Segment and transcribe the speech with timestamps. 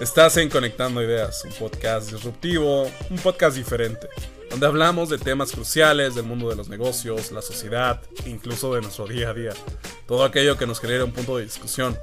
[0.00, 4.08] Estás en Conectando Ideas, un podcast disruptivo, un podcast diferente,
[4.48, 9.06] donde hablamos de temas cruciales del mundo de los negocios, la sociedad, incluso de nuestro
[9.06, 9.52] día a día.
[10.06, 11.98] Todo aquello que nos genera un punto de discusión.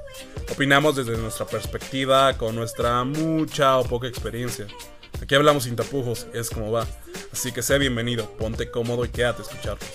[0.51, 4.67] Opinamos desde nuestra perspectiva, con nuestra mucha o poca experiencia.
[5.19, 6.85] Aquí hablamos sin tapujos, es como va.
[7.33, 9.89] Así que sea bienvenido, ponte cómodo y quédate a escucharnos.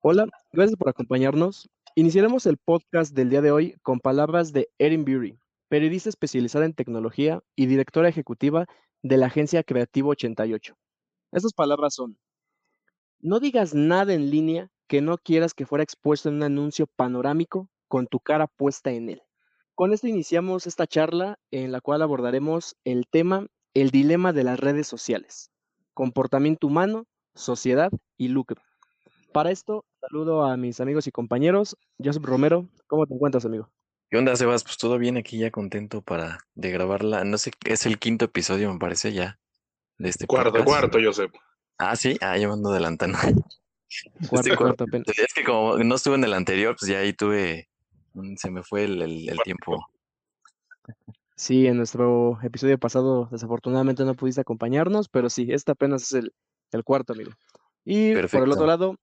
[0.00, 1.68] Hola, gracias por acompañarnos.
[1.96, 6.72] Iniciaremos el podcast del día de hoy con palabras de Erin Bury, periodista especializada en
[6.72, 8.66] tecnología y directora ejecutiva
[9.02, 10.76] de la agencia Creativo 88.
[11.32, 12.16] Estas palabras son,
[13.18, 17.68] no digas nada en línea que no quieras que fuera expuesto en un anuncio panorámico
[17.88, 19.22] con tu cara puesta en él.
[19.74, 24.60] Con esto iniciamos esta charla en la cual abordaremos el tema El dilema de las
[24.60, 25.50] redes sociales,
[25.92, 28.62] comportamiento humano, sociedad y lucro.
[29.32, 31.76] Para esto, saludo a mis amigos y compañeros.
[32.02, 33.70] Joseph Romero, ¿cómo te encuentras, amigo?
[34.10, 34.64] ¿Qué onda, Sebas?
[34.64, 37.22] Pues todo bien aquí, ya contento para de grabarla.
[37.24, 39.38] No sé, es el quinto episodio, me parece ya.
[39.98, 40.66] De este cuarto, podcast.
[40.68, 41.32] cuarto, Joseph.
[41.78, 43.18] Ah, sí, ah, yo ando adelantando.
[44.28, 45.08] Cuarto, Este cuarto apenas.
[45.18, 47.68] Es que como no estuve en el anterior, pues ya ahí tuve,
[48.36, 49.84] se me fue el, el- el tiempo.
[51.34, 56.32] Sí, en nuestro episodio pasado desafortunadamente no pudiste acompañarnos, pero sí, este apenas es el,
[56.70, 57.32] el cuarto, amigo.
[57.84, 58.96] Y por el otro lado,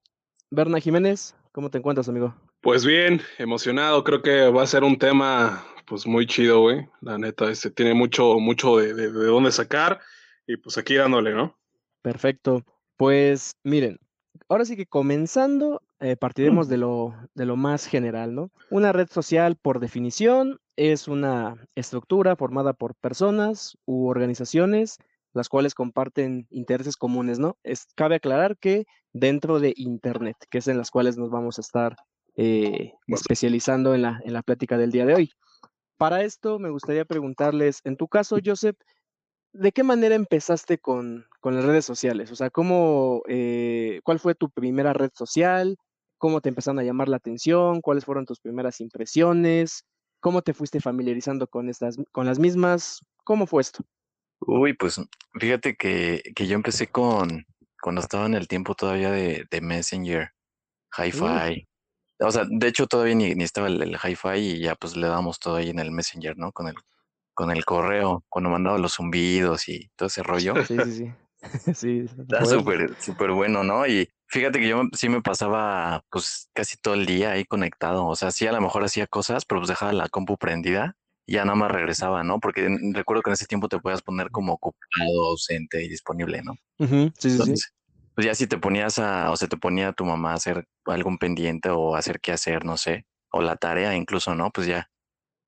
[0.50, 2.34] Berna Jiménez, ¿cómo te encuentras, amigo?
[2.62, 4.04] Pues bien, emocionado.
[4.04, 6.88] Creo que va a ser un tema, pues muy chido, güey.
[7.02, 10.00] La neta, este tiene mucho, mucho de, de, de dónde sacar.
[10.48, 11.58] Y pues aquí dándole, ¿no?
[12.02, 12.64] Perfecto.
[12.96, 14.00] Pues miren,
[14.48, 18.52] ahora sí que comenzando, eh, partiremos de lo, de lo más general, ¿no?
[18.70, 25.00] Una red social, por definición, es una estructura formada por personas u organizaciones,
[25.34, 27.58] las cuales comparten intereses comunes, ¿no?
[27.64, 31.62] Es, cabe aclarar que dentro de Internet, que es en las cuales nos vamos a
[31.62, 31.96] estar
[32.36, 35.32] eh, especializando en la, en la plática del día de hoy.
[35.98, 38.78] Para esto, me gustaría preguntarles, en tu caso, Joseph,
[39.54, 42.32] ¿De qué manera empezaste con, con las redes sociales?
[42.32, 45.78] O sea, ¿cómo, eh, ¿cuál fue tu primera red social?
[46.20, 47.82] ¿Cómo te empezaron a llamar la atención?
[47.82, 49.84] ¿Cuáles fueron tus primeras impresiones?
[50.20, 53.00] ¿Cómo te fuiste familiarizando con estas, con las mismas?
[53.24, 53.84] ¿Cómo fue esto?
[54.40, 55.02] Uy, pues
[55.40, 57.46] fíjate que, que yo empecé con,
[57.82, 60.32] cuando estaba en el tiempo todavía de, de Messenger,
[60.98, 61.68] Hi-Fi.
[62.20, 65.08] O sea, de hecho todavía ni, ni estaba el, el Hi-Fi y ya pues le
[65.08, 66.52] damos todo ahí en el Messenger, ¿no?
[66.52, 66.76] Con el,
[67.34, 70.54] con el correo, cuando mandaba los zumbidos y todo ese rollo.
[70.66, 71.12] Sí, sí, sí.
[71.76, 72.60] sí, Está recuerdo.
[72.60, 73.86] súper, súper bueno, ¿no?
[73.86, 78.08] Y fíjate que yo sí me pasaba pues casi todo el día ahí conectado.
[78.08, 80.96] O sea, sí a lo mejor hacía cosas, pero pues dejaba la compu prendida
[81.28, 82.40] ya nada más regresaba, ¿no?
[82.40, 86.54] Porque recuerdo que en ese tiempo te podías poner como ocupado, ausente y disponible, ¿no?
[86.80, 87.32] Sí, sí, sí.
[87.32, 87.74] Entonces,
[88.16, 91.18] pues ya si te ponías a, o se te ponía tu mamá a hacer algún
[91.18, 94.50] pendiente o a hacer qué hacer, no sé, o la tarea incluso, ¿no?
[94.52, 94.90] Pues ya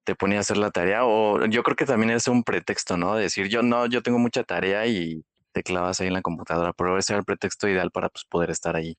[0.03, 3.15] te ponía a hacer la tarea o yo creo que también es un pretexto, ¿no?
[3.15, 6.97] Decir, yo no, yo tengo mucha tarea y te clavas ahí en la computadora, pero
[6.97, 8.97] ese era el pretexto ideal para pues, poder estar ahí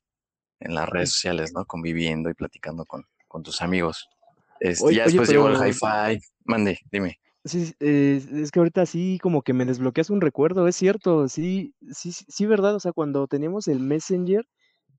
[0.61, 1.65] en las redes sociales, ¿no?
[1.65, 4.09] Conviviendo y platicando con, con tus amigos.
[4.61, 6.21] Este, Oye- ya oye, después llegó el hi-fi.
[6.45, 7.19] Mande, dime.
[7.45, 11.75] Sí, eh, es que ahorita sí como que me desbloqueas un recuerdo, es cierto, sí,
[11.91, 14.47] sí, sí, sí, verdad, o sea, cuando teníamos el Messenger,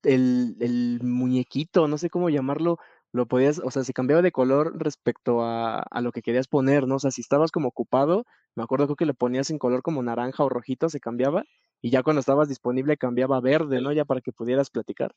[0.04, 2.78] el, el muñequito, no sé cómo llamarlo,
[3.12, 6.88] lo podías, o sea, se cambiaba de color respecto a, a lo que querías poner,
[6.88, 6.96] ¿no?
[6.96, 10.02] O sea, si estabas como ocupado, me acuerdo creo que le ponías en color como
[10.02, 11.44] naranja o rojito, se cambiaba,
[11.80, 13.92] y ya cuando estabas disponible cambiaba a verde, ¿no?
[13.92, 15.14] Ya para que pudieras platicar.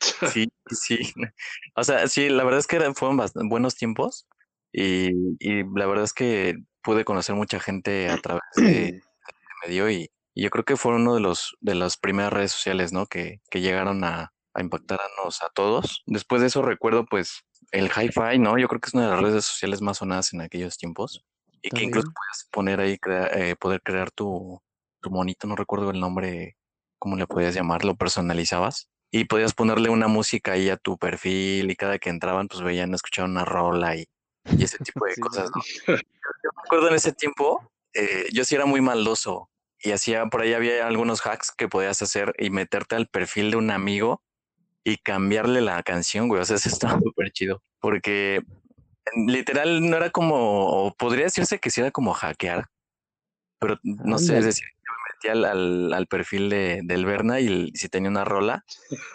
[0.32, 0.98] Sí, sí.
[1.74, 3.18] O sea, sí, la verdad es que fueron
[3.48, 4.26] buenos tiempos
[4.72, 9.02] y, y la verdad es que pude conocer mucha gente a través de este
[9.66, 12.92] medio y, y yo creo que fueron uno de los de las primeras redes sociales,
[12.92, 13.06] ¿no?
[13.06, 16.02] Que, que llegaron a, a impactarnos a todos.
[16.06, 18.58] Después de eso recuerdo pues el hi-fi, ¿no?
[18.58, 21.24] Yo creo que es una de las redes sociales más sonadas en aquellos tiempos
[21.62, 24.60] y que incluso puedes poner ahí, crea- eh, poder crear tu,
[25.02, 26.56] tu monito, no recuerdo el nombre,
[26.98, 31.70] cómo le podías llamar, lo personalizabas y podías ponerle una música ahí a tu perfil
[31.70, 34.06] y cada que entraban pues veían, escuchaban una rola y,
[34.56, 35.50] y ese tipo de Sí, cosas.
[35.54, 35.62] ¿no?
[35.96, 39.50] Yo me acuerdo en ese tiempo, eh, yo sí era muy maldoso
[39.82, 43.56] y hacía, por ahí había algunos hacks que podías hacer y meterte al perfil de
[43.56, 44.22] un amigo
[44.84, 48.36] y cambiarle la canción, güey, o sea, eso estaba súper chido, porque
[49.14, 50.36] en- literal no era como,
[50.86, 52.66] o podría decirse que sí era como hackear,
[53.58, 54.66] pero no sé, es decir,
[55.28, 58.64] al, al, al perfil de, del Berna y el- si tenía una rola,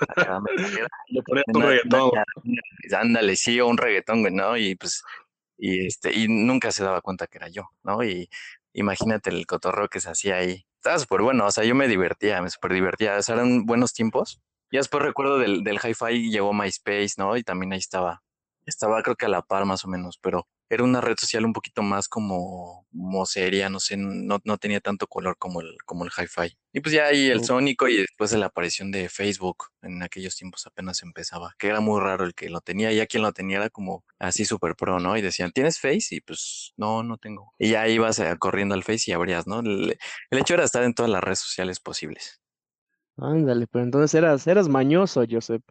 [0.07, 2.11] acá me saliera Le ponías un reggaetón.
[2.97, 4.57] ándale, sí, o un reggaetón, güey, ¿no?
[4.57, 5.03] Y pues,
[5.57, 8.03] y este, y nunca se daba cuenta que era yo, ¿no?
[8.03, 8.29] Y
[8.73, 10.65] imagínate el cotorreo que se hacía ahí.
[10.77, 13.93] Estaba súper bueno, o sea, yo me divertía, me súper divertía, o sea, eran buenos
[13.93, 14.41] tiempos.
[14.71, 17.37] Y después recuerdo del, del hi-fi llegó MySpace, ¿no?
[17.37, 18.21] Y también ahí estaba,
[18.65, 21.53] estaba creo que a la par más o menos, pero era una red social un
[21.53, 26.05] poquito más como, como seria, no sé, no, no tenía tanto color como el, como
[26.05, 26.57] el hi-fi.
[26.73, 27.43] Y pues ya ahí el.
[27.43, 31.79] Sónico y después de la aparición de Facebook, en aquellos tiempos apenas empezaba, que era
[31.79, 34.99] muy raro el que lo tenía, ya quien lo tenía era como así super pro,
[34.99, 35.15] ¿no?
[35.17, 36.07] Y decían, ¿tienes Face?
[36.15, 37.53] Y pues no, no tengo.
[37.59, 39.59] Y ya ibas eh, corriendo al Face y abrías, ¿no?
[39.59, 39.97] El,
[40.31, 42.41] el hecho era estar en todas las redes sociales posibles.
[43.17, 45.63] Ándale, pero entonces eras, eras mañoso, Joseph.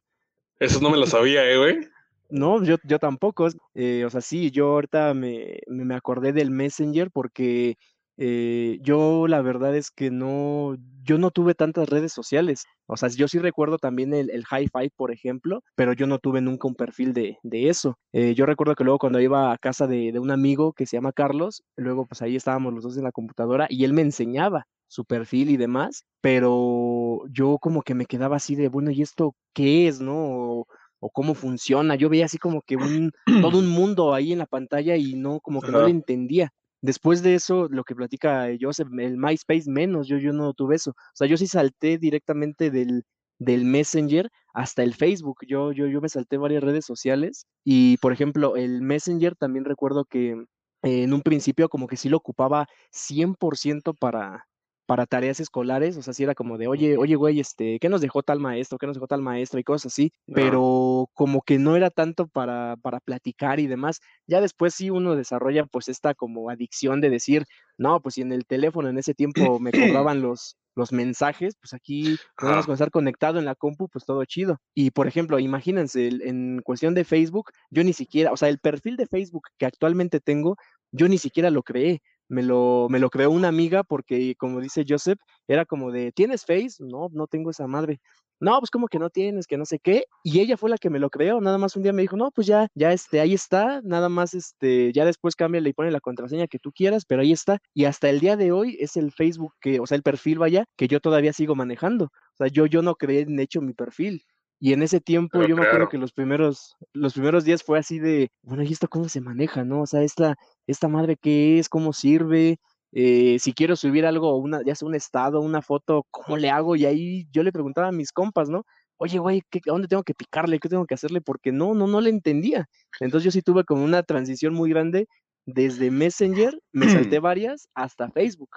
[0.59, 1.94] Eso no me lo sabía, eh, güey.
[2.35, 3.47] No, yo, yo tampoco.
[3.75, 7.77] eh, o sea, sí, yo ahorita me, me acordé del Messenger porque
[8.17, 12.65] eh, yo la verdad es que no, yo no tuve tantas redes sociales.
[12.87, 16.41] O sea, yo sí recuerdo también el, el Hi-Fi, por ejemplo, pero yo no tuve
[16.41, 17.99] nunca un perfil de, de eso.
[18.13, 20.97] Eh, yo recuerdo que luego cuando iba a casa de, de un amigo que se
[20.97, 24.67] llama Carlos, luego pues ahí estábamos los dos en la computadora y él me enseñaba
[24.89, 29.35] su perfil y demás, pero yo como que me quedaba así de, bueno, ¿y esto
[29.53, 30.67] qué es, no?
[31.05, 31.97] O cómo funciona.
[31.97, 33.13] Yo veía así como que un,
[33.43, 36.51] todo un mundo ahí en la pantalla y no, como que no le entendía.
[36.81, 40.93] Después de eso, lo que platica Joseph, el MySpace menos, yo, yo no tuve eso.
[40.93, 43.03] O sea, yo sí salté directamente del,
[43.39, 45.41] del Messenger hasta el Facebook.
[45.47, 50.07] Yo, yo, yo me salté varias redes sociales y, por ejemplo, el Messenger también recuerdo
[50.07, 54.47] que eh, en un principio como que sí lo ocupaba 100% para,
[54.87, 58.01] para tareas escolares, o sea, sí era como de, oye, oye, güey, este, ¿qué nos
[58.01, 58.79] dejó tal maestro?
[58.79, 59.59] ¿Qué nos dejó tal maestro?
[59.59, 64.01] Y cosas así, pero como que no era tanto para, para platicar y demás.
[64.27, 67.45] Ya después sí uno desarrolla pues esta como adicción de decir,
[67.79, 69.73] no, pues si en el teléfono en ese tiempo me
[70.07, 74.61] cobraban los, los mensajes, pues aquí con estar conectado en la compu, pues todo chido.
[74.75, 78.97] Y por ejemplo, imagínense, en cuestión de Facebook, yo ni siquiera, o sea, el perfil
[78.97, 80.57] de Facebook que actualmente tengo,
[80.93, 82.03] yo ni siquiera lo creé.
[82.29, 86.45] Me lo, me lo creó una amiga porque, como dice Joseph, era como de, ¿tienes
[86.45, 86.77] Face?
[86.81, 88.01] No, no tengo esa madre.
[88.41, 90.05] No, pues como que no tienes, que no sé qué.
[90.23, 91.41] Y ella fue la que me lo creó.
[91.41, 93.81] Nada más un día me dijo, no, pues ya, ya este, ahí está.
[93.83, 97.33] Nada más este, ya después cámbiale y pone la contraseña que tú quieras, pero ahí
[97.33, 97.59] está.
[97.73, 100.65] Y hasta el día de hoy es el Facebook que, o sea, el perfil vaya,
[100.77, 102.07] que yo todavía sigo manejando.
[102.07, 104.23] O sea, yo, yo no creé en hecho mi perfil.
[104.65, 107.79] Y en ese tiempo Pero yo me acuerdo que los primeros, los primeros días fue
[107.79, 109.83] así de, bueno, ¿y esto cómo se maneja, no?
[109.83, 112.57] O sea, esta, esta madre qué es, cómo sirve,
[112.93, 116.77] eh, si quiero subir algo, una, ya sea un estado, una foto, ¿cómo le hago?
[116.77, 118.65] Y ahí yo le preguntaba a mis compas, ¿no?
[118.97, 120.59] Oye, güey, ¿qué- ¿a dónde tengo que picarle?
[120.59, 121.21] ¿Qué tengo que hacerle?
[121.21, 122.67] Porque no, no, no le entendía.
[123.01, 125.09] Entonces yo sí tuve como una transición muy grande
[125.45, 128.49] desde Messenger, me salté varias, hasta Facebook.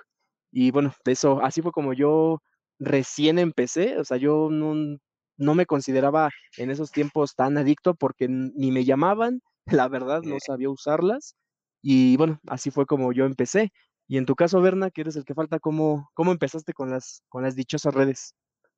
[0.53, 2.39] Y bueno, eso, así fue como yo
[2.79, 4.97] recién empecé, o sea, yo no,
[5.37, 10.37] no me consideraba en esos tiempos tan adicto porque ni me llamaban, la verdad, no
[10.45, 11.35] sabía usarlas.
[11.81, 13.71] Y bueno, así fue como yo empecé.
[14.07, 17.23] Y en tu caso, Berna, que eres el que falta, ¿cómo, cómo empezaste con las,
[17.29, 18.33] con las dichosas redes?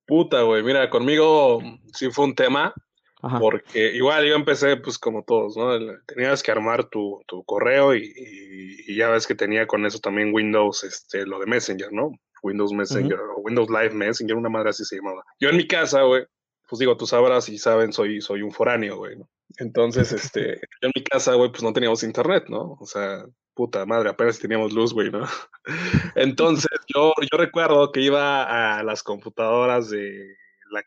[0.05, 0.63] Puta, güey.
[0.63, 1.59] Mira, conmigo
[1.93, 2.73] sí fue un tema,
[3.21, 3.39] Ajá.
[3.39, 5.77] porque igual yo empecé, pues como todos, ¿no?
[6.07, 9.99] Tenías que armar tu, tu correo y, y- y ya ves que tenía con eso
[9.99, 12.09] también Windows, este, lo de Messenger, ¿no?
[12.41, 15.23] Windows Messenger o Windows Live Messenger, una madre así se llamaba.
[15.39, 16.25] Yo en mi casa, güey,
[16.69, 19.29] pues digo, tú sabrás y saben, soy, soy un foráneo, güey, ¿no?
[19.57, 22.77] Entonces, este, yo en mi casa, güey, pues no teníamos internet, ¿no?
[22.79, 23.25] O sea,
[23.55, 25.25] puta madre, apenas teníamos luz, güey, ¿no?
[26.15, 30.35] Entonces, yo, yo recuerdo que iba a las computadoras de
[30.71, 30.81] la,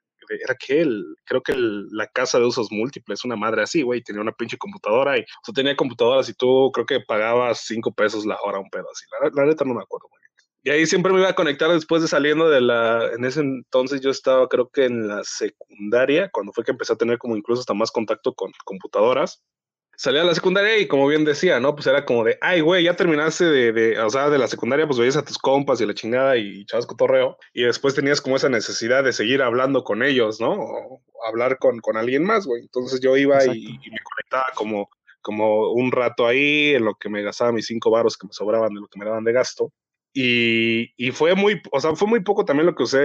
[0.45, 4.03] era que el, creo que el- la casa de usos múltiples, una madre así, güey,
[4.03, 7.93] tenía una pinche computadora y, o sea, tenía computadoras y tú creo que pagabas cinco
[7.93, 9.05] pesos la hora, un pedo así.
[9.23, 10.22] La, la neta no me acuerdo bien.
[10.63, 14.01] Y ahí siempre me iba a conectar después de saliendo de la, en ese entonces
[14.01, 17.61] yo estaba creo que en la secundaria, cuando fue que empecé a tener como incluso
[17.61, 19.43] hasta más contacto con computadoras
[19.97, 21.75] salía a la secundaria y como bien decía, ¿no?
[21.75, 24.87] Pues era como de, ay, güey, ya terminaste de, de, o sea, de la secundaria,
[24.87, 28.37] pues veías a tus compas y la chingada y chavas cotorreo, y después tenías como
[28.37, 30.55] esa necesidad de seguir hablando con ellos, ¿no?
[30.55, 32.63] O hablar con, con alguien más, güey.
[32.63, 34.91] Entonces yo iba y, me conectaba como,
[35.21, 38.75] como un rato ahí, en lo que me gastaba mis cinco varos que me sobraban
[38.75, 39.73] de lo que me daban de gasto.
[40.15, 43.01] Y, y fue muy, o sea, fue muy poco también lo que usé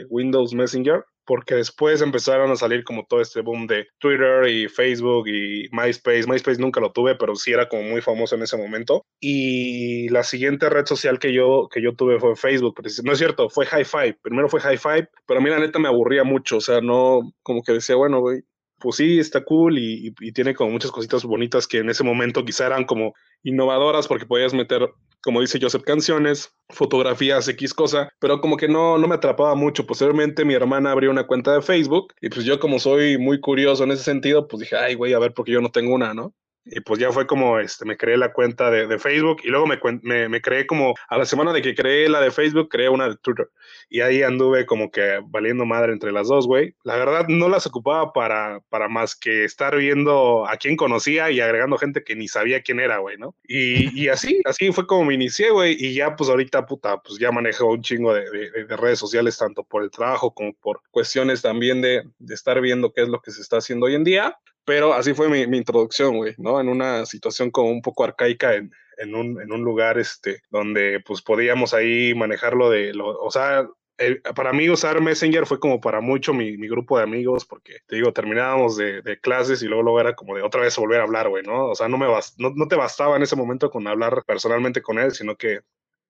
[0.00, 4.68] eh, Windows Messenger, porque después empezaron a salir como todo este boom de Twitter y
[4.68, 6.26] Facebook y MySpace.
[6.26, 9.06] MySpace nunca lo tuve, pero sí era como muy famoso en ese momento.
[9.20, 12.74] Y la siguiente red social que yo, que yo tuve fue Facebook.
[12.76, 14.14] pero No es cierto, fue Hi-Fi.
[14.20, 16.56] Primero fue Hi-Fi, pero a mí la neta me aburría mucho.
[16.56, 18.40] O sea, no, como que decía, bueno, güey,
[18.80, 22.66] pues sí, está cool y, tiene como muchas cositas bonitas que en ese momento quizá
[22.66, 24.88] eran como innovadoras porque podías meter
[25.22, 29.86] como dice Joseph, canciones, fotografías, X cosa, pero como que no, no me atrapaba mucho.
[29.86, 33.84] Posteriormente mi hermana abrió una cuenta de Facebook y pues yo como soy muy curioso
[33.84, 36.32] en ese sentido, pues dije, ay, güey, a ver, porque yo no tengo una, ¿no?
[36.64, 39.66] Y pues ya fue como, este, me creé la cuenta de, de Facebook y luego
[39.66, 42.88] me, me, me, creé como, a la semana de que creé la de Facebook, creé
[42.88, 43.48] una de Twitter.
[43.88, 46.74] Y ahí anduve como que valiendo madre entre las dos, güey.
[46.84, 51.40] La verdad no las ocupaba para, para más que estar viendo a quién conocía y
[51.40, 53.34] agregando gente que ni sabía quién era, güey, ¿no?
[53.44, 55.76] Y, y, así, así fue como me inicié, güey.
[55.78, 59.38] Y ya pues ahorita, puta, pues ya manejo un chingo de, de, de redes sociales,
[59.38, 63.20] tanto por el trabajo como por cuestiones también de, de estar viendo qué es lo
[63.20, 64.38] que se está haciendo hoy en día.
[64.64, 66.60] Pero así fue mi, mi introducción, güey, ¿no?
[66.60, 71.00] En una situación como un poco arcaica en, en, un, en un lugar este, donde
[71.04, 75.80] pues podíamos ahí manejarlo de, lo, o sea, el, para mí usar Messenger fue como
[75.80, 79.82] para mucho mi, mi grupo de amigos, porque te digo, terminábamos de, clases y luego,
[79.82, 81.66] luego era como de otra vez volver a hablar, güey, ¿no?
[81.66, 84.98] O sea, no, me no, no te bastaba en ese momento con hablar personalmente con
[84.98, 85.60] él, sino que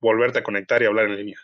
[0.01, 1.39] volverte a conectar y hablar en línea.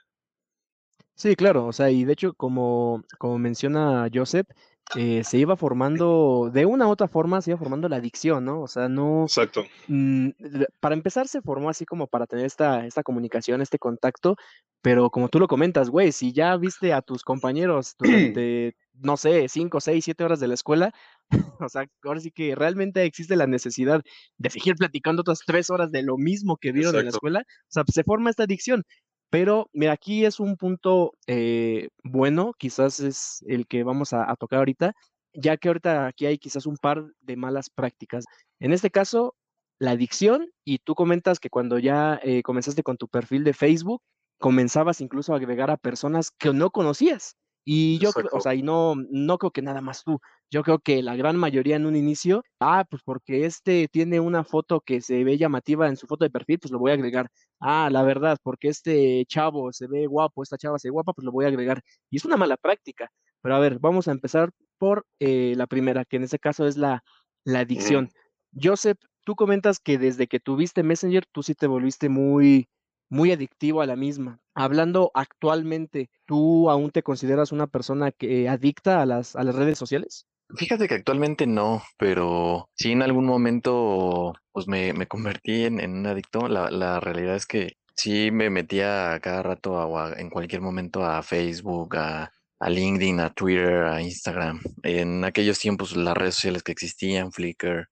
[1.14, 4.46] Sí, claro, o sea, y de hecho, como, como menciona Joseph,
[4.94, 8.62] eh, se iba formando, de una u otra forma, se iba formando la adicción, ¿no?
[8.62, 9.24] O sea, no...
[9.24, 9.64] Exacto.
[9.88, 10.28] Mmm,
[10.80, 14.36] para empezar, se formó así como para tener esta, esta comunicación, este contacto,
[14.82, 19.48] pero como tú lo comentas, güey, si ya viste a tus compañeros durante, no sé,
[19.48, 20.92] cinco, seis, siete horas de la escuela,
[21.60, 24.02] o sea, ahora sí que realmente existe la necesidad
[24.38, 27.00] de seguir platicando otras tres horas de lo mismo que vieron Exacto.
[27.00, 28.84] en la escuela, o sea, se forma esta adicción.
[29.30, 34.36] Pero mira, aquí es un punto eh, bueno, quizás es el que vamos a, a,
[34.36, 34.94] tocar ahorita,
[35.32, 38.24] ya que ahorita aquí hay quizás un par de malas prácticas.
[38.60, 39.34] En este caso,
[39.78, 44.02] la adicción, y tú comentas que cuando ya eh, comenzaste con tu perfil de Facebook,
[44.38, 47.36] comenzabas incluso a agregar a personas que no conocías.
[47.64, 50.20] Y yo, creo, o sea, y no, no creo que nada más tú.
[50.50, 54.44] Yo creo que la gran mayoría en un inicio, ah, pues porque este tiene una
[54.44, 57.28] foto que se ve llamativa en su foto de perfil, pues lo voy a agregar.
[57.60, 61.24] Ah, la verdad, porque este chavo se ve guapo, esta chava se ve guapa, pues
[61.24, 61.82] lo voy a agregar.
[62.10, 63.10] Y es una mala práctica.
[63.42, 66.76] Pero a ver, vamos a empezar por eh, la primera, que en este caso es
[66.76, 67.02] la,
[67.44, 68.10] la adicción.
[68.60, 72.68] Joseph, tú comentas que desde que tuviste Messenger, tú sí te volviste muy,
[73.08, 74.40] muy adictivo a la misma.
[74.54, 79.78] Hablando actualmente, ¿tú aún te consideras una persona que adicta a las, a las redes
[79.78, 80.26] sociales?
[80.54, 85.98] Fíjate que actualmente no, pero sí en algún momento pues me, me convertí en, en,
[85.98, 86.48] un adicto.
[86.48, 91.22] La, la, realidad es que sí me metía cada rato a, en cualquier momento a
[91.22, 94.60] Facebook, a, a LinkedIn, a Twitter, a Instagram.
[94.82, 97.88] En aquellos tiempos las redes sociales que existían, Flickr,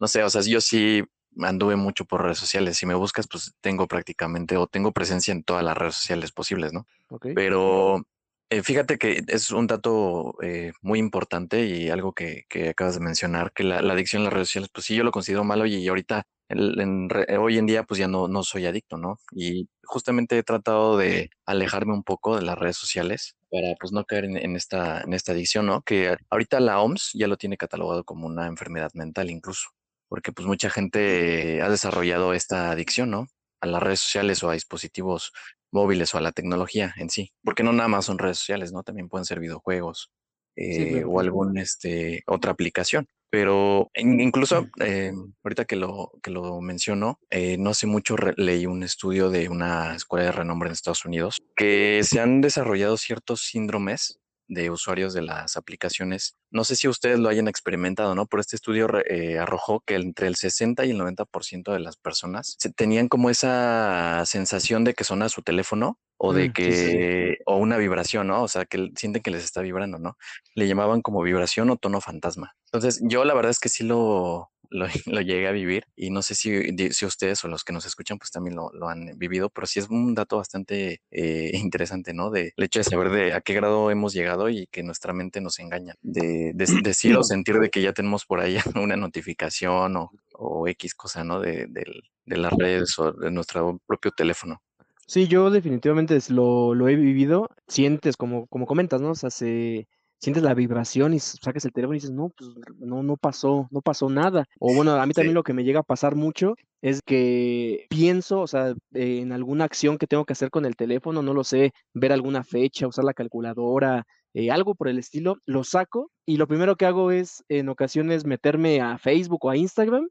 [0.00, 1.02] no sé, o sea, yo sí
[1.40, 2.76] anduve mucho por redes sociales.
[2.76, 6.72] Si me buscas, pues tengo prácticamente o tengo presencia en todas las redes sociales posibles,
[6.72, 6.86] ¿no?
[7.10, 7.34] Okay.
[7.34, 8.02] Pero
[8.50, 13.52] eh, fíjate que es un dato eh, muy importante y algo que, acabas de mencionar,
[13.52, 16.24] que la, adicción a las redes sociales, pues sí, yo lo considero malo y, ahorita,
[16.48, 19.18] en, hoy en día, pues ya no, no soy adicto, ¿no?
[19.32, 24.04] Y justamente he tratado de alejarme un poco de las redes sociales para pues no
[24.04, 25.82] caer en, en, esta, en esta adicción, ¿no?
[25.82, 29.70] Que ahorita la OMS ya lo tiene catalogado como una enfermedad mental incluso
[30.08, 33.26] porque pues mucha gente ha desarrollado esta adicción, ¿no?
[33.60, 35.32] A las redes sociales o a dispositivos
[35.70, 38.82] móviles o a la tecnología en sí, porque no nada más son redes sociales, ¿no?
[38.82, 40.10] También pueden ser videojuegos
[40.56, 41.10] eh, sí, claro.
[41.10, 43.06] o algún este otra aplicación.
[43.30, 45.12] Pero incluso eh,
[45.44, 49.94] ahorita que lo que lo menciono, eh, no hace mucho leí un estudio de una
[49.94, 54.18] escuela de renombre en Estados Unidos que se han desarrollado ciertos síndromes
[54.48, 56.36] de usuarios de las aplicaciones.
[56.50, 58.26] No sé si ustedes lo hayan experimentado, ¿no?
[58.26, 62.56] Pero este estudio eh, arrojó que entre el 60 y el 90% de las personas
[62.74, 67.42] tenían como esa sensación de que suena su teléfono o de que, sí, sí.
[67.46, 68.42] o una vibración, ¿no?
[68.42, 70.16] O sea, que sienten que les está vibrando, ¿no?
[70.54, 72.56] Le llamaban como vibración o tono fantasma.
[72.72, 76.22] Entonces, yo la verdad es que sí lo, lo, lo, llegué a vivir y no
[76.22, 76.50] sé si,
[76.90, 79.78] si ustedes o los que nos escuchan pues también lo, lo han vivido, pero sí
[79.78, 82.30] es un dato bastante eh, interesante, ¿no?
[82.30, 85.40] De el hecho de saber de a qué grado hemos llegado y que nuestra mente
[85.40, 89.96] nos engaña, de, de decir o sentir de que ya tenemos por ahí una notificación
[89.96, 91.40] o, o X cosa, ¿no?
[91.40, 91.84] De, de,
[92.26, 94.62] de las redes o de nuestro propio teléfono.
[95.06, 97.48] Sí, yo definitivamente lo, lo he vivido.
[97.66, 99.12] Sientes, como, como comentas, ¿no?
[99.12, 99.88] O sea, se,
[100.20, 103.80] sientes la vibración y sacas el teléfono y dices, no, pues no, no pasó, no
[103.80, 104.44] pasó nada.
[104.58, 105.34] O bueno, a mí también sí.
[105.34, 109.98] lo que me llega a pasar mucho es que pienso, o sea, en alguna acción
[109.98, 113.14] que tengo que hacer con el teléfono, no lo sé, ver alguna fecha, usar la
[113.14, 117.68] calculadora, eh, algo por el estilo, lo saco y lo primero que hago es en
[117.68, 120.08] ocasiones meterme a Facebook o a Instagram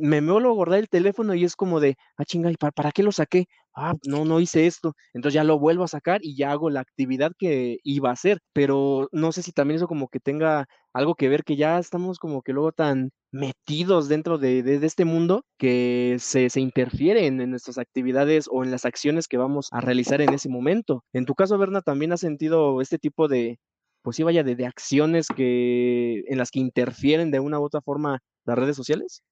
[0.00, 2.92] me vuelvo a guardar el teléfono y es como de, ah, chinga, ¿y para, para,
[2.92, 3.46] qué lo saqué?
[3.74, 4.94] Ah, no, no hice esto.
[5.12, 8.40] Entonces ya lo vuelvo a sacar y ya hago la actividad que iba a hacer.
[8.52, 12.18] Pero no sé si también eso como que tenga algo que ver, que ya estamos
[12.18, 17.50] como que luego tan metidos dentro de, de, este mundo que se, se interfieren en
[17.50, 21.04] nuestras actividades o en las acciones que vamos a realizar en ese momento.
[21.12, 23.58] En tu caso, Berna, ¿también has sentido este tipo de,
[24.02, 27.80] pues sí, vaya, de, de acciones que, en las que interfieren de una u otra
[27.82, 29.22] forma las redes sociales?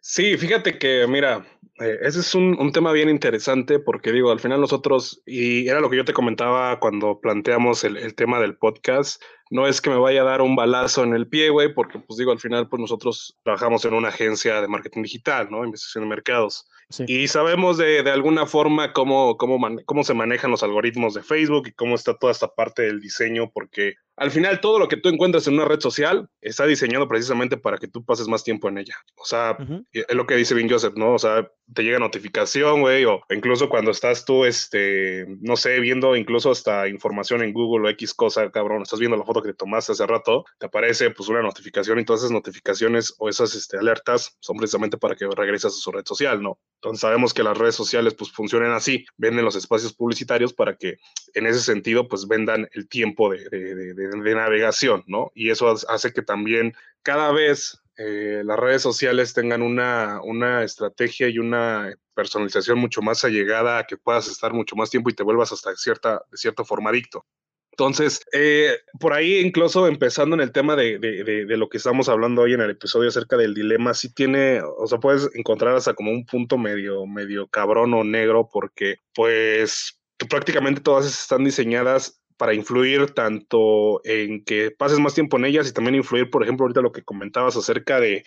[0.00, 1.44] Sí, fíjate que, mira,
[1.80, 5.80] eh, ese es un, un, tema bien interesante porque digo, al final nosotros, y era
[5.80, 9.90] lo que yo te comentaba cuando planteamos el, el, tema del podcast, no es que
[9.90, 12.68] me vaya a dar un balazo en el pie, güey, porque pues digo, al final
[12.68, 15.64] pues nosotros trabajamos en una agencia de marketing digital, ¿no?
[15.64, 16.66] Investigación de mercados.
[16.88, 17.04] Sí.
[17.06, 21.68] Y sabemos de, de, alguna forma cómo, cómo, cómo se manejan los algoritmos de Facebook
[21.68, 25.08] y cómo está toda esta parte del diseño, porque al final todo lo que tú
[25.08, 28.78] encuentras en una red social está diseñado precisamente para que tú pases más tiempo en
[28.78, 28.96] ella.
[29.16, 29.86] O sea, uh -huh.
[29.92, 31.14] es lo que dice Vin Joseph, ¿no?
[31.14, 36.16] O sea, te llega notificación, güey, o incluso cuando estás tú, este, no sé, viendo
[36.16, 39.54] incluso hasta información en Google o X cosa, cabrón, estás viendo la foto que te
[39.54, 43.78] tomaste hace rato, te aparece pues una notificación y todas esas notificaciones o esas este,
[43.78, 46.58] alertas son precisamente para que regreses a su red social, ¿no?
[46.76, 50.96] Entonces sabemos que las redes sociales pues funcionan así, venden los espacios publicitarios para que
[51.34, 55.30] en ese sentido pues vendan el tiempo de, de, de, de navegación, ¿no?
[55.34, 61.28] Y eso hace que también cada vez eh, las redes sociales tengan una, una estrategia
[61.28, 65.22] y una personalización mucho más allegada a que puedas estar mucho más tiempo y te
[65.22, 67.26] vuelvas hasta cierta, de forma adicto.
[67.72, 72.42] Entonces, eh, por ahí incluso empezando en el tema de, de, lo que estamos hablando
[72.42, 76.10] hoy en el episodio acerca del dilema, sí tiene, o sea, puedes encontrar hasta como
[76.10, 83.10] un punto medio, medio cabrón o negro porque pues prácticamente todas están diseñadas para influir
[83.10, 86.90] tanto en que pases más tiempo en ellas y también influir, por ejemplo, ahorita lo
[86.90, 88.24] que comentabas acerca de,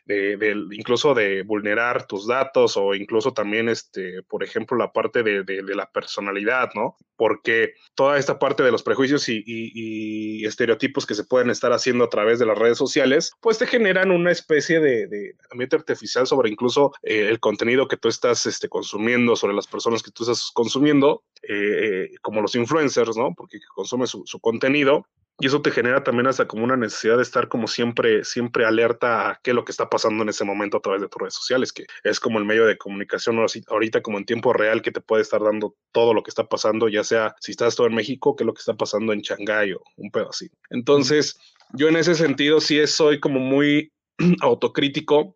[0.72, 5.89] incluso de vulnerar tus datos o incluso también, este, por ejemplo, la parte de, la
[5.89, 6.96] personalidad, ¿no?
[7.15, 12.10] Porque toda esta parte de los prejuicios y, estereotipos que se pueden estar haciendo a
[12.12, 16.91] través de las redes sociales, pues te generan una especie de, ambiente artificial sobre incluso
[17.01, 21.24] eh, el contenido que tú estás este, consumiendo, sobre las personas que tú estás consumiendo,
[21.41, 23.34] eh, como los influencers, ¿no?
[23.36, 25.07] Porque consumen su, contenido
[25.39, 29.31] y eso te genera también hasta como una necesidad de estar como siempre, siempre alerta
[29.31, 31.33] a qué es lo que está pasando en ese momento a través de tus redes
[31.33, 35.01] sociales, que es como el medio de comunicación ahorita como en tiempo real que te
[35.01, 38.36] puede estar dando todo lo que está pasando, ya sea si estás todo en México,
[38.36, 40.50] qué es lo que está pasando en Shanghái o un pedo así.
[40.69, 41.39] Entonces,
[41.74, 43.91] yo en ese sentido sí soy como muy
[44.41, 45.36] autocrítico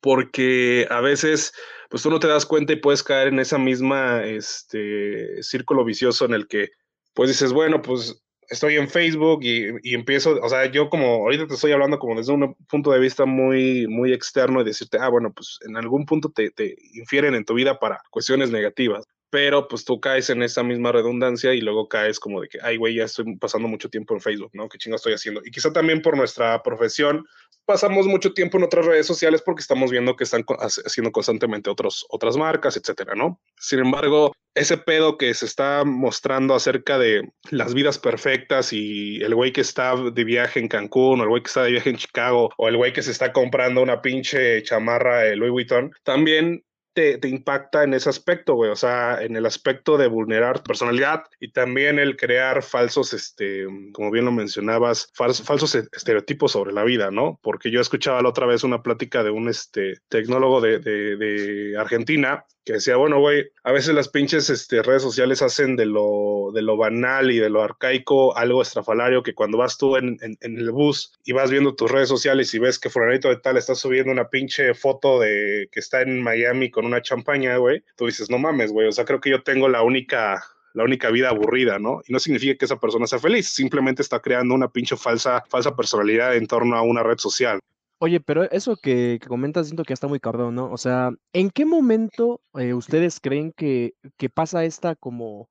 [0.00, 1.52] porque a veces
[1.88, 6.24] pues tú no te das cuenta y puedes caer en esa misma este círculo vicioso
[6.24, 6.70] en el que
[7.14, 11.46] pues dices, bueno, pues estoy en Facebook y, y, empiezo, o sea, yo como ahorita
[11.46, 15.08] te estoy hablando como desde un punto de vista muy, muy externo y decirte, ah,
[15.08, 19.66] bueno, pues en algún punto te, te infieren en tu vida para cuestiones negativas pero
[19.66, 22.94] pues tú caes en esa misma redundancia y luego caes como de que, ay, güey,
[22.94, 24.68] ya estoy pasando mucho tiempo en Facebook, ¿no?
[24.68, 25.40] ¿Qué chingo estoy haciendo?
[25.44, 27.26] Y quizá también por nuestra profesión
[27.64, 32.06] pasamos mucho tiempo en otras redes sociales porque estamos viendo que están haciendo constantemente otros,
[32.08, 33.40] otras marcas, etcétera, ¿no?
[33.58, 39.34] Sin embargo, ese pedo que se está mostrando acerca de las vidas perfectas y el
[39.34, 41.96] güey que está de viaje en Cancún o el güey que está de viaje en
[41.96, 46.64] Chicago o el güey que se está comprando una pinche chamarra de Louis Vuitton, también
[46.94, 50.64] te, te, impacta en ese aspecto, güey, o sea, en el aspecto de vulnerar tu
[50.64, 56.72] personalidad y también el crear falsos, este, como bien lo mencionabas, falsos, falsos estereotipos sobre
[56.72, 57.38] la vida, ¿no?
[57.42, 61.78] Porque yo escuchaba la otra vez una plática de un este, tecnólogo de, de, de
[61.78, 66.50] Argentina que decía, bueno, güey, a veces las pinches este, redes sociales hacen de lo,
[66.54, 70.36] de lo banal y de lo arcaico algo estrafalario que cuando vas tú en, en,
[70.40, 73.58] en, el bus y vas viendo tus redes sociales y ves que fulanito de tal
[73.58, 78.06] está subiendo una pinche foto de que está en Miami con una champaña, güey, tú
[78.06, 80.42] dices, no mames, güey, o sea, creo que yo tengo la única
[80.74, 82.02] la única vida aburrida, ¿no?
[82.06, 85.74] Y no significa que esa persona sea feliz, simplemente está creando una pinche falsa, falsa
[85.74, 87.60] personalidad en torno a una red social.
[87.98, 90.70] Oye, pero eso que, comentas siento que está muy cabrón, ¿no?
[90.70, 93.94] O sea, ¿en qué momento eh, ustedes creen que,
[94.34, 95.48] pasa esta como,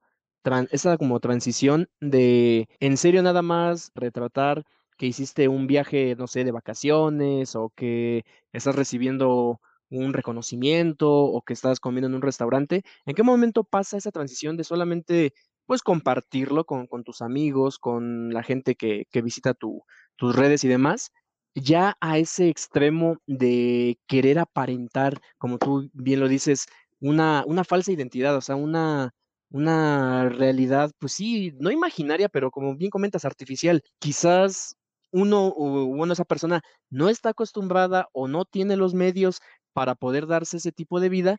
[0.72, 4.64] esta como transición de en serio nada más retratar
[4.98, 11.42] que hiciste un viaje, no sé, de vacaciones o que estás recibiendo un reconocimiento o
[11.44, 12.84] que estás comiendo en un restaurante?
[13.06, 15.34] ¿En qué momento pasa esa transición de solamente
[15.66, 19.84] pues compartirlo con, con tus amigos, con la gente que, que visita tu,
[20.18, 21.12] tus redes y demás?
[21.56, 26.66] ya a ese extremo de querer aparentar, como tú bien lo dices,
[27.00, 29.14] una, una falsa identidad, o sea, una,
[29.50, 33.84] una realidad, pues sí, no imaginaria, pero como bien comentas, artificial.
[34.00, 34.76] Quizás
[35.12, 39.42] uno o bueno, esa persona no está acostumbrada o no tiene los medios
[39.74, 41.38] para poder darse ese tipo de vida.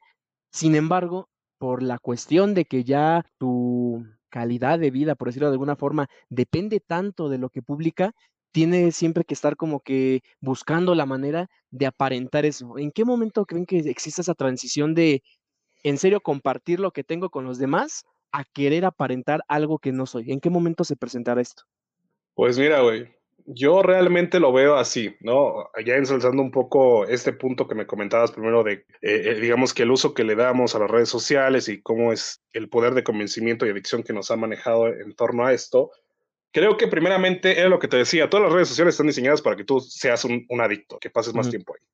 [0.53, 5.55] Sin embargo, por la cuestión de que ya tu calidad de vida, por decirlo de
[5.55, 8.12] alguna forma, depende tanto de lo que publica,
[8.53, 12.79] tiene siempre que estar como que buscando la manera de aparentar eso.
[12.79, 15.23] ¿En qué momento creen que existe esa transición de,
[15.83, 20.07] en serio, compartir lo que tengo con los demás a querer aparentar algo que no
[20.07, 20.31] soy?
[20.31, 21.64] ¿En qué momento se presentará esto?
[22.35, 23.09] Pues mira, güey,
[23.46, 25.70] Yo realmente lo veo así, ¿no?
[25.85, 29.83] Ya ensalzando un poco este punto que me comentabas primero de, eh, eh, digamos que
[29.83, 33.04] el uso que le damos a las redes sociales y cómo es el poder de
[33.04, 35.90] convencimiento y adicción que nos ha manejado en torno a esto.
[36.52, 39.57] Creo que primeramente era lo que te decía, todas las redes sociales están diseñadas para
[39.57, 41.87] que tú seas un, adicto, que pases más tiempo ahí.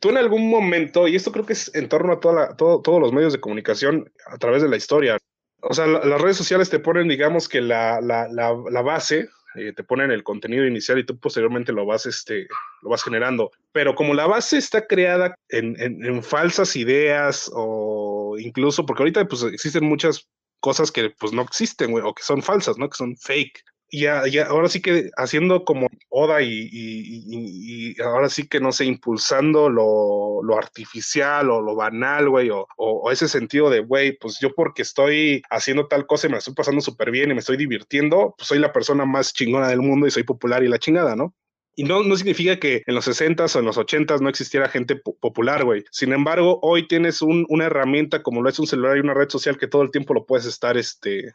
[0.00, 3.12] Tú en algún momento, y esto creo que es en torno a toda todos los
[3.12, 5.16] medios de comunicación a través de la historia,
[5.62, 9.28] o sea, las redes sociales te ponen, digamos que la, la, la base
[9.58, 12.46] eh, te ponen el contenido inicial y tú posteriormente lo vas, este,
[12.82, 13.50] lo vas generando.
[13.72, 19.42] Pero como la base está creada en, en, falsas ideas o incluso, porque ahorita pues
[19.42, 20.28] existen muchas
[20.60, 22.88] cosas que pues no existen, o que son falsas, ¿no?
[22.88, 28.72] Que son fake y, ahora sí que haciendo como Oda y, ahora sí que no
[28.72, 34.54] sé, impulsando lo, artificial o lo banal, güey, o, ese sentido de, güey, pues yo
[34.54, 38.34] porque estoy haciendo tal cosa y me estoy pasando súper bien y me estoy divirtiendo,
[38.36, 41.34] pues soy la persona más chingona del mundo y soy popular y la chingada, ¿no?
[41.74, 44.96] Y no, no significa que en los 60s o en los 80s no existiera gente
[44.96, 45.84] popular, güey.
[45.92, 49.56] Sin embargo, hoy tienes una herramienta como lo es un celular y una red social
[49.58, 51.34] que todo el tiempo lo puedes estar, este,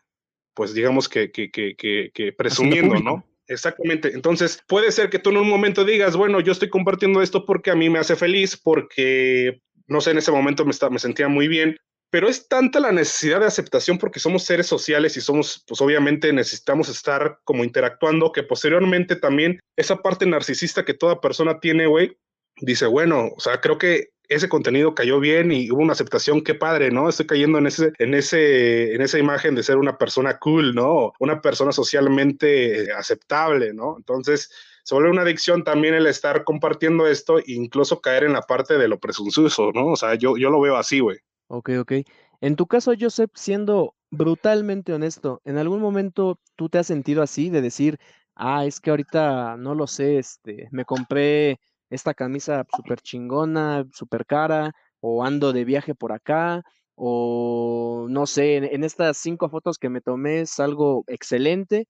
[0.53, 1.75] pues digamos que, que, que,
[2.13, 3.25] que presumiendo, ¿no?
[3.47, 4.11] Exactamente.
[4.13, 7.71] Entonces, puede ser que tú en un momento digas, bueno, yo estoy compartiendo esto porque
[7.71, 11.27] a mí me hace feliz, porque, no sé, en ese momento me, está, me sentía
[11.27, 11.77] muy bien,
[12.09, 16.31] pero es tanta la necesidad de aceptación porque somos seres sociales y somos, pues obviamente
[16.31, 22.15] necesitamos estar como interactuando, que posteriormente también esa parte narcisista que toda persona tiene, güey,
[22.57, 26.55] dice, bueno, o sea, creo que ese contenido cayó bien y hubo una aceptación, qué
[26.55, 27.09] padre, ¿no?
[27.09, 31.13] Estoy cayendo en ese, en ese, en esa imagen de ser una persona cool, ¿no?
[31.19, 33.95] Una persona socialmente aceptable, ¿no?
[33.97, 34.49] Entonces,
[34.83, 38.77] se vuelve una adicción también el estar compartiendo esto e incluso caer en la parte
[38.77, 39.87] de lo presuncioso, ¿no?
[39.87, 41.17] O sea, yo, yo lo veo así, güey.
[41.47, 41.93] Ok, ok.
[42.41, 47.49] En tu caso, Joseph, siendo brutalmente honesto, ¿en algún momento tú te has sentido así
[47.49, 47.99] de decir,
[48.35, 54.25] ah, es que ahorita no lo sé, este, me compré esta camisa súper chingona, súper
[54.25, 56.63] cara, o ando de viaje por acá,
[56.95, 61.87] o no sé, en, estas cinco fotos que me tomé es algo excelente,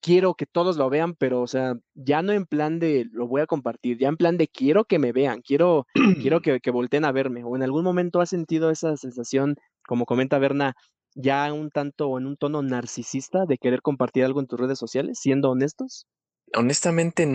[0.00, 3.40] quiero que todos lo vean, pero o sea, ya no en plan de lo voy
[3.40, 5.86] a compartir, ya en plan de quiero que me vean, quiero,
[6.20, 9.56] quiero que, que volteen a verme, o en algún momento has sentido esa sensación,
[9.86, 10.74] como comenta Berna,
[11.14, 14.78] ya un tanto o en un tono narcisista de querer compartir algo en tus redes
[14.78, 16.06] sociales, siendo honestos?
[16.54, 17.26] Honestamente,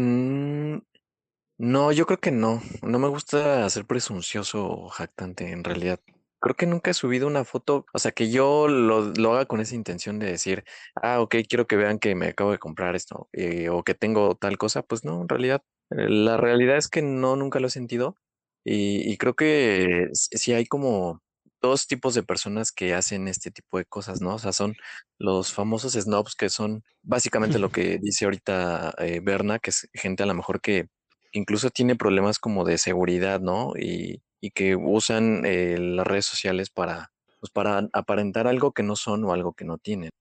[1.59, 2.61] no, yo creo que no.
[2.81, 5.99] No me gusta ser presuncioso o jactante en realidad.
[6.39, 9.59] Creo que nunca he subido una foto, o sea, que yo lo, lo haga con
[9.59, 10.63] esa intención de decir,
[10.95, 14.35] ah, ok, quiero que vean que me acabo de comprar esto eh, o que tengo
[14.35, 14.83] tal cosa.
[14.83, 18.15] Pues no, en realidad, eh, la realidad es que no, nunca lo he sentido
[18.63, 21.21] y, y creo que sí hay como
[21.61, 24.35] dos tipos de personas que hacen este tipo de cosas, ¿no?
[24.35, 24.75] O sea, son
[25.17, 30.23] los famosos snobs que son básicamente lo que dice ahorita eh, Berna, que es gente
[30.23, 30.87] a lo mejor que
[31.31, 33.73] incluso tiene problemas como de seguridad, ¿no?
[33.77, 38.95] Y, y que usan eh, las redes sociales para, pues para aparentar algo que no
[38.95, 40.11] son o algo que no tienen.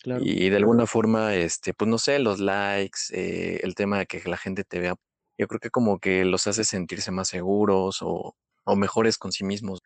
[0.00, 0.22] Claro.
[0.24, 4.22] Y de alguna forma, este, pues no sé, los likes, eh, el tema de que
[4.28, 4.94] la gente te vea,
[5.36, 9.44] yo creo que como que los hace sentirse más seguros o, o mejores con sí
[9.44, 9.80] mismos.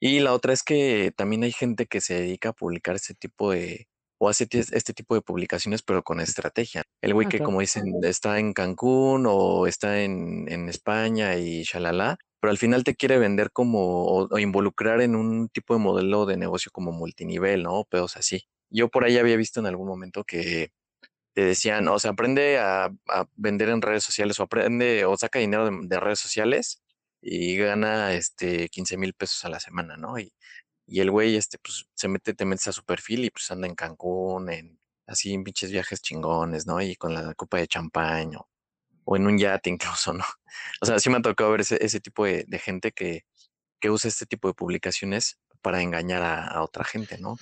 [0.00, 3.52] Y la otra es que también hay gente que se dedica a publicar este tipo
[3.52, 3.86] de,
[4.22, 6.82] o hace este tipo de publicaciones, pero con estrategia.
[7.00, 11.62] El güey ah, que, como dicen, está en Cancún o está en, en España y
[11.62, 16.26] shalala, pero al final te quiere vender como o, involucrar en un tipo de modelo
[16.26, 17.84] de negocio como multinivel, ¿no?
[17.84, 18.42] Pedos así.
[18.68, 20.70] Yo por ahí había visto en algún momento que
[21.34, 22.90] te decían, o sea, aprende a,
[23.36, 26.82] vender en redes sociales o aprende o saca dinero de, de redes sociales
[27.22, 30.18] y gana este 15 mil pesos a la semana, ¿no?
[30.18, 30.30] Y
[30.90, 33.68] y el güey, este, pues, se mete, te metes a su perfil y pues anda
[33.68, 36.80] en Cancún, en así en pinches viajes chingones, ¿no?
[36.82, 38.32] Y con la copa de champán
[39.04, 40.24] o, en un yate incluso, ¿no?
[40.82, 43.24] O sea, sí me ha tocado ver ese, tipo de, gente que,
[43.78, 47.36] que, usa este tipo de publicaciones para engañar a, otra gente, ¿no?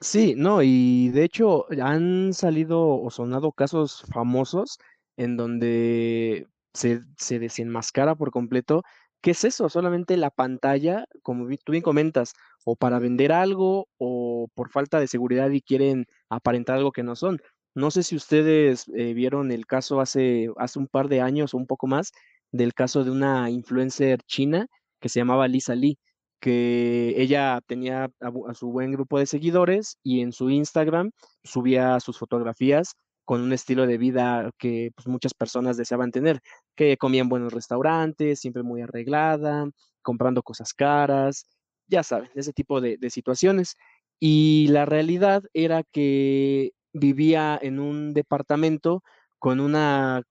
[0.00, 4.78] Sí, no, y de hecho han salido o sonado casos famosos
[5.16, 8.84] en donde se, se desenmascara por completo
[9.22, 9.68] ¿Qué es eso?
[9.68, 12.32] Solamente la pantalla, como tú bien comentas,
[12.64, 17.16] o para vender algo o por falta de seguridad y quieren aparentar algo que no
[17.16, 17.40] son.
[17.74, 21.58] No sé si ustedes eh, vieron el caso hace, hace un par de años o
[21.58, 22.12] un poco más
[22.52, 24.66] del caso de una influencer china
[25.00, 25.98] que se llamaba Lisa Lee,
[26.40, 31.10] que ella tenía a, a su buen grupo de seguidores y en su Instagram
[31.44, 32.94] subía sus fotografías
[33.26, 36.40] con un estilo de vida que pues, muchas personas deseaban tener,
[36.76, 39.68] que comían buenos restaurantes, siempre muy arreglada,
[40.00, 41.46] comprando cosas caras,
[41.88, 43.76] ya saben, ese tipo de, situaciones.
[44.20, 49.02] Y la realidad era que vivía en un departamento
[49.38, 50.22] con una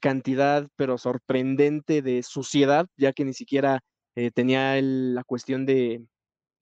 [0.00, 3.80] cantidad pero sorprendente de suciedad, ya que ni siquiera
[4.14, 6.06] eh, tenía la cuestión de,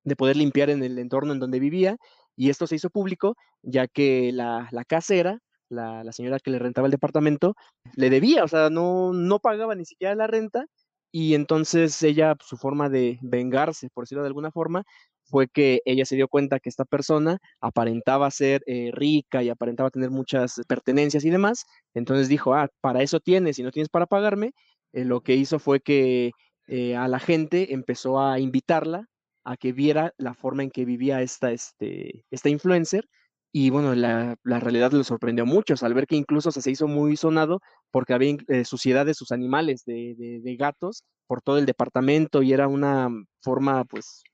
[0.05, 1.97] de, poder limpiar en el entorno en donde vivía,
[2.37, 5.41] y esto se hizo público, ya que la, la casera,
[5.75, 7.55] la, señora que le rentaba el departamento,
[7.97, 10.67] le debía, o sea, no, no pagaba ni siquiera la renta,
[11.13, 14.85] y entonces ella, su forma de vengarse, por decirlo de alguna forma,
[15.25, 19.91] fue que ella se dio cuenta que esta persona aparentaba ser eh, rica y aparentaba
[19.91, 21.67] tener muchas pertenencias y demás.
[21.95, 24.53] Entonces dijo, ah, para eso tienes y no tienes para pagarme.
[24.93, 26.33] Eh, lo que hizo fue que
[26.67, 29.07] eh, a la gente empezó a invitarla
[29.45, 33.09] a que viera la forma en que vivía esta, este, esta influencer.
[33.57, 37.17] Y bueno, la, la realidad le sorprendió mucho al ver que incluso se hizo muy
[37.17, 37.61] sonado
[37.93, 42.53] porque había suciedad de sus animales, de, de, de gatos, por todo el departamento y
[42.53, 43.09] era una
[43.41, 44.25] forma, pues,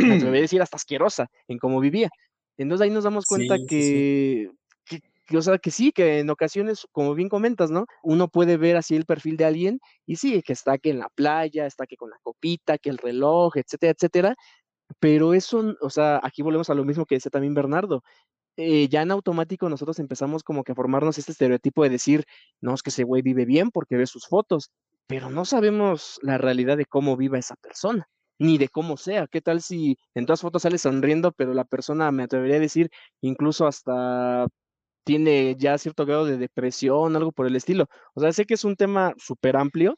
[0.00, 2.10] me atrevería a decir hasta asquerosa en cómo vivía.
[2.56, 4.50] Entonces ahí nos damos cuenta que,
[5.28, 7.86] Que, o sea, que sí, que en ocasiones, como bien comentas, ¿no?
[8.02, 11.08] Uno puede ver así el perfil de alguien y sí, que está que en la
[11.08, 14.34] playa, está que con la copita, que el reloj, etcétera, etcétera.
[15.00, 18.02] Pero eso, o sea, aquí volvemos a lo mismo que decía también Bernardo.
[18.56, 22.24] Eh, ya en automático nosotros empezamos como que a formarnos este estereotipo de decir,
[22.60, 24.70] no, es que ese güey vive bien porque ve sus fotos
[25.06, 29.26] pero no sabemos la realidad de cómo viva esa persona, ni de cómo sea.
[29.28, 32.90] ¿Qué tal si en todas fotos sale sonriendo, pero la persona, me atrevería a decir,
[33.20, 34.46] incluso hasta
[35.04, 37.86] tiene ya cierto grado de depresión, algo por el estilo?
[38.14, 39.96] O sea, sé que es un tema súper amplio,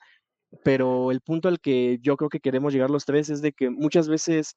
[0.64, 3.71] pero el punto al que yo creo que queremos llegar los tres es de que
[3.71, 4.57] muchas veces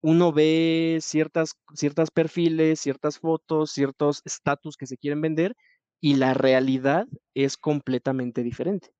[0.00, 5.54] uno ve ciertas, ciertas perfiles, ciertas fotos, ciertos estatus que se quieren vender
[6.00, 8.90] y la realidad es completamente diferente.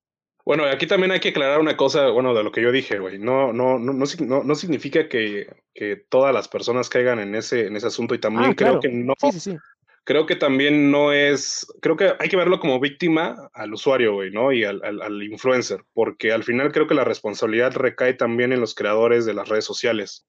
[0.45, 3.19] Bueno, aquí también hay que aclarar una cosa, bueno, de lo que yo dije, güey.
[3.19, 7.77] No, no, no, no, no significa que, que, todas las personas caigan en ese, en
[7.77, 9.13] ese asunto y también ah, creo que no.
[9.19, 9.57] Sí, sí, sí.
[10.05, 14.31] Creo que también no es, creo que hay que verlo como víctima al usuario, güey,
[14.31, 14.51] ¿no?
[14.51, 18.61] Y al, al, al influencer, porque al final creo que la responsabilidad recae también en
[18.61, 20.27] los creadores de las redes sociales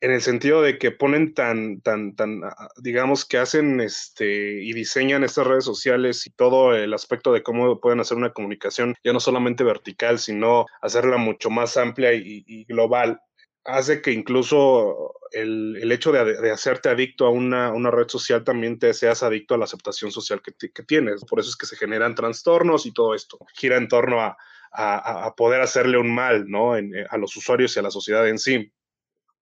[0.00, 2.42] en el sentido de que ponen tan, tan, tan,
[2.76, 7.80] digamos que hacen este y diseñan estas redes sociales y todo el aspecto de cómo
[7.80, 13.20] pueden hacer una comunicación ya no solamente vertical, sino hacerla mucho más amplia y, global,
[13.64, 18.44] hace que incluso el, el hecho de, de, hacerte adicto a una, una, red social
[18.44, 21.24] también te seas adicto a la aceptación social que, que, tienes.
[21.24, 24.36] Por eso es que se generan trastornos y todo esto gira en torno a,
[24.72, 26.76] a, poder hacerle un mal ¿no?
[26.76, 28.72] En, a los usuarios y a la sociedad en sí.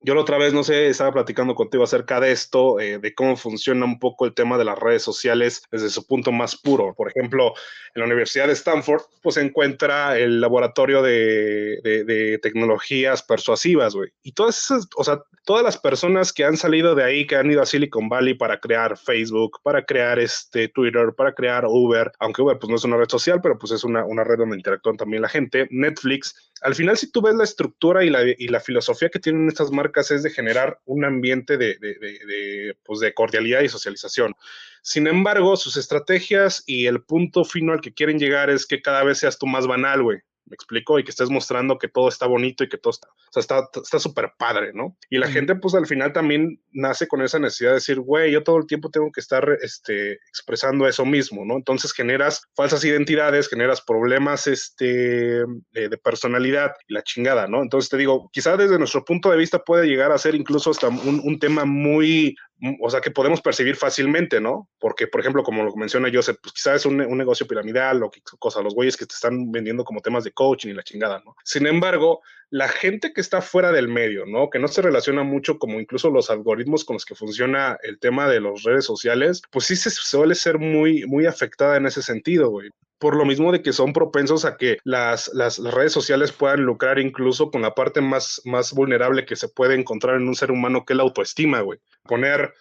[0.05, 3.37] Yo la otra vez, no sé, estaba platicando contigo acerca de esto, eh, de cómo
[3.39, 6.93] funciona un poco el tema de las redes sociales desde su punto más puro.
[6.95, 7.55] Por ejemplo,
[7.95, 14.11] en la Universidad de Stanford, pues se encuentra el laboratorio de, de, tecnologías persuasivas, güey.
[14.23, 17.51] Y todas esas, o sea, todas las personas que han salido de ahí, que han
[17.51, 22.43] ido a Silicon Valley para crear Facebook, para crear este Twitter, para crear Uber, aunque
[22.43, 24.99] Uber pues no es una red social, pero pues es una, una red donde interactúan
[24.99, 28.59] también la gente, Netflix, al final, si tú ves la estructura y la, y la
[28.59, 33.69] filosofía que tienen estas marcas es de generar un ambiente de, pues de cordialidad y
[33.69, 34.35] socialización.
[34.83, 39.03] Sin embargo, sus estrategias y el punto fino al que quieren llegar es que cada
[39.05, 42.27] vez seas tú más banal, güey me explico, y que estés mostrando que todo está
[42.27, 44.97] bonito y que todo está, o sea, está súper padre, ¿no?
[45.11, 48.43] Y la gente, pues al final también nace con esa necesidad de decir, güey, yo
[48.43, 51.57] todo el tiempo tengo que estar este, expresando eso mismo, ¿no?
[51.57, 57.63] Entonces generas falsas identidades, generas problemas este, de, personalidad y la chingada, ¿no?
[57.63, 60.89] Entonces te digo, quizás desde nuestro punto de vista puede llegar a ser incluso hasta
[60.89, 62.37] un, un tema muy,
[62.81, 64.69] o sea, que podemos percibir fácilmente, ¿no?
[64.79, 68.11] Porque, por ejemplo, como lo menciona Joseph, pues quizás es un, un negocio piramidal o
[68.39, 71.37] cosa, los güeyes que te están vendiendo como temas de coaching y la chingada, ¿no?
[71.45, 72.21] Sin embargo,
[72.51, 74.51] la gente que está fuera del medio, ¿no?
[74.51, 78.29] Que no se relaciona mucho como incluso los algoritmos con los que funciona el tema
[78.29, 82.51] de las redes sociales, pues sí se suele ser muy, muy afectada en ese sentido,
[82.51, 86.33] güey por lo mismo de que son propensos a que las, las, las, redes sociales
[86.33, 90.35] puedan lucrar incluso con la parte más, más vulnerable que se puede encontrar en un
[90.35, 91.79] ser humano, que es la autoestima, güey.
[92.05, 92.55] Poner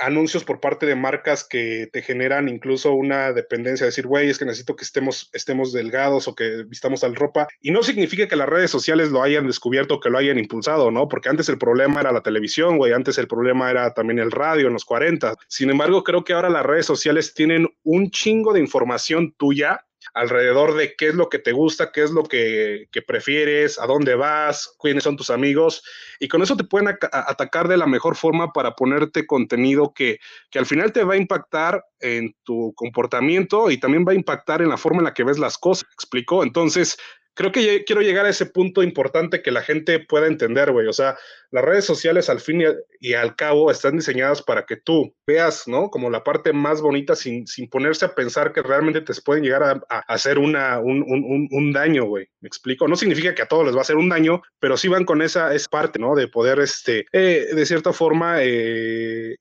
[0.00, 4.44] anuncios por parte de marcas que te generan incluso una dependencia, decir, güey, es que
[4.44, 7.46] necesito que estemos, estemos delgados o que vistamos tal ropa.
[7.60, 11.08] Y no significa que las redes sociales lo hayan descubierto, que lo hayan impulsado, ¿no?
[11.08, 14.66] Porque antes el problema era la televisión, güey, antes el problema era también el radio
[14.66, 15.36] en los 40.
[15.48, 20.74] Sin embargo, creo que ahora las redes sociales tienen un chingo de información tuya alrededor
[20.74, 24.14] de qué es lo que te gusta, qué es lo que, que prefieres, a dónde
[24.14, 25.82] vas, quiénes son tus amigos,
[26.18, 30.18] y con eso te pueden atacar de la mejor forma para ponerte contenido que,
[30.50, 34.62] que al final te va a impactar en tu comportamiento y también va a impactar
[34.62, 36.42] en la forma en la que ves las cosas, ¿explicó?
[36.42, 36.96] Entonces,
[37.40, 40.86] creo que quiero llegar a ese punto importante que la gente pueda entender, güey.
[40.88, 41.16] O sea,
[41.50, 42.62] las redes sociales al fin
[43.00, 45.88] y, al cabo están diseñadas para que tú veas, ¿no?
[45.88, 49.62] Como la parte más bonita sin, sin ponerse a pensar que realmente te pueden llegar
[49.62, 52.28] a, hacer una, un, un, un daño, güey.
[52.40, 52.86] ¿Me explico?
[52.86, 55.22] No significa que a todos les va a hacer un daño, pero sí van con
[55.22, 56.14] esa, esa parte, ¿no?
[56.14, 59.36] De poder, este, eh, de cierta forma, eh,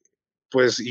[0.50, 0.82] pues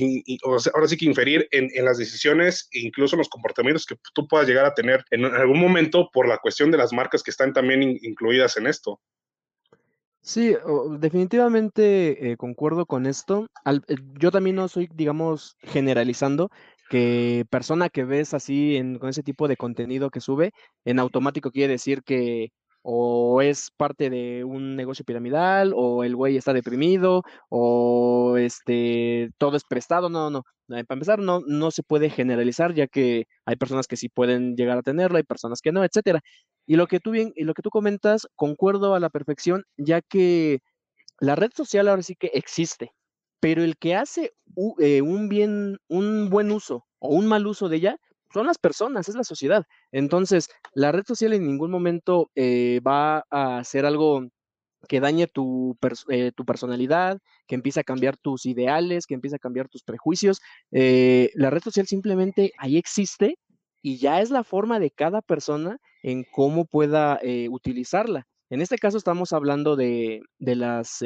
[0.75, 4.47] ahora sí que inferir en, las decisiones e incluso en los comportamientos que tú puedas
[4.47, 7.83] llegar a tener en algún momento por la cuestión de las marcas que están también
[7.83, 9.01] incluidas en esto.
[10.21, 10.55] Sí,
[10.99, 13.47] definitivamente eh, concuerdo con esto.
[13.65, 16.51] Eh, yo también no soy, digamos, generalizando
[16.91, 20.53] que persona que ves así con ese tipo de contenido que sube,
[20.85, 22.51] en automático quiere decir que
[22.91, 29.59] o es parte de un negocio piramidal, o el güey está deprimido, o este todo
[29.59, 30.09] es prestado.
[30.09, 30.45] No, no.
[30.69, 34.79] Para empezar, no, no se puede generalizar, ya que hay personas que sí pueden llegar
[34.79, 36.23] a tenerlo, hay personas que no, etcétera.
[36.67, 40.01] Y lo que tú bien, y lo que tú comentas, concuerdo a la perfección, ya
[40.01, 40.61] que
[41.21, 42.93] la red social ahora sí que existe,
[43.39, 44.33] pero el que hace
[44.79, 47.99] eh, un bien, un buen uso o un mal uso de ella,
[48.33, 49.65] son las personas, es la sociedad.
[49.93, 54.29] Entonces, la red social en ningún momento eh, va a hacer algo
[54.87, 55.77] que dañe tu,
[56.09, 60.41] eh, tu, personalidad, que empiece a cambiar tus ideales, que empiece a cambiar tus prejuicios.
[60.71, 63.39] Eh, la red social simplemente ahí existe
[63.83, 68.27] y ya es la forma de cada persona en cómo pueda utilizarla.
[68.51, 71.01] En este caso estamos hablando de, de las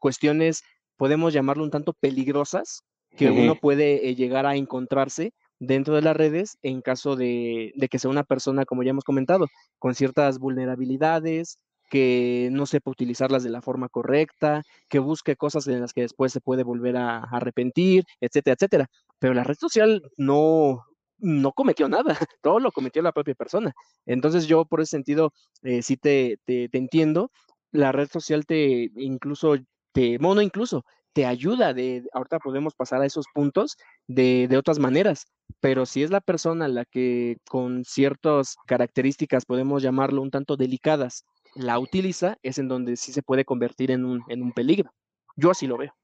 [0.00, 0.62] cuestiones,
[0.96, 2.84] podemos llamarlo un tanto peligrosas,
[3.16, 8.10] que uno puede llegar a encontrarse dentro de las redes en caso de, que sea
[8.10, 9.46] una persona, como ya hemos comentado,
[9.78, 11.58] con ciertas vulnerabilidades,
[11.90, 16.32] que no sepa utilizarlas de la forma correcta, que busque cosas en las que después
[16.32, 18.86] se puede volver a, arrepentir, etcétera, etcétera.
[19.18, 20.84] Pero la red social no,
[21.18, 23.72] no cometió nada, todo lo cometió la propia persona.
[24.06, 27.30] Entonces yo por ese sentido eh, sí te, te, te, entiendo.
[27.72, 29.56] La red social te incluso,
[29.92, 34.78] te, mono incluso, te ayuda de, ahorita podemos pasar a esos puntos de, de, otras
[34.78, 35.26] maneras,
[35.60, 41.24] pero si es la persona la que con ciertas características, podemos llamarlo un tanto delicadas,
[41.54, 44.92] la utiliza, es en donde sí se puede convertir en un, en un peligro.
[45.36, 45.94] Yo así lo veo.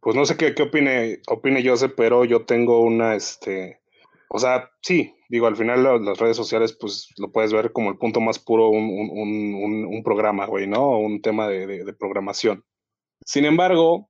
[0.00, 3.80] Pues no sé qué, qué opine, opine Joseph, pero yo tengo una, este,
[4.28, 7.98] o sea, sí, digo, al final las redes sociales, pues lo puedes ver como el
[7.98, 10.98] punto más puro, un, un, un, programa, güey, ¿no?
[10.98, 12.64] Un tema de, de programación.
[13.24, 14.07] Sin embargo,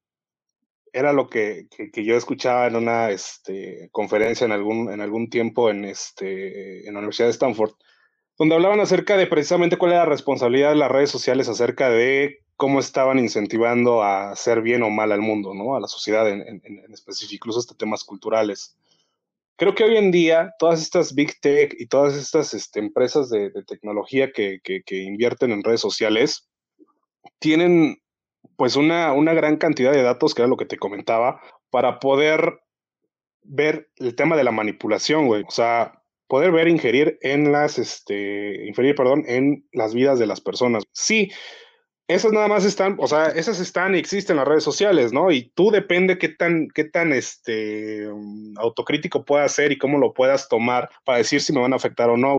[0.92, 5.70] era lo que, que, yo escuchaba en una este, conferencia en algún, en algún tiempo
[5.70, 7.72] en, este, en la Universidad de Stanford,
[8.36, 12.38] donde hablaban acerca de precisamente cuál era la responsabilidad de las redes sociales acerca de
[12.56, 15.76] cómo estaban incentivando a hacer bien o mal al mundo, ¿no?
[15.76, 18.76] A la sociedad en, en, en específico, incluso hasta temas culturales.
[19.56, 23.50] Creo que hoy en día todas estas big tech y todas estas este, empresas de,
[23.50, 26.48] de tecnología que, que, que invierten en redes sociales
[27.40, 28.00] tienen
[28.58, 31.40] pues una, una gran cantidad de datos, que era lo que te comentaba,
[31.70, 32.58] para poder
[33.44, 35.44] ver el tema de la manipulación, güey.
[35.46, 40.40] O sea, poder ver, ingerir en las, este, inferir, perdón, en las vidas de las
[40.40, 40.82] personas.
[40.90, 41.30] Sí,
[42.08, 45.30] esas nada más están, o sea, esas están y existen en las redes sociales, ¿no?
[45.30, 48.08] Y tú depende qué tan, qué tan, este,
[48.56, 52.10] autocrítico puedas ser y cómo lo puedas tomar para decir si me van a afectar
[52.10, 52.38] o no.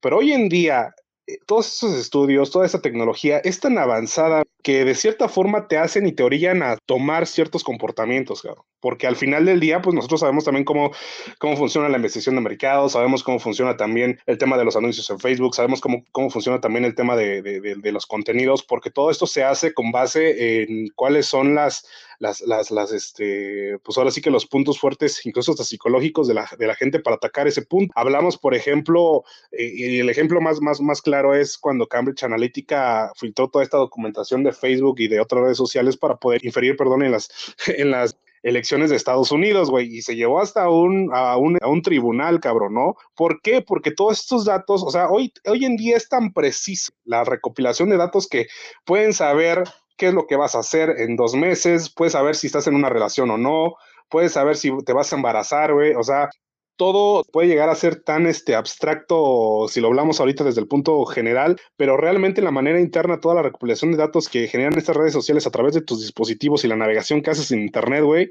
[0.00, 0.92] Pero hoy en día,
[1.28, 5.76] eh, todos esos estudios, toda esa tecnología es tan avanzada que de cierta forma te
[5.76, 8.64] hacen y te orillan a tomar ciertos comportamientos, claro.
[8.80, 10.92] porque al final del día, pues nosotros sabemos también cómo,
[11.38, 15.08] cómo funciona la investigación de mercado, sabemos cómo funciona también el tema de los anuncios
[15.10, 18.90] en Facebook, sabemos cómo, cómo funciona también el tema de, de, de, los contenidos, porque
[18.90, 21.86] todo esto se hace con base en cuáles son las,
[22.22, 26.34] las, las, las, este, pues ahora sí que los puntos fuertes, incluso hasta psicológicos de
[26.34, 27.92] la, de la gente para atacar ese punto.
[27.96, 33.12] Hablamos, por ejemplo, eh, y el ejemplo más, más, más claro es cuando Cambridge Analytica
[33.16, 37.02] filtró toda esta documentación de Facebook y de otras redes sociales para poder inferir, perdón,
[37.02, 37.28] en las,
[37.66, 41.68] en las elecciones de Estados Unidos, güey, y se llevó hasta un, a, un, a
[41.68, 42.96] un tribunal, cabrón, ¿no?
[43.14, 43.62] ¿Por qué?
[43.62, 47.88] Porque todos estos datos, o sea, hoy, hoy en día es tan preciso la recopilación
[47.90, 48.48] de datos que
[48.84, 49.64] pueden saber
[49.96, 52.74] qué es lo que vas a hacer en dos meses, puedes saber si estás en
[52.74, 53.74] una relación o no,
[54.08, 56.28] puedes saber si te vas a embarazar, güey, o sea,
[56.76, 61.04] todo puede llegar a ser tan este, abstracto si lo hablamos ahorita desde el punto
[61.04, 65.12] general, pero realmente la manera interna, toda la recopilación de datos que generan estas redes
[65.12, 68.30] sociales a través de tus dispositivos y la navegación que haces en Internet, güey,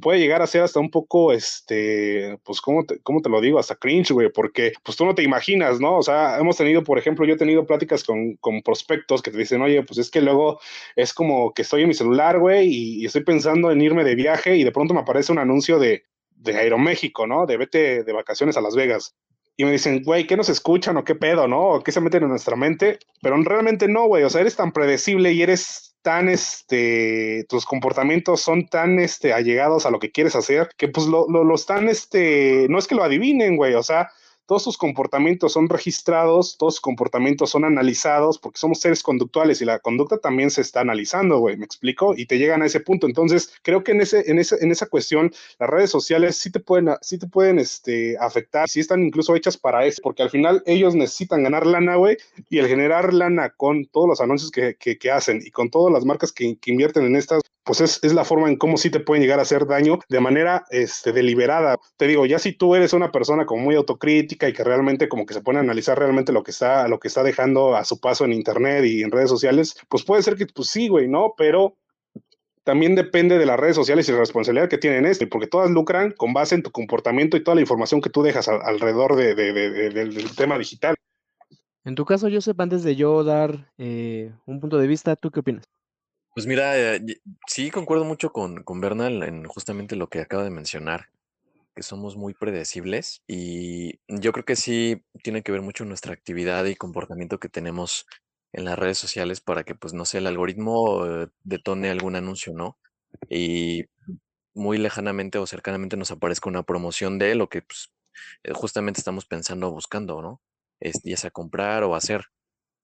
[0.00, 3.58] puede llegar a ser hasta un poco, este, pues, ¿cómo te, cómo te lo digo?
[3.58, 5.98] Hasta cringe, güey, porque pues tú no te imaginas, ¿no?
[5.98, 9.38] O sea, hemos tenido, por ejemplo, yo he tenido pláticas con, con prospectos que te
[9.38, 10.60] dicen, oye, pues es que luego
[10.96, 14.56] es como que estoy en mi celular, güey, y estoy pensando en irme de viaje
[14.56, 16.04] y de pronto me aparece un anuncio de
[16.40, 17.46] de Aeroméxico, ¿no?
[17.46, 19.14] De vete de vacaciones a Las Vegas.
[19.56, 21.60] y me dicen, güey, ¿qué nos escuchan o qué pedo, no?
[21.70, 22.98] ¿O qué se meten en nuestra mente?
[23.20, 28.40] Pero realmente no, güey, o sea, eres tan predecible y eres tan, este, tus comportamientos
[28.40, 31.88] son tan, este, allegados a lo que quieres hacer, que pues lo, lo, lo están,
[31.88, 34.08] este, no es que lo adivinen, güey, o sea,
[34.50, 39.64] todos sus comportamientos son registrados, todos sus comportamientos son analizados, porque somos seres conductuales y
[39.64, 42.14] la conducta también se está analizando, güey, ¿me explico?
[42.16, 43.06] Y te llegan a ese punto.
[43.06, 46.58] Entonces, creo que en, ese, en, ese, en esa cuestión, las redes sociales sí te
[46.58, 50.64] pueden, sí te pueden este, afectar, sí están incluso hechas para eso, porque al final
[50.66, 52.16] ellos necesitan ganar lana, güey,
[52.48, 55.92] y el generar lana con todos los anuncios que, que, que hacen y con todas
[55.92, 58.90] las marcas que, que invierten en estas, pues es, es, la forma en cómo sí
[58.90, 61.78] te pueden llegar a hacer daño de manera este, deliberada.
[61.96, 65.26] Te digo, ya si tú eres una persona como muy autocrítica y que realmente como
[65.26, 68.00] que se pone a analizar realmente lo que está, lo que está dejando a su
[68.00, 71.34] paso en internet y en redes sociales, pues puede ser que pues sí, güey, ¿no?
[71.36, 71.76] Pero
[72.64, 76.12] también depende de las redes sociales y la responsabilidad que tienen esto, porque todas lucran
[76.12, 79.52] con base en tu comportamiento y toda la información que tú dejas alrededor de, de,
[79.52, 80.94] de, del tema digital.
[81.84, 85.40] En tu caso, Joseph, antes de yo dar eh, un punto de vista, ¿tú qué
[85.40, 85.64] opinas?
[86.34, 87.00] Pues mira, eh,
[87.46, 91.08] sí concuerdo mucho con, con Bernal en justamente lo que acaba de mencionar,
[91.76, 96.64] que somos muy predecibles y yo creo que sí tiene que ver mucho nuestra actividad
[96.66, 98.06] y comportamiento que tenemos
[98.52, 102.52] en las redes sociales para que, pues, no sé, el algoritmo eh, detone algún anuncio,
[102.54, 102.78] ¿no?
[103.30, 103.86] Y
[104.54, 107.92] muy lejanamente o cercanamente nos aparezca una promoción de lo que, pues,
[108.44, 110.42] eh, justamente estamos pensando o buscando, ¿no?
[110.80, 112.26] Es, ya sea comprar o hacer.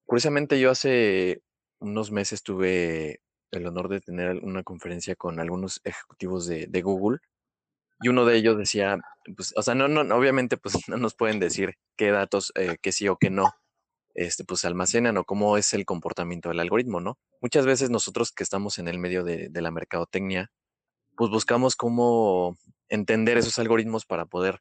[0.07, 1.42] Curiosamente, yo hace
[1.80, 3.20] unos meses tuve
[3.51, 7.18] el honor de tener una conferencia con algunos ejecutivos de, Google
[8.01, 8.99] y uno de ellos decía,
[9.36, 12.92] pues, o sea, no, no, obviamente, pues no nos pueden decir qué datos, eh, que
[12.92, 13.53] sí o que no,
[14.14, 17.18] este, pues almacenan o cómo es el comportamiento del algoritmo, ¿no?
[17.40, 20.51] Muchas veces nosotros que estamos en el medio de, de la mercadotecnia,
[21.16, 22.57] pues buscamos cómo
[22.88, 24.61] entender esos algoritmos para poder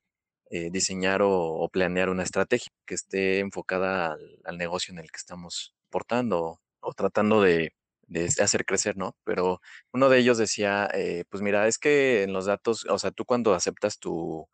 [0.51, 4.15] eh, diseñar o, planear una estrategia que esté enfocada
[4.45, 7.73] al, negocio en el que estamos portando o tratando de,
[8.07, 9.15] de hacer crecer, ¿no?
[9.23, 9.61] Pero
[9.93, 13.25] uno de ellos decía, eh, pues mira, es que en los datos, o sea, tú
[13.25, 14.47] cuando aceptas tu,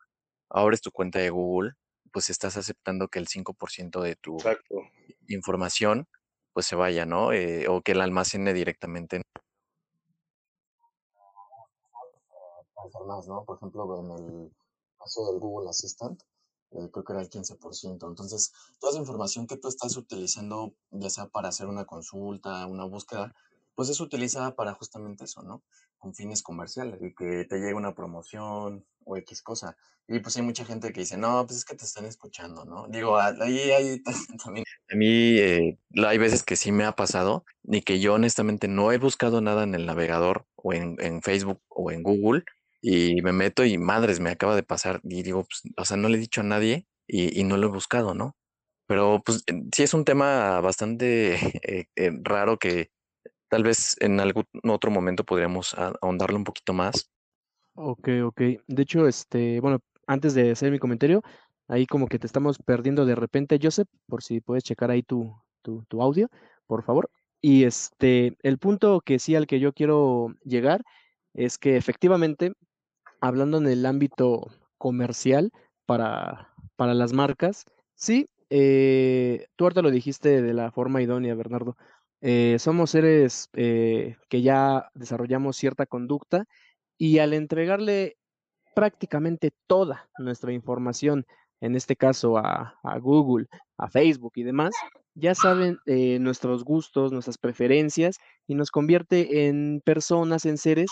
[0.48, 1.72] abres tu cuenta de Google,
[2.12, 4.76] pues estás aceptando que el 5% de tu Exacto.
[5.28, 6.06] información,
[6.52, 7.32] pues se vaya, ¿no?
[7.32, 9.16] Eh, o que la almacene directamente.
[9.16, 9.22] En...
[13.06, 13.44] Más, ¿no?
[13.44, 14.52] Por ejemplo, en el
[14.98, 16.22] caso del Google Assistant,
[16.74, 18.08] eh, creo que era el 15%.
[18.08, 22.84] Entonces, toda esa información que tú estás utilizando, ya sea para hacer una consulta, una
[22.84, 23.34] búsqueda,
[23.74, 25.62] pues es utilizada para justamente eso, ¿no?
[25.98, 29.76] Con fines comerciales y que te llegue una promoción o X cosa.
[30.08, 32.86] Y pues hay mucha gente que dice, no, pues es que te están escuchando, ¿no?
[32.88, 34.02] Digo, ahí hay
[34.44, 34.64] también.
[34.90, 38.92] A mí eh, hay veces que sí me ha pasado y que yo honestamente no
[38.92, 42.44] he buscado nada en el navegador o en, en Facebook o en Google
[42.82, 46.08] y me meto y madres, me acaba de pasar y digo, pues, o sea, no
[46.08, 48.36] le he dicho a nadie y, y no lo he buscado, ¿no?
[48.86, 52.90] Pero pues sí es un tema bastante eh, eh, raro que
[53.48, 57.10] tal vez en algún otro momento podríamos ahondarlo un poquito más.
[57.74, 58.40] Ok, ok.
[58.66, 61.22] De hecho, este, bueno, antes de hacer mi comentario,
[61.68, 65.34] ahí como que te estamos perdiendo de repente, Joseph, por si puedes checar ahí tu,
[65.62, 66.28] tu, tu audio,
[66.66, 67.10] por favor.
[67.40, 70.82] Y este, el punto que sí al que yo quiero llegar
[71.34, 72.52] es que efectivamente
[73.22, 75.52] hablando en el ámbito comercial
[75.86, 77.64] para, para las marcas,
[77.94, 81.76] sí, eh, tú ahorita lo dijiste de la forma idónea, Bernardo.
[82.20, 86.44] Eh, somos seres eh, que ya desarrollamos cierta conducta
[86.98, 88.16] y al entregarle
[88.74, 91.24] prácticamente toda nuestra información,
[91.60, 93.46] en este caso a, Google,
[93.78, 94.74] a Facebook y demás,
[95.14, 98.16] ya saben eh, nuestros gustos, nuestras preferencias
[98.48, 100.90] y nos convierte en personas, en seres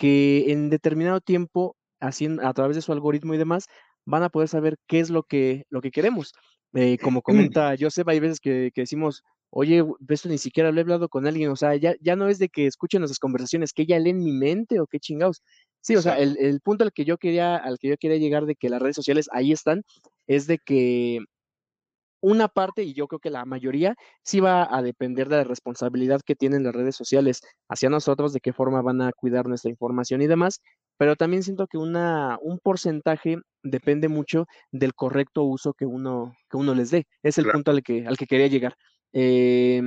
[0.00, 3.66] que en determinado tiempo, haciendo, a través de su algoritmo y demás,
[4.06, 6.32] van a poder saber qué es lo que, lo que queremos.
[6.72, 10.80] Eh, como comenta Joseph, hay veces que, que, decimos, oye, esto ni siquiera lo he
[10.80, 13.82] hablado con alguien, o sea, ya, ya no es de que escuchen nuestras conversaciones, que
[13.82, 15.42] ella lee en mi mente o qué chingados.
[15.82, 18.46] Sí, o sea, el, el, punto al que yo quería, al que yo quería llegar
[18.46, 19.82] de que las redes sociales ahí están,
[20.26, 21.18] es de que
[22.20, 26.20] una parte, y yo creo que la mayoría, sí va a depender de la responsabilidad
[26.24, 30.22] que tienen las redes sociales hacia nosotros, de qué forma van a cuidar nuestra información
[30.22, 30.60] y demás,
[30.96, 36.58] pero también siento que una, un porcentaje depende mucho del correcto uso que uno, que
[36.58, 37.06] uno les dé.
[37.22, 37.58] Es el claro.
[37.58, 38.76] punto al que, al que quería llegar.
[39.12, 39.82] Eh,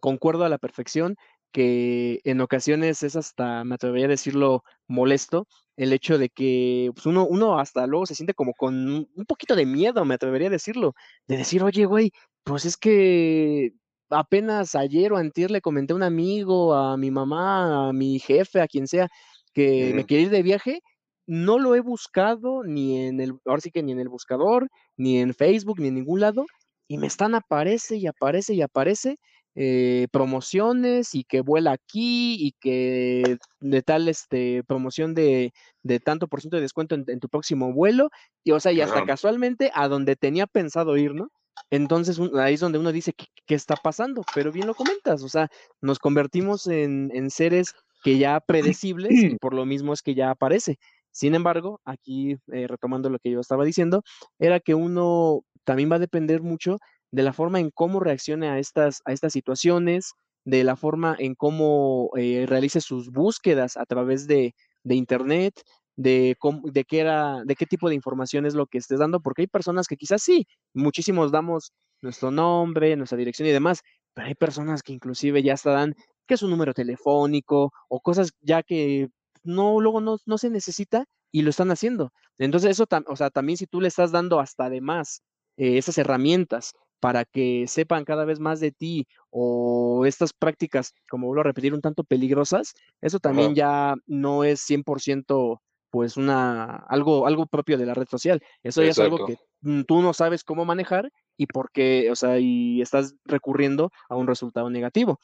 [0.00, 1.16] concuerdo a la perfección
[1.52, 5.46] que en ocasiones es hasta, me atrevería a decirlo, molesto,
[5.76, 8.74] el hecho de que pues uno, uno hasta luego se siente como con
[9.14, 10.94] un poquito de miedo, me atrevería a decirlo,
[11.26, 12.12] de decir, oye, güey,
[12.44, 13.72] pues es que
[14.10, 18.60] apenas ayer o antier le comenté a un amigo, a mi mamá, a mi jefe,
[18.60, 19.08] a quien sea,
[19.54, 19.96] que mm.
[19.96, 20.82] me quiere ir de viaje
[21.28, 25.18] no lo he buscado ni en el, ahora sí que ni en el buscador, ni
[25.18, 26.46] en Facebook, ni en ningún lado,
[26.88, 29.18] y me están aparece y aparece y aparece
[29.60, 35.52] eh, promociones y que vuela aquí y que de tal este, promoción de,
[35.82, 38.10] de tanto por ciento de descuento en, en, tu próximo vuelo,
[38.44, 41.32] y o sea, y hasta casualmente a donde tenía pensado ir, ¿no?
[41.70, 44.22] Entonces ahí es donde uno dice, ¿qué, ¿qué, está pasando?
[44.32, 45.48] Pero bien lo comentas, o sea,
[45.80, 50.30] nos convertimos en, en seres que ya predecibles y por lo mismo es que ya
[50.30, 50.78] aparece.
[51.10, 54.04] Sin embargo, aquí eh, retomando lo que yo estaba diciendo,
[54.38, 56.78] era que uno también va a depender mucho
[57.10, 60.12] de la forma en cómo reaccione a estas, a estas situaciones,
[60.44, 65.54] de la forma en cómo eh, realice sus búsquedas a través de, de Internet,
[65.96, 69.20] de, cómo, de, qué era, de qué tipo de información es lo que estés dando,
[69.20, 73.82] porque hay personas que quizás sí, muchísimos damos nuestro nombre, nuestra dirección y demás,
[74.14, 75.94] pero hay personas que inclusive ya hasta dan
[76.26, 79.08] que es un número telefónico o cosas ya que
[79.42, 82.12] no, luego no, no se necesita y lo están haciendo.
[82.38, 85.22] Entonces eso, o sea, también si tú le estás dando hasta además
[85.56, 91.26] eh, esas herramientas para que sepan cada vez más de ti o estas prácticas, como
[91.26, 97.26] vuelvo a repetir, un tanto peligrosas, eso también ya no es 100% pues una algo
[97.26, 98.42] algo propio de la red social.
[98.62, 99.38] Eso ya es algo que
[99.86, 104.68] tú no sabes cómo manejar y porque, o sea, y estás recurriendo a un resultado
[104.70, 105.18] negativo.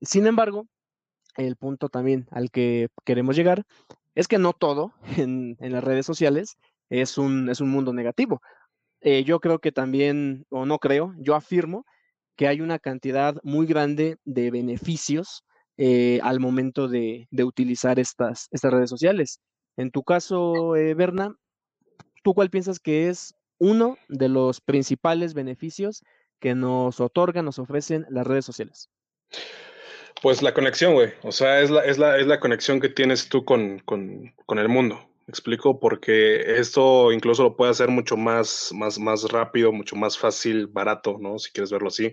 [0.00, 0.66] Sin embargo,
[1.36, 3.64] el punto también al que queremos llegar
[4.14, 6.58] es que no todo en, en las redes sociales
[6.90, 8.42] es un, es un mundo negativo.
[9.02, 11.84] Eh, yo creo que también, o no creo, yo afirmo
[12.36, 15.44] que hay una cantidad muy grande de beneficios
[15.76, 19.40] eh, al momento de, utilizar estas, estas redes sociales.
[19.76, 21.34] En tu caso, eh, Berna,
[22.22, 26.04] ¿tú cuál piensas que es uno de los principales beneficios
[26.38, 28.88] que nos otorgan, nos ofrecen las redes sociales?
[30.22, 31.12] Pues la conexión, güey.
[31.22, 34.58] O sea, es la, es la, es la conexión que tienes tú con, con, con
[34.60, 35.78] el mundo explico?
[35.80, 41.18] Porque esto incluso lo puede hacer mucho más, más, más rápido, mucho más fácil, barato,
[41.20, 41.38] ¿no?
[41.38, 42.12] Si quieres verlo así.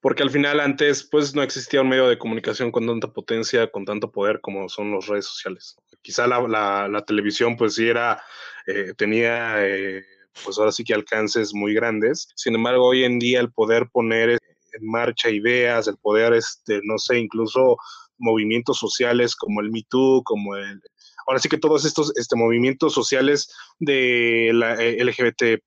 [0.00, 3.84] Porque al final antes, pues no existía un medio de comunicación con tanta potencia, con
[3.84, 5.76] tanto poder como son las redes sociales.
[6.02, 8.22] Quizá la, la, televisión, pues sí era,
[8.66, 10.04] eh, tenía, eh,
[10.44, 12.28] pues ahora sí que alcances muy grandes.
[12.36, 16.98] Sin embargo, hoy en día el poder poner en marcha ideas, el poder, este, no
[16.98, 17.76] sé, incluso
[18.18, 20.80] movimientos sociales como el Me Too, como el,
[21.26, 25.62] ahora sí que todos estos este, movimientos sociales de la eh, LGBT,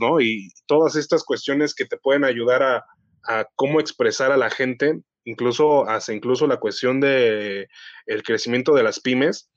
[0.00, 0.20] ¿no?
[0.20, 2.84] Y todas estas cuestiones que te pueden ayudar a,
[3.54, 7.68] cómo expresar a la gente, incluso hasta incluso la cuestión de
[8.06, 9.50] el crecimiento de las pymes.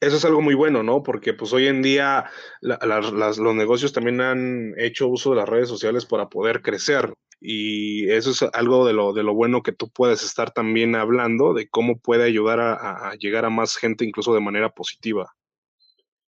[0.00, 1.02] Eso es algo muy bueno, ¿no?
[1.02, 2.30] Porque pues hoy en día
[2.60, 8.30] los negocios también han hecho uso de las redes sociales para poder crecer y eso
[8.30, 11.98] es algo de lo, de lo bueno que tú puedes estar también hablando, de cómo
[11.98, 15.34] puede ayudar a, a llegar a más gente incluso de manera positiva.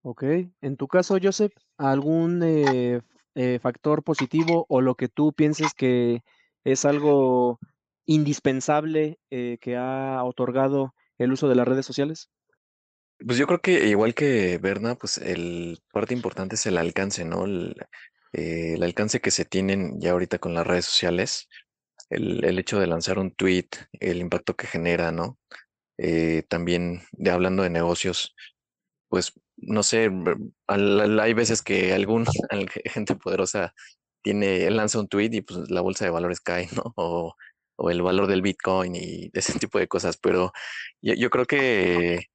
[0.02, 0.24] Ok,
[0.62, 3.02] en tu caso, Joseph, ¿algún eh,
[3.36, 6.24] eh, factor positivo o lo que tú pienses que
[6.64, 7.60] es algo
[8.06, 12.30] indispensable eh, que ha otorgado el uso de las redes sociales?
[13.26, 17.44] Pues yo creo que igual que Berna, pues el parte importante es el alcance, ¿no?
[17.44, 17.76] El,
[18.34, 21.50] eh, el alcance que se tienen ya ahorita con las redes sociales,
[22.10, 23.70] el, el hecho de lanzar un tweet,
[24.00, 25.38] el impacto que genera, ¿no?
[25.98, 28.36] Eh, también de hablando de negocios,
[29.10, 30.10] pues no sé,
[30.68, 32.26] hay veces que algún
[32.86, 33.74] gente poderosa
[34.22, 36.94] tiene, lanza un tweet y pues la bolsa de valores cae, ¿no?
[36.96, 37.36] O,
[37.78, 40.52] o el valor del Bitcoin y ese tipo de cosas, pero
[41.02, 42.28] yo, yo creo que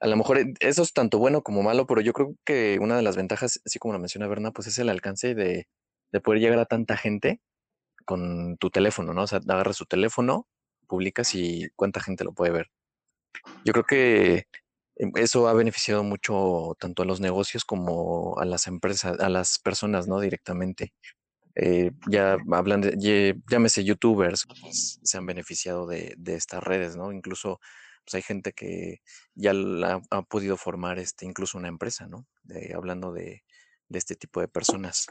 [0.00, 2.96] a lo mejor eh, eso es tanto bueno como malo, pero yo creo que una
[2.96, 5.68] de las ventajas, así como lo menciona Berna, pues es el alcance de,
[6.12, 7.40] de poder llegar a tanta gente
[8.06, 9.22] con tu teléfono, ¿no?
[9.24, 10.48] O sea, agarras su teléfono,
[10.86, 12.70] publicas y cuánta gente lo puede ver.
[13.64, 14.46] Yo creo que
[15.16, 20.08] eso ha beneficiado mucho tanto a los negocios como a las empresas, a las personas,
[20.08, 20.20] ¿no?
[20.20, 20.92] Directamente.
[21.56, 27.12] Eh, ya hablan de, llámese youtubers, pues, se han beneficiado de, de estas redes, ¿no?
[27.12, 27.60] Incluso
[28.04, 29.00] pues hay gente que
[29.34, 32.26] ya la, ha podido formar este, incluso una empresa, ¿no?
[32.74, 33.42] Hablando de,
[33.88, 35.06] de, este tipo de personas.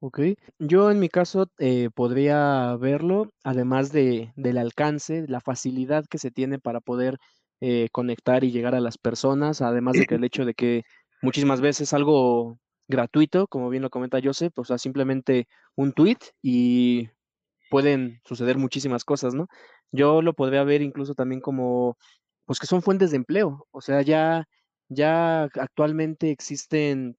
[0.00, 0.20] Ok,
[0.58, 6.30] yo en mi caso eh, podría verlo, además de, del alcance, la facilidad que se
[6.30, 7.18] tiene para poder
[7.60, 10.82] eh, conectar y llegar a las personas, además de que el hecho de que
[11.22, 17.08] muchísimas veces algo gratuito, como bien lo comenta Joseph, o sea, simplemente un tweet y
[17.70, 19.48] pueden suceder muchísimas cosas, ¿no?
[19.90, 21.96] Yo lo podría ver incluso también como
[22.46, 23.66] pues que son fuentes de empleo.
[23.70, 24.46] O sea, ya,
[24.88, 27.16] ya actualmente existen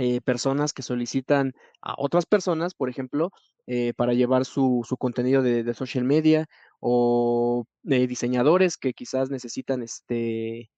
[0.00, 3.32] eh, personas que solicitan a otras personas, por ejemplo,
[3.66, 6.46] eh, para llevar su, su contenido de, de, social media
[6.78, 10.70] o eh, diseñadores que quizás necesitan este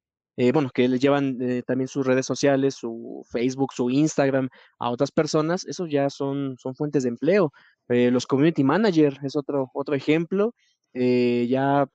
[0.54, 1.36] bueno, que les llevan
[1.66, 6.74] también sus redes sociales, su Facebook, su Instagram a otras personas, esos ya son, son
[6.74, 7.52] fuentes de empleo.
[7.88, 10.54] Los community manager es otro, otro ejemplo.
[10.94, 11.86] ya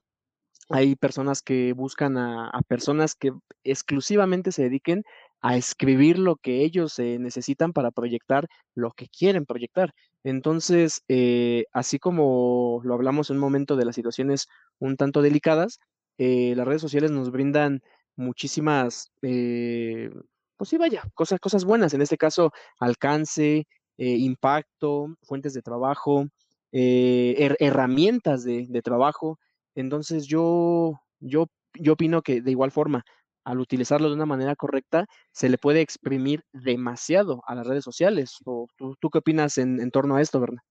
[0.69, 3.31] hay personas que buscan a, personas que
[3.63, 5.03] exclusivamente se dediquen
[5.41, 9.93] a escribir lo que ellos necesitan para proyectar lo que quieren proyectar.
[10.23, 11.03] Entonces,
[11.71, 14.47] así como lo hablamos en un momento de las situaciones
[14.79, 15.79] un tanto delicadas,
[16.17, 17.81] las redes sociales nos brindan
[18.15, 20.09] muchísimas, eh,
[20.57, 26.27] pues sí, vaya, cosas, cosas buenas, en este caso, alcance, eh, impacto, fuentes de trabajo,
[26.71, 29.39] eh, herramientas de, trabajo.
[29.75, 33.03] Entonces yo, yo, yo opino que de igual forma,
[33.43, 38.37] al utilizarlo de una manera correcta, se le puede exprimir demasiado a las redes sociales.
[38.45, 40.63] ¿O tú, qué opinas en, en torno a esto, Berna?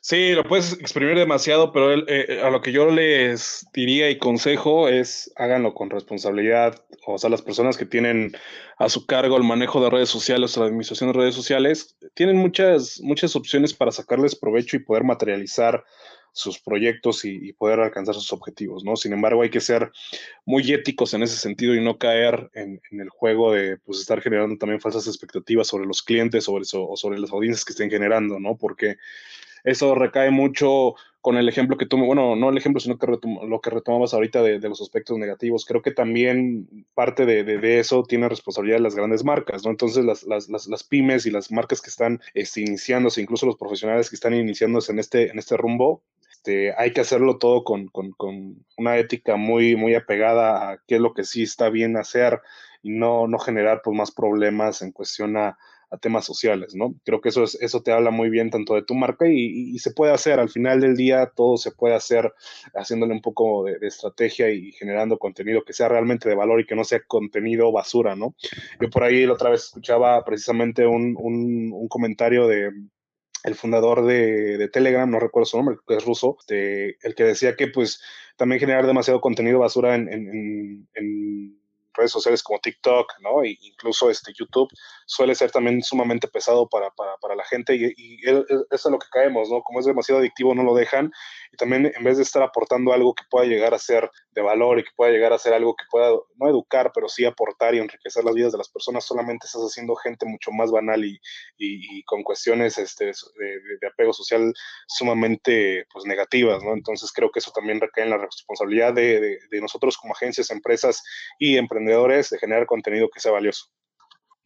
[0.00, 4.18] Sí, lo puedes exprimir demasiado, pero eh, eh, a lo que yo les diría y
[4.18, 6.84] consejo es háganlo con responsabilidad.
[7.06, 8.32] O sea, las personas que tienen
[8.78, 12.36] a su cargo el manejo de redes sociales o la administración de redes sociales tienen
[12.36, 15.84] muchas, muchas opciones para sacarles provecho y poder materializar
[16.38, 18.94] sus proyectos y, poder alcanzar sus objetivos, ¿no?
[18.96, 19.90] Sin embargo, hay que ser
[20.44, 24.56] muy éticos en ese sentido y no caer en, el juego de pues, estar generando
[24.56, 28.56] también falsas expectativas sobre los clientes sobre, o sobre las audiencias que estén generando, ¿no?
[28.56, 28.96] Porque
[29.64, 33.60] eso recae mucho con el ejemplo que tú, bueno, no el ejemplo, sino que lo
[33.60, 35.64] que retomabas ahorita de, los aspectos negativos.
[35.66, 39.70] Creo que también parte de, eso tiene responsabilidad las grandes marcas, ¿no?
[39.70, 44.08] Entonces, las, las, las, pymes y las marcas que están este, iniciándose, incluso los profesionales
[44.08, 46.02] que están iniciándose en este, en este rumbo,
[46.38, 50.94] este, hay que hacerlo todo con, con, con, una ética muy, muy apegada a qué
[50.96, 52.40] es lo que sí está bien hacer
[52.80, 55.58] y no, no generar pues, más problemas en cuestión a,
[56.02, 56.94] temas sociales, ¿no?
[57.02, 59.90] Creo que eso, es, eso te habla muy bien tanto de tu marca y, se
[59.90, 62.30] puede hacer, al final del día todo se puede hacer
[62.74, 66.76] haciéndole un poco de, estrategia y generando contenido que sea realmente de valor y que
[66.76, 68.34] no sea contenido basura, ¿no?
[68.78, 72.70] Yo por ahí la otra vez escuchaba precisamente un, un, comentario de
[73.44, 77.56] el fundador de, Telegram, no recuerdo su nombre, que es ruso, este, el que decía
[77.56, 78.02] que pues
[78.36, 80.08] también generar demasiado contenido basura en,
[80.94, 81.58] en
[81.98, 83.42] redes sociales como TikTok, ¿no?
[83.42, 84.70] E incluso este YouTube
[85.04, 89.08] suele ser también sumamente pesado para, para la gente y, y, eso es lo que
[89.10, 89.62] caemos, ¿no?
[89.62, 91.12] Como es demasiado adictivo no lo dejan
[91.52, 94.78] y también en vez de estar aportando algo que pueda llegar a ser de valor
[94.78, 97.78] y que pueda llegar a ser algo que pueda no educar, pero sí aportar y
[97.78, 101.20] enriquecer las vidas de las personas, solamente estás haciendo gente mucho más banal y,
[101.56, 104.52] y, con cuestiones este, de, apego social
[104.86, 106.72] sumamente pues, negativas, ¿no?
[106.72, 111.02] Entonces creo que eso también recae en la responsabilidad de, de nosotros como agencias, empresas
[111.38, 113.70] y emprendedores de generar contenido que sea valioso.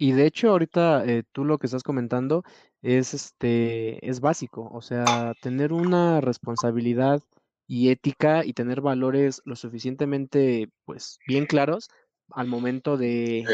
[0.03, 2.42] Y de hecho, ahorita eh, tú lo que estás comentando
[2.82, 7.22] es este es básico, o sea, tener una responsabilidad
[7.68, 11.88] y ética y tener valores lo suficientemente pues bien claros
[12.30, 13.44] al momento de,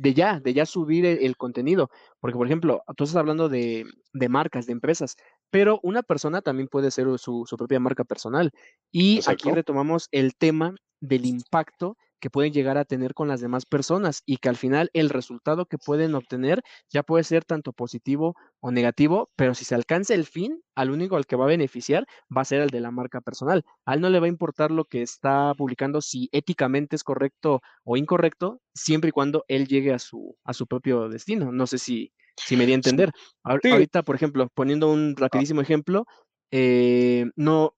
[0.00, 1.90] de, ya, de ya subir el, contenido.
[2.18, 5.16] Porque, por ejemplo, tú estás hablando de, de, marcas, de empresas,
[5.50, 8.52] pero una persona también puede ser su, su propia marca personal.
[8.90, 13.66] Y aquí retomamos el tema del impacto que pueden llegar a tener con las demás
[13.66, 18.36] personas y que al final el resultado que pueden obtener ya puede ser tanto positivo
[18.60, 22.06] o negativo, pero si se alcanza el fin, al único al que va a beneficiar
[22.34, 23.64] va a ser el de la marca personal.
[23.84, 27.60] A él no le va a importar lo que está publicando si éticamente es correcto
[27.84, 31.52] o incorrecto, siempre y cuando él llegue a su, a su propio destino.
[31.52, 33.10] No sé si, si me di a entender.
[33.42, 36.06] Ahorita, por ejemplo, poniendo un rapidísimo ejemplo,
[36.50, 37.74] eh, no,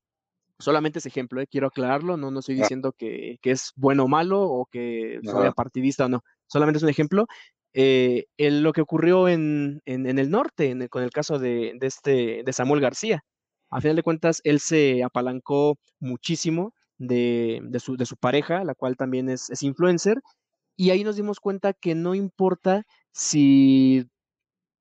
[0.58, 1.46] solamente es ejemplo, ¿eh?
[1.46, 6.06] quiero aclararlo, no, no estoy diciendo que, es bueno o malo o que soy partidista
[6.06, 7.26] o no, solamente es un ejemplo.
[7.78, 13.22] Eh, lo que ocurrió en, el norte, con el caso de, este, de Samuel García.
[13.70, 18.96] A final de cuentas, él se apalancó muchísimo de, su, de su, pareja, la cual
[18.96, 20.22] también es, es influencer,
[20.76, 24.06] y ahí nos dimos cuenta que no importa si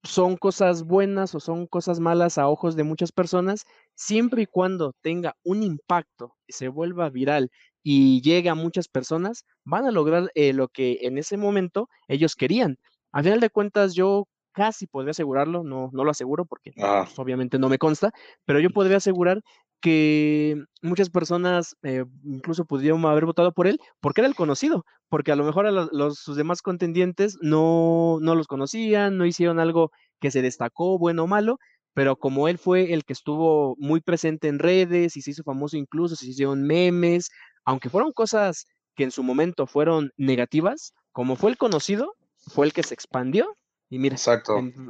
[0.06, 4.94] son cosas buenas o son cosas malas a ojos de muchas personas, siempre y cuando
[5.02, 7.50] tenga un impacto se vuelva viral
[7.84, 12.36] y llegue a muchas personas, van a lograr eh, lo que en ese momento ellos
[12.36, 12.78] querían.
[13.12, 17.60] A final de cuentas, yo casi podría asegurarlo, no, no lo aseguro porque pues, obviamente
[17.60, 18.12] no me consta,
[18.46, 19.42] pero yo podría asegurar
[19.82, 25.32] que muchas personas eh, incluso pudieron haber votado por él porque era el conocido, porque
[25.32, 29.92] a lo mejor a los, sus demás contendientes no, no los conocían, no hicieron algo
[30.20, 31.60] que se destacó, bueno o malo,
[31.94, 35.78] pero como él fue el que estuvo muy presente en redes y se hizo famoso
[35.78, 37.30] incluso, se hicieron memes,
[37.64, 38.66] aunque fueron cosas
[38.96, 43.56] que en su momento fueron negativas, como fue el conocido, fue el que se expandió
[43.90, 44.18] y mira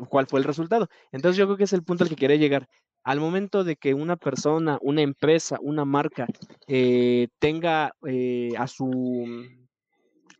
[0.10, 0.88] cuál fue el resultado.
[1.12, 2.68] Entonces yo creo que es el punto al que quería llegar.
[3.06, 6.26] Al momento de que una persona, una empresa, una marca
[6.68, 9.26] eh, tenga eh, a su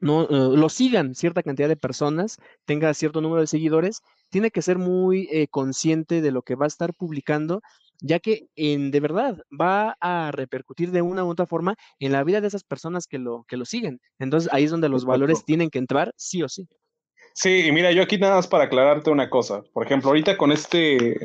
[0.02, 4.62] no eh, lo sigan cierta cantidad de personas, tenga cierto número de seguidores, tiene que
[4.62, 7.62] ser muy eh, consciente de lo que va a estar publicando,
[8.02, 12.24] ya que en, de verdad va a repercutir de una u otra forma en la
[12.24, 14.02] vida de esas personas que lo, que lo siguen.
[14.20, 16.68] Entonces ahí es donde los valores tienen que entrar sí o sí.
[17.34, 19.62] Sí, y mira, yo aquí nada más para aclararte una cosa.
[19.74, 21.18] Por ejemplo, ahorita con este,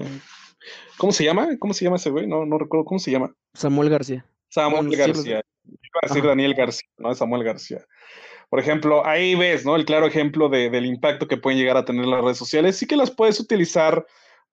[1.01, 1.49] ¿cómo se llama?
[1.59, 2.27] ¿Cómo se llama ese güey?
[2.27, 3.35] No, no recuerdo cómo se llama.
[3.55, 4.27] Samuel García.
[4.51, 5.43] Samuel García.
[5.65, 7.87] Iba a decir Daniel García, no Samuel García.
[8.51, 9.77] Por ejemplo, ahí ves, ¿no?
[9.77, 12.77] El claro ejemplo de, del impacto que pueden llegar a tener las redes sociales.
[12.77, 14.05] Sí que las puedes utilizar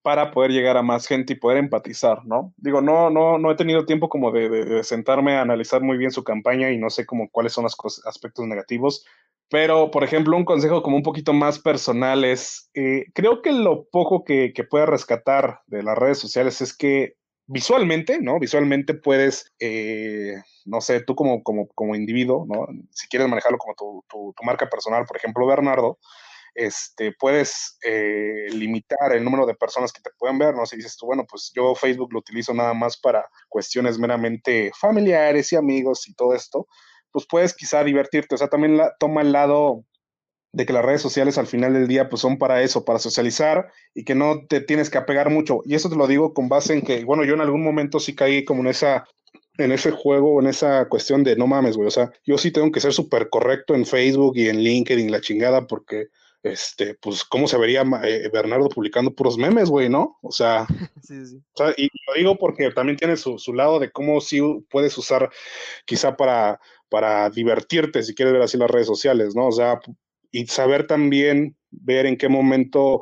[0.02, 2.54] para poder llegar a más gente y poder empatizar, ¿no?
[2.56, 6.24] Digo, no, no, no he tenido tiempo como de, sentarme a analizar muy bien su
[6.24, 7.76] campaña y no sé como cuáles son los
[8.06, 9.04] aspectos negativos,
[9.50, 13.88] pero, por ejemplo, un consejo como un poquito más personal es, eh, creo que lo
[13.90, 17.14] poco que, que puede rescatar de las redes sociales es que
[17.46, 18.38] visualmente, ¿no?
[18.38, 20.34] Visualmente puedes, eh,
[20.66, 22.66] no sé, tú como, como, como individuo, ¿no?
[22.90, 25.98] Si quieres manejarlo como tu, tu, tu marca personal, por ejemplo, Bernardo,
[26.58, 30.66] este, puedes eh, limitar el número de personas que te pueden ver, ¿no?
[30.66, 35.52] Si dices tú, bueno, pues yo Facebook lo utilizo nada más para cuestiones meramente familiares
[35.52, 36.66] y amigos y todo esto,
[37.12, 39.84] pues puedes quizá divertirte, o sea, también la, toma el lado
[40.52, 43.70] de que las redes sociales al final del día pues son para eso, para socializar
[43.94, 45.60] y que no te tienes que apegar mucho.
[45.64, 48.16] Y eso te lo digo con base en que, bueno, yo en algún momento sí
[48.16, 49.04] caí como en esa
[49.58, 52.70] en ese juego, en esa cuestión de no mames, güey, o sea, yo sí tengo
[52.70, 56.06] que ser súper correcto en Facebook y en LinkedIn, la chingada, porque,
[56.42, 60.18] este, pues, ¿cómo se vería eh, Bernardo publicando puros memes, güey, no?
[60.22, 60.66] O sea,
[61.02, 61.36] sí, sí.
[61.52, 64.96] O sea, y lo digo porque también tiene su, su lado de cómo sí puedes
[64.98, 65.30] usar
[65.84, 69.48] quizá para, para divertirte, si quieres ver así las redes sociales, ¿no?
[69.48, 69.80] O sea,
[70.30, 73.00] y saber también ver en qué momento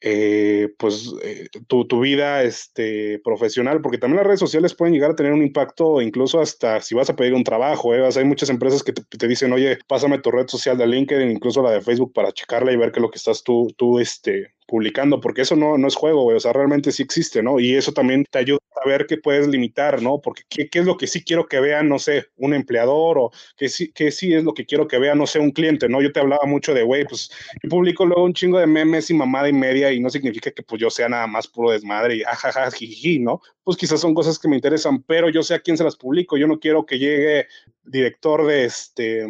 [0.00, 5.12] eh, pues eh, tu, tu, vida este, profesional, porque también las redes sociales pueden llegar
[5.12, 8.06] a tener un impacto incluso hasta si vas a pedir un trabajo, ¿eh?
[8.14, 11.70] hay muchas empresas que te, dicen, oye, pásame tu red social de LinkedIn, incluso la
[11.70, 15.20] de Facebook para checarla y ver qué es lo que estás tú, tú este, publicando,
[15.20, 17.60] porque eso no, no es juego, güey, o sea, realmente sí existe, ¿no?
[17.60, 20.20] Y eso también te ayuda a ver qué puedes limitar, ¿no?
[20.20, 23.30] Porque qué, qué es lo que sí quiero que vean, no sé, un empleador o
[23.56, 26.02] qué sí, qué sí es lo que quiero que vea, no sé, un cliente, ¿no?
[26.02, 27.30] Yo te hablaba mucho de, güey, pues
[27.62, 30.62] yo publico luego un chingo de memes y mamada y media y no significa que
[30.62, 33.40] pues yo sea nada más puro desmadre y ajaja, jiji, ¿no?
[33.64, 36.36] Pues quizás son cosas que me interesan, pero yo sé a quién se las publico,
[36.36, 37.46] yo no quiero que llegue
[37.86, 39.26] director de este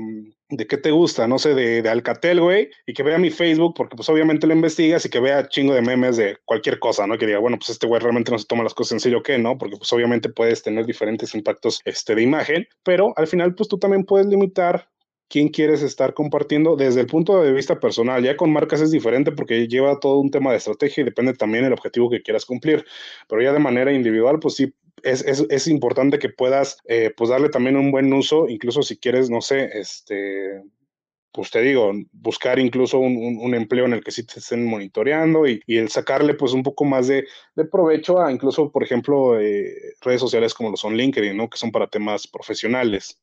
[0.48, 3.74] de qué te gusta, no sé, de, de, Alcatel, güey, y que vea mi Facebook,
[3.76, 7.18] porque pues obviamente lo investigas y que vea chingo de memes de cualquier cosa, ¿no?
[7.18, 9.38] Que diga, bueno, pues este güey realmente no se toma las cosas en serio, ¿qué?
[9.38, 9.58] ¿No?
[9.58, 13.78] Porque pues obviamente puedes tener diferentes impactos este, de imagen, pero al final pues tú
[13.78, 14.88] también puedes limitar
[15.28, 18.22] quién quieres estar compartiendo desde el punto de vista personal.
[18.22, 21.64] Ya con marcas es diferente porque lleva todo un tema de estrategia y depende también
[21.64, 22.84] del objetivo que quieras cumplir,
[23.28, 24.72] pero ya de manera individual, pues sí
[25.06, 29.30] es, es, importante que puedas eh, pues darle también un buen uso, incluso si quieres,
[29.30, 30.62] no sé, este,
[31.32, 35.46] pues te digo, buscar incluso un, un, empleo en el que sí te estén monitoreando
[35.46, 39.38] y, y el sacarle pues un poco más de, de provecho a incluso, por ejemplo,
[39.38, 41.48] eh, redes sociales como lo son LinkedIn, ¿no?
[41.48, 43.20] Que son para temas profesionales.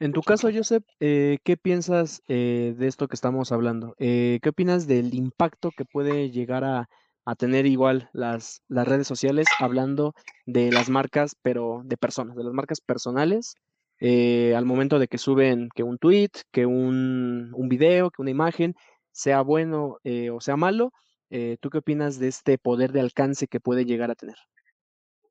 [0.00, 3.94] En tu caso, Joseph, eh, ¿qué piensas eh, de esto que estamos hablando?
[3.98, 6.88] ¿Qué opinas del impacto que puede llegar a,
[7.24, 10.14] a tener igual las, las redes sociales hablando
[10.46, 13.54] de las marcas, pero de personas, de las marcas personales,
[14.00, 18.30] eh, al momento de que suben que un tweet, que un, un video, que una
[18.30, 18.74] imagen,
[19.12, 20.92] sea bueno eh, o sea malo,
[21.30, 24.36] eh, ¿tú qué opinas de este poder de alcance que puede llegar a tener?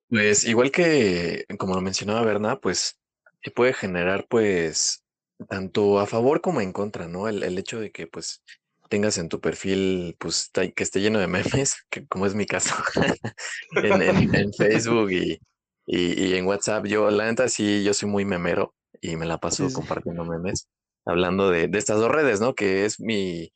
[0.10, 3.00] Pues igual que, como lo mencionaba Berna, pues
[3.44, 5.04] se puede generar pues
[5.50, 7.28] tanto a favor como en contra, ¿no?
[7.28, 8.44] El, el hecho de que pues
[8.90, 12.76] tengas en tu perfil, pues que esté lleno de memes, que como es mi caso,
[13.76, 15.40] en, en, en, Facebook y,
[15.86, 16.86] y, y, en WhatsApp.
[16.86, 20.68] Yo, la neta, sí, yo soy muy memero y me la paso sí, compartiendo memes,
[21.06, 22.56] hablando de, de, estas dos redes, ¿no?
[22.56, 23.52] Que es mi,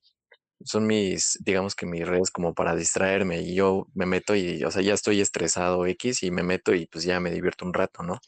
[0.64, 4.72] son mis, digamos que mis redes como para distraerme y yo me meto y, o
[4.72, 8.04] sea, ya estoy estresado X y me meto y pues ya me divierto un rato,
[8.04, 8.20] ¿no?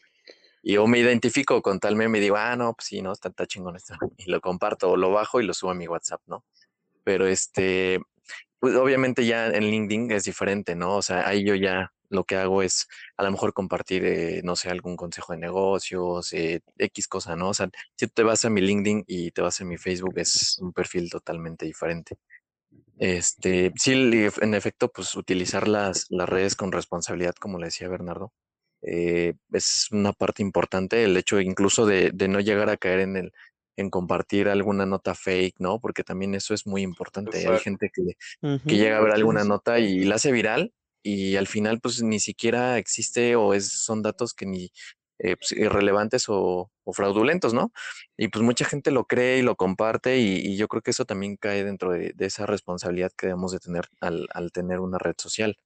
[0.61, 3.29] Y o me identifico con tal meme y digo, ah, no, pues sí, no, está,
[3.29, 3.95] está chingón esto.
[4.17, 6.43] Y lo comparto o lo bajo y lo subo a mi WhatsApp, ¿no?
[7.09, 7.99] Pero este,
[8.59, 10.97] pues obviamente ya en LinkedIn es diferente, ¿no?
[10.97, 12.87] O sea, ahí yo ya lo que hago es
[13.17, 17.49] a lo mejor compartir, eh, no sé, algún consejo de negocios, eh, X cosa, ¿no?
[17.49, 20.59] O sea, si te vas a mi LinkedIn y te vas a mi Facebook, es
[20.61, 22.17] un perfil totalmente diferente.
[22.99, 23.93] Este, sí,
[24.41, 28.33] en efecto, pues utilizar las, las redes con responsabilidad, como le decía Bernardo,
[28.83, 33.33] eh, es una parte importante, el hecho incluso de no llegar a caer en el,
[33.79, 35.79] en compartir alguna nota fake, ¿no?
[35.79, 37.37] Porque también eso es muy importante.
[37.37, 37.53] Exacto.
[37.53, 38.07] Hay gente que, uh
[38.41, 38.63] -huh.
[38.63, 42.19] que, llega a ver alguna nota y la hace viral y al final pues ni
[42.19, 44.71] siquiera existe o es, son datos que ni,
[45.19, 47.71] eh, pues, irrelevantes o, fraudulentos, ¿no?
[48.17, 51.37] Y pues mucha gente lo cree y lo comparte y, yo creo que eso también
[51.37, 55.57] cae dentro de, esa responsabilidad que debemos de tener al, tener una red social.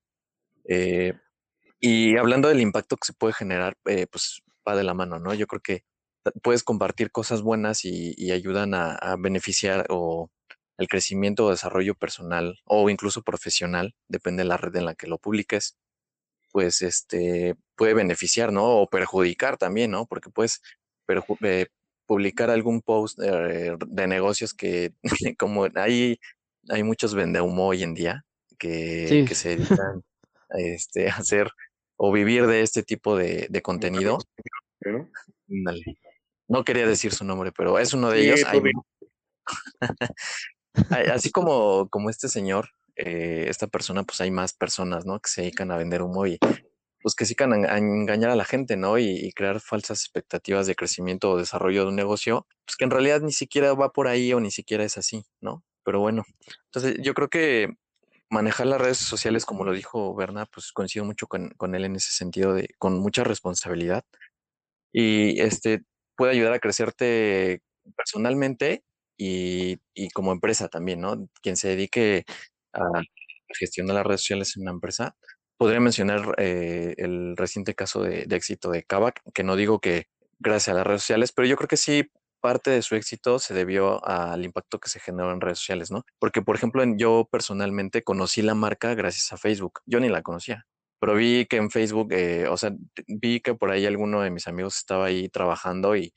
[0.66, 1.14] Eh,
[1.80, 5.34] y hablando del impacto que se puede generar, eh, pues va de la mano, ¿no?
[5.34, 5.86] Yo creo que
[6.42, 10.30] puedes compartir cosas buenas y, ayudan a, a, beneficiar o
[10.78, 15.08] el crecimiento o desarrollo personal o incluso profesional, depende de la red en la que
[15.08, 15.78] lo publiques
[16.54, 18.82] pues este puede beneficiar, ¿no?
[18.82, 20.06] O perjudicar también, ¿no?
[20.06, 20.62] Porque puedes
[21.42, 21.68] eh,
[22.06, 24.94] publicar algún post eh, de negocios que
[25.38, 26.20] como hay,
[26.70, 28.24] hay muchos humo hoy en día
[28.60, 30.04] que, que se dedican
[30.50, 31.50] este, a hacer
[31.98, 34.20] o vivir de este tipo de, contenido.
[34.86, 35.74] No
[36.64, 38.42] quería decir su nombre, pero es uno de ellos.
[41.14, 45.20] Así como, como este señor, eh, esta persona, pues hay más personas, ¿no?
[45.20, 46.38] Que se dedican a vender humo y
[47.02, 48.98] pues que se dedican a, engañar a la gente, ¿no?
[48.98, 53.22] Y, crear falsas expectativas de crecimiento o desarrollo de un negocio, pues que en realidad
[53.22, 55.64] ni siquiera va por ahí o ni siquiera es así, ¿no?
[55.84, 56.24] Pero bueno,
[56.66, 57.68] entonces yo creo que
[58.30, 61.96] manejar las redes sociales, como lo dijo Berna, pues coincido mucho con, con él en
[61.98, 64.06] ese sentido de con mucha responsabilidad
[64.94, 65.84] y este
[66.24, 67.62] puede ayudar a crecerte
[67.98, 68.86] personalmente
[69.18, 69.78] y,
[70.14, 71.28] como empresa también, ¿no?
[71.42, 72.24] Quien se dedique
[72.72, 72.80] a
[73.50, 75.18] gestión de las redes sociales en una empresa,
[75.58, 80.06] podría mencionar eh, el reciente caso de, éxito de Kavak, que no digo que
[80.40, 82.10] gracias a las redes sociales, pero yo creo que sí
[82.40, 86.06] parte de su éxito se debió al impacto que se generó en redes sociales, ¿no?
[86.20, 89.82] Porque, por ejemplo, yo personalmente conocí la marca gracias a Facebook.
[89.86, 90.68] Yo ni la conocía,
[91.04, 92.72] pero vi que en Facebook, eh, o sea,
[93.08, 96.14] vi que por ahí alguno de mis amigos estaba ahí trabajando y,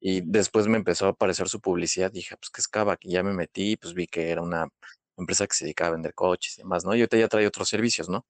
[0.00, 2.12] y después me empezó a aparecer su publicidad.
[2.12, 3.00] Dije, pues, ¿qué es Kavak?
[3.04, 4.68] Y ya me metí, pues vi que era una
[5.16, 6.94] empresa que se dedicaba a vender coches y demás, ¿no?
[6.94, 8.24] Y ahorita ya trae otros servicios, ¿no?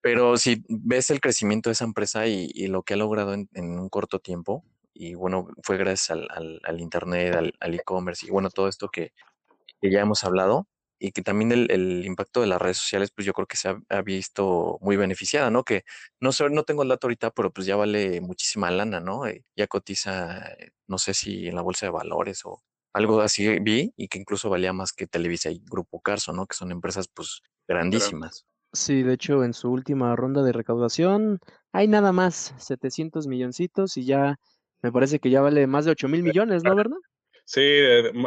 [0.00, 3.88] Pero si ves el crecimiento de esa empresa y, lo que ha logrado en, un
[3.88, 9.12] corto tiempo, y bueno, fue gracias al, Internet, al e-commerce y bueno, todo esto que,
[9.80, 10.66] ya hemos hablado,
[11.00, 14.02] y que también el, impacto de las redes sociales, pues yo creo que se ha,
[14.02, 15.64] visto muy beneficiada, ¿no?
[15.64, 15.84] Que
[16.20, 19.26] no sé, no tengo el dato ahorita, pero pues ya vale muchísima lana, ¿no?
[19.26, 23.58] Eh, ya cotiza, eh, no sé si en la bolsa de valores o algo así
[23.60, 26.46] vi, y que incluso valía más que Televisa y Grupo Carso, ¿no?
[26.46, 28.44] Que son empresas pues grandísimas.
[28.72, 31.40] Sí, de hecho, en su última ronda de recaudación
[31.72, 34.38] hay nada más 700 milloncitos y ya
[34.82, 36.98] me parece que ya vale más de 8 mil millones, ¿no, verdad?
[37.52, 37.62] Sí,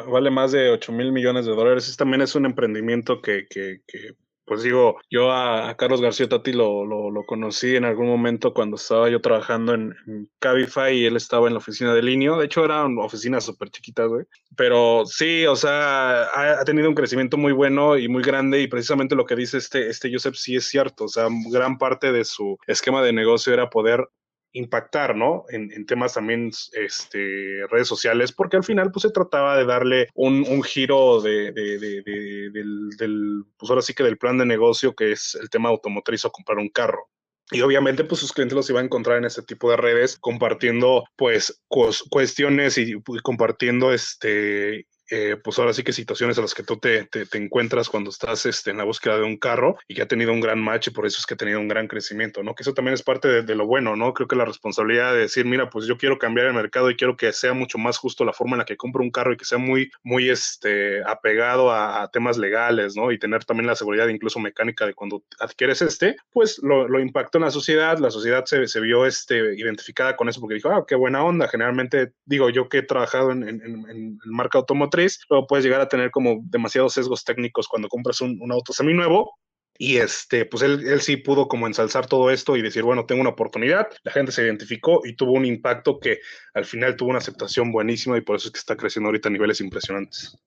[0.10, 1.86] vale más de 8 mil millones de dólares.
[1.86, 6.52] Este también es un emprendimiento que, que, que pues digo, yo a, Carlos García Tati
[6.52, 9.96] lo, lo, conocí en algún momento cuando estaba yo trabajando en,
[10.40, 12.36] Cabify y él estaba en la oficina de Linio.
[12.36, 14.26] De hecho, eran oficinas súper chiquitas, güey.
[14.58, 16.24] Pero sí, o sea,
[16.60, 19.88] ha, tenido un crecimiento muy bueno y muy grande y precisamente lo que dice este,
[19.88, 21.06] este Joseph sí es cierto.
[21.06, 24.06] O sea, gran parte de su esquema de negocio era poder
[24.54, 25.46] impactar, ¿no?
[25.50, 30.64] En, temas también, este, redes sociales, porque al final, pues se trataba de darle un,
[30.64, 35.70] giro de, del, pues ahora sí que del plan de negocio, que es el tema
[35.70, 37.10] automotriz o comprar un carro.
[37.52, 41.04] Y obviamente, pues sus clientes los iban a encontrar en este tipo de redes, compartiendo,
[41.16, 46.78] pues, cuestiones y compartiendo, este, eh, pues ahora sí que situaciones a las que tú
[46.78, 50.08] te, te, encuentras cuando estás este, en la búsqueda de un carro y que ha
[50.08, 52.56] tenido un gran match y por eso es que ha tenido un gran crecimiento, ¿no?
[52.56, 54.12] Que eso también es parte de, lo bueno, ¿no?
[54.16, 57.16] Creo que la responsabilidad de decir, mira, pues yo quiero cambiar el mercado y quiero
[57.16, 59.46] que sea mucho más justo la forma en la que compro un carro y que
[59.46, 63.12] sea muy, muy este, apegado a, temas legales, ¿no?
[63.12, 67.44] Y tener también la seguridad incluso mecánica de cuando adquieres este, pues lo, impactó en
[67.44, 70.96] la sociedad, la sociedad se, se, vio este, identificada con eso porque dijo, ah, qué
[70.96, 75.48] buena onda, generalmente digo yo que he trabajado en, en, en, en marca automotriz, luego
[75.48, 79.38] puedes llegar a tener como demasiados sesgos técnicos cuando compras un, un auto seminuevo.
[79.78, 83.22] Y este, pues él, él, sí pudo como ensalzar todo esto y decir, bueno, tengo
[83.22, 83.88] una oportunidad.
[84.04, 86.20] La gente se identificó y tuvo un impacto que
[86.54, 89.32] al final tuvo una aceptación buenísima y por eso es que está creciendo ahorita a
[89.32, 90.38] niveles impresionantes.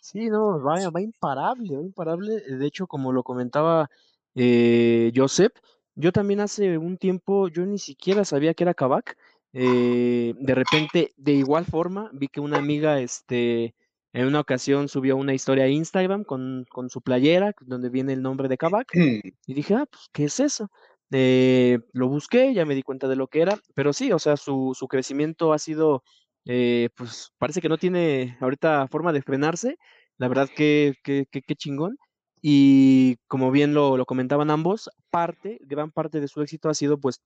[0.00, 2.40] Sí, no, va, va imparable, va imparable.
[2.40, 3.90] De hecho, como lo comentaba
[4.36, 5.52] eh, Joseph,
[5.96, 9.16] yo también hace un tiempo, yo ni siquiera sabía que era Kavak
[9.52, 13.74] eh, de repente, de igual forma, vi que una amiga, este,
[14.12, 18.22] en una ocasión subió una historia a Instagram con, con su playera, donde viene el
[18.22, 18.88] nombre de Kavak,
[19.46, 20.70] y dije, ah, pues, ¿qué es eso?
[21.10, 24.36] Eh, lo busqué, ya me di cuenta de lo que era, pero sí, o sea,
[24.36, 26.02] su, su crecimiento ha sido,
[26.46, 29.76] eh, pues, parece que no tiene ahorita forma de frenarse,
[30.18, 31.96] la verdad que, que, que, chingón,
[32.40, 36.98] y como bien lo, lo comentaban ambos, parte, gran parte de su éxito ha sido,
[36.98, 37.20] pues,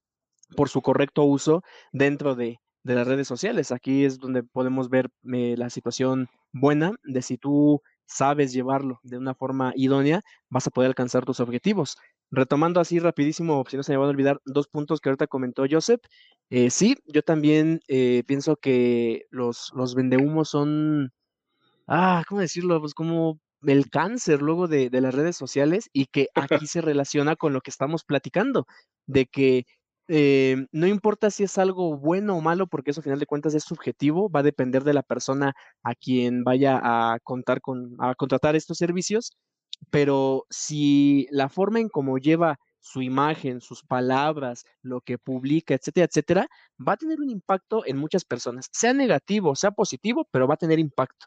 [0.55, 1.63] por su correcto uso
[1.93, 3.73] dentro de, las redes sociales.
[3.73, 6.29] Aquí es donde podemos ver eh, la situación
[6.61, 11.41] buena de si tú sabes llevarlo de una forma idónea, vas a poder alcanzar tus
[11.41, 11.97] objetivos.
[12.31, 15.65] Retomando así rapidísimo, si no se me van a olvidar, dos puntos que ahorita comentó
[15.71, 16.01] Joseph.
[16.51, 21.13] Eh, sí, yo también eh, pienso que los, los vendehumos son,
[21.87, 22.81] ah, ¿cómo decirlo?
[22.81, 26.29] Pues como el cáncer luego de, de las redes sociales y que
[26.65, 28.67] aquí se relaciona con lo que estamos platicando,
[29.07, 29.67] de que
[30.09, 33.55] eh, no importa si es algo bueno o malo, porque eso a final de cuentas
[33.55, 38.15] es subjetivo, va a depender de la persona a quien vaya a contar con, a
[38.15, 39.33] contratar estos servicios,
[39.91, 46.07] pero si la forma en cómo lleva su imagen, sus palabras, lo que publica, etcétera,
[46.07, 46.49] etcétera,
[46.79, 50.59] va a tener un impacto en muchas personas, sea negativo, sea positivo, pero va a
[50.59, 51.27] tener impacto.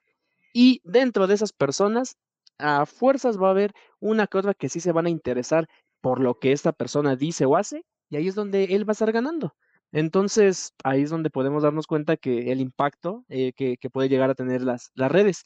[0.53, 2.17] Y dentro de esas personas,
[2.59, 5.67] a fuerzas va a haber una que otra que sí se van a interesar
[6.01, 8.93] por lo que esta persona dice o hace, y ahí es donde él va a
[8.93, 9.55] estar ganando.
[9.91, 14.35] Entonces, ahí es donde podemos darnos cuenta que el impacto eh, que, puede llegar a
[14.35, 15.43] tener las, las redes.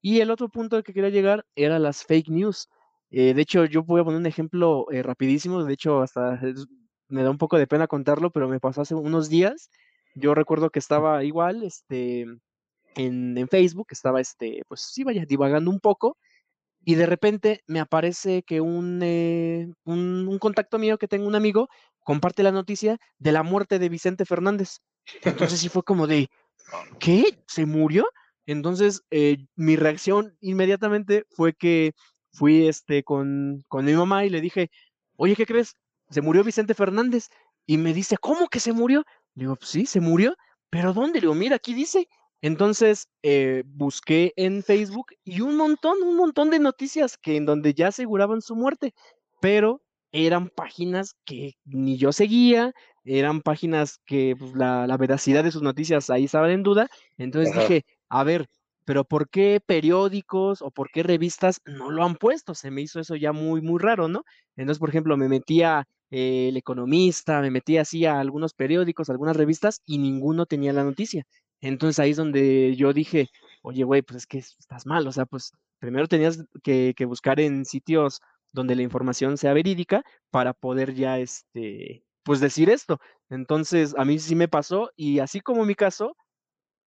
[0.00, 2.68] Y el otro punto al que quería llegar era las fake news.
[3.10, 6.40] Eh, de hecho, yo voy a poner un ejemplo eh, rapidísimo, de hecho, hasta
[7.08, 9.70] me da un poco de pena contarlo, pero me pasó hace unos días.
[10.14, 12.22] Yo recuerdo que estaba igual, este,
[12.96, 16.16] en, en Facebook, estaba, este, pues sí, vaya, divagando un poco,
[16.84, 21.68] y de repente me aparece que un, eh, un, contacto mío que tengo un amigo
[22.04, 24.78] comparte la noticia de la muerte de Vicente Fernández.
[25.22, 26.28] Entonces sí fue como de,
[27.00, 27.24] ¿qué?
[27.48, 28.06] ¿Se murió?
[28.46, 31.92] Entonces eh, mi reacción inmediatamente fue que
[32.32, 34.70] fui este, con, con mi mamá y le dije,
[35.16, 35.76] oye, ¿qué crees?
[36.10, 37.28] Se murió Vicente Fernández.
[37.66, 39.04] Y me dice, ¿cómo que se murió?
[39.34, 40.34] Le digo, pues sí, se murió.
[40.68, 41.20] ¿Pero dónde?
[41.20, 42.08] Le digo, mira, aquí dice.
[42.42, 47.72] Entonces eh, busqué en Facebook y un montón, un montón de noticias que en donde
[47.72, 48.92] ya aseguraban su muerte,
[49.40, 49.80] pero
[50.14, 52.72] eran páginas que ni yo seguía,
[53.04, 56.88] eran páginas que pues, la, la, veracidad de sus noticias ahí estaba en duda.
[57.18, 57.62] Entonces Ajá.
[57.62, 58.46] dije, a ver,
[58.84, 62.54] pero ¿por qué periódicos o por qué revistas no lo han puesto?
[62.54, 64.22] Se me hizo eso ya muy, muy raro, ¿no?
[64.56, 69.36] Entonces, por ejemplo, me metía eh, El Economista, me metía así a algunos periódicos, algunas
[69.36, 71.24] revistas y ninguno tenía la noticia.
[71.60, 73.28] Entonces ahí es donde yo dije,
[73.62, 75.50] oye, güey, pues es que estás mal, o sea, pues
[75.80, 78.20] primero tenías que, que, buscar en sitios
[78.54, 82.98] donde la información sea verídica para poder ya, este, pues decir esto.
[83.28, 86.16] Entonces a mí sí me pasó y así como mi caso,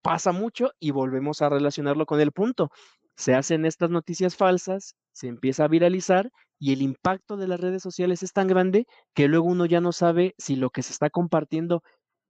[0.02, 2.72] pasa mucho y volvemos a relacionarlo con el punto.
[3.16, 7.84] Se hacen estas noticias falsas, se empieza a viralizar y el impacto de las redes
[7.84, 11.10] sociales es tan grande que luego uno ya no sabe si lo que se está
[11.10, 11.84] compartiendo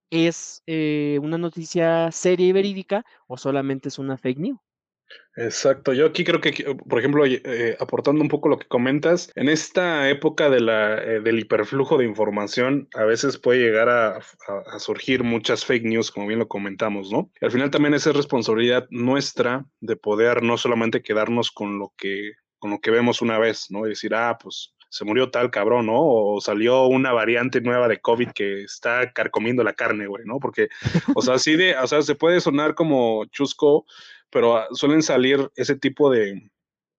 [0.10, 4.60] es eh, una noticia seria y verídica o solamente es una fake news.
[5.40, 9.50] Exacto, yo aquí creo que, por ejemplo, eh, aportando un poco lo que comentas, en
[9.50, 14.20] esta época de la, eh, del hiperflujo de información, a veces puede llegar a,
[14.80, 17.30] surgir muchas fake news, como bien lo comentamos, ¿no?
[17.40, 22.34] al final también esa es responsabilidad nuestra de poder no solamente quedarnos con lo que,
[22.58, 23.86] con lo que vemos una vez, ¿no?
[23.86, 26.00] Y decir, ah, pues se murió tal cabrón, ¿no?
[26.00, 30.40] O salió una variante nueva de COVID que está carcomiendo la carne, güey, ¿no?
[30.40, 30.70] Porque,
[31.16, 33.86] o sea, así de, o sea, se puede sonar como chusco,
[34.30, 36.50] pero suelen salir ese tipo de,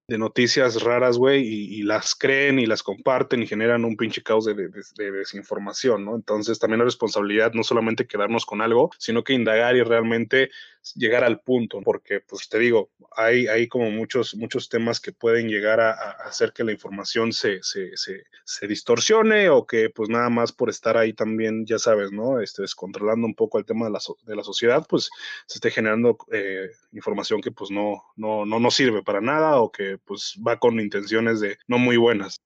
[0.08, 4.46] de noticias raras, güey, y, las creen y las comparten y generan un pinche caos
[4.46, 6.16] de, de, de, desinformación, ¿no?
[6.16, 10.48] Entonces también la responsabilidad no solamente quedarnos con algo, sino que indagar y realmente
[10.94, 15.48] llegar al punto, porque, pues te digo, hay, hay como muchos, muchos temas que pueden
[15.48, 15.92] llegar a,
[16.24, 20.70] hacer que la información se, se, se, se, distorsione o que pues nada más por
[20.70, 22.40] estar ahí también, ya sabes, ¿no?
[22.40, 25.10] Este, descontrolando un poco el tema de la, de la sociedad, pues
[25.46, 29.70] se esté generando eh, información que pues no, no, no nos sirve para nada o
[29.70, 32.40] que pues va con intenciones de no muy buenas.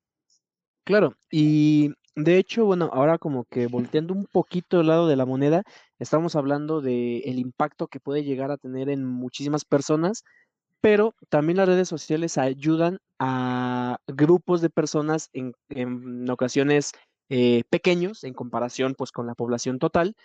[0.85, 5.25] Claro, y de hecho, bueno, ahora como que volteando un poquito el lado de la
[5.25, 5.63] moneda,
[5.99, 10.25] estamos hablando de el impacto que puede llegar a tener en muchísimas personas,
[10.81, 16.93] pero también las redes sociales ayudan a grupos de personas en, en ocasiones
[17.29, 20.17] eh, pequeños en comparación pues con la población total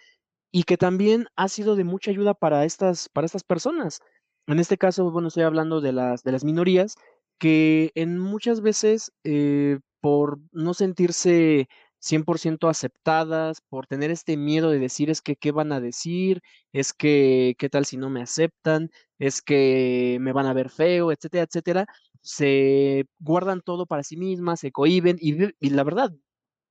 [0.51, 4.01] y que también ha sido de mucha ayuda para estas, para estas personas.
[4.47, 6.95] En este caso, bueno, estoy hablando de las, de las minorías
[7.39, 11.67] que en muchas veces eh, por no sentirse
[11.99, 16.93] 100% aceptadas, por tener este miedo de decir es que qué van a decir, es
[16.93, 21.43] que qué tal si no me aceptan, es que me van a ver feo, etcétera,
[21.45, 21.85] etcétera,
[22.21, 26.11] se guardan todo para sí mismas, se cohiben y, la verdad,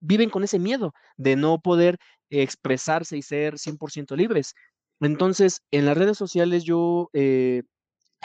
[0.00, 1.98] viven con ese miedo de no poder
[2.30, 4.54] expresarse y ser 100% libres.
[5.00, 7.62] Entonces, en las redes sociales yo eh,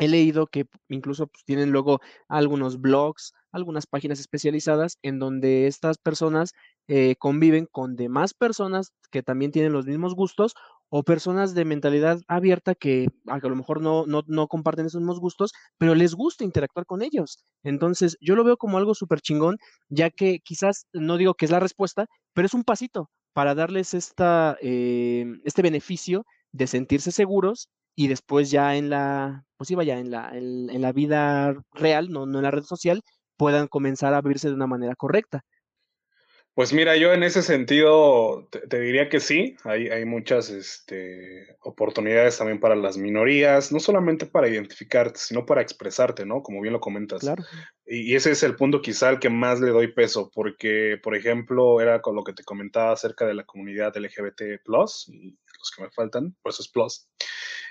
[0.02, 6.00] he leído que incluso pues, tienen luego algunos blogs, algunas páginas especializadas en donde estas
[6.00, 6.54] personas
[6.88, 10.56] eh, conviven con demás personas que también tienen los mismos gustos
[10.90, 15.20] o personas de mentalidad abierta que a lo mejor no, no, no comparten esos mismos
[15.20, 17.46] gustos, pero les gusta interactuar con ellos.
[17.64, 21.52] Entonces, yo lo veo como algo súper chingón, ya que quizás no digo que es
[21.52, 27.70] la respuesta, pero es un pasito, para darles esta, eh, este beneficio de sentirse seguros
[27.96, 32.26] y después ya en la, pues sí, vaya, en la, en, la vida real, no,
[32.26, 33.02] no en la red social,
[33.38, 35.44] puedan comenzar a abrirse de una manera correcta.
[36.54, 42.38] Pues mira, yo en ese sentido te, diría que sí, hay, hay muchas este, oportunidades
[42.38, 46.44] también para las minorías, no solamente para identificarte, sino para expresarte, ¿no?
[46.44, 47.22] Como bien lo comentas.
[47.22, 47.44] Claro.
[47.86, 51.80] Y, ese es el punto quizá al que más le doy peso, porque, por ejemplo,
[51.80, 55.92] era con lo que te comentaba acerca de la comunidad LGBT+, y los que me
[55.92, 57.08] faltan, por eso es plus,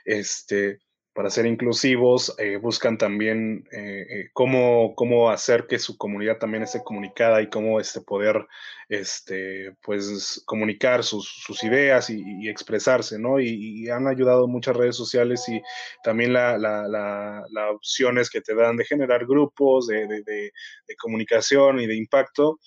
[0.05, 0.79] este,
[1.13, 6.63] para ser inclusivos, eh, buscan también eh, eh, cómo, cómo, hacer que su comunidad también
[6.63, 8.47] esté comunicada y cómo este, poder
[8.89, 13.41] este, pues, comunicar sus, sus ideas y, expresarse, ¿no?
[13.41, 15.61] Y, han ayudado muchas redes sociales y
[16.05, 21.81] también las la, la, opciones que te dan de generar grupos de, de, de comunicación
[21.81, 22.59] y de impacto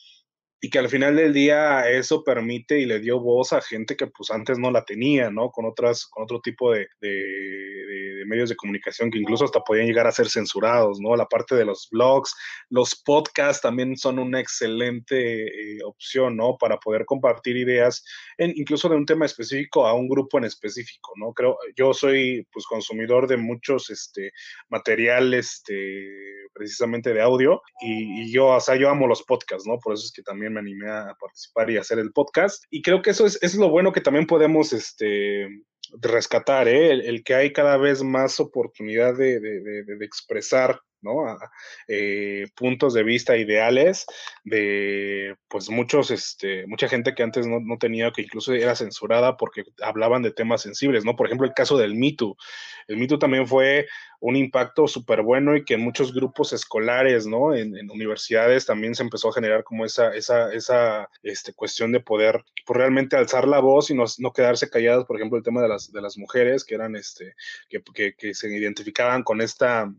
[0.64, 4.08] y que al final del día eso permite y le dio voz a gente que
[4.08, 5.52] pues antes no la tenía, ¿no?
[5.52, 10.08] Con otras, con otro tipo de, de, medios de comunicación que incluso hasta podían llegar
[10.08, 11.18] a ser censurados, ¿no?
[11.18, 12.34] La parte de los blogs,
[12.70, 16.58] los podcasts también son una excelente eh, opción, ¿no?
[16.58, 18.06] Para poder compartir ideas,
[18.38, 21.34] en, incluso de un tema específico a un grupo en específico, ¿no?
[21.34, 24.32] Creo, yo soy pues consumidor de muchos este,
[24.70, 26.08] materiales, este,
[26.54, 29.78] precisamente de audio, y, y yo, o sea, yo amo los podcasts, ¿no?
[29.78, 32.64] Por eso es que también me animé a participar y hacer el podcast.
[32.70, 35.48] Y creo que eso es, es lo bueno que también podemos este,
[36.02, 36.92] rescatar, ¿eh?
[36.92, 41.38] el, que hay cada vez más oportunidad de, de, de, expresar ¿no?
[41.88, 44.06] Eh, puntos de vista ideales
[44.44, 49.38] de pues muchos, este, mucha gente que antes no, no, tenía, que incluso era censurada
[49.38, 51.16] porque hablaban de temas sensibles, ¿no?
[51.16, 52.36] Por ejemplo, el caso del mito
[52.88, 53.88] El mito también fue
[54.24, 57.54] un impacto súper bueno y que en muchos grupos escolares, ¿no?
[57.54, 62.42] En, universidades también se empezó a generar como esa, esa, esa este, cuestión de poder
[62.66, 65.68] pues, realmente alzar la voz y no, no, quedarse callados, por ejemplo, el tema de
[65.68, 67.36] las, de las mujeres que eran, este,
[67.68, 69.92] que, que se identificaban con esta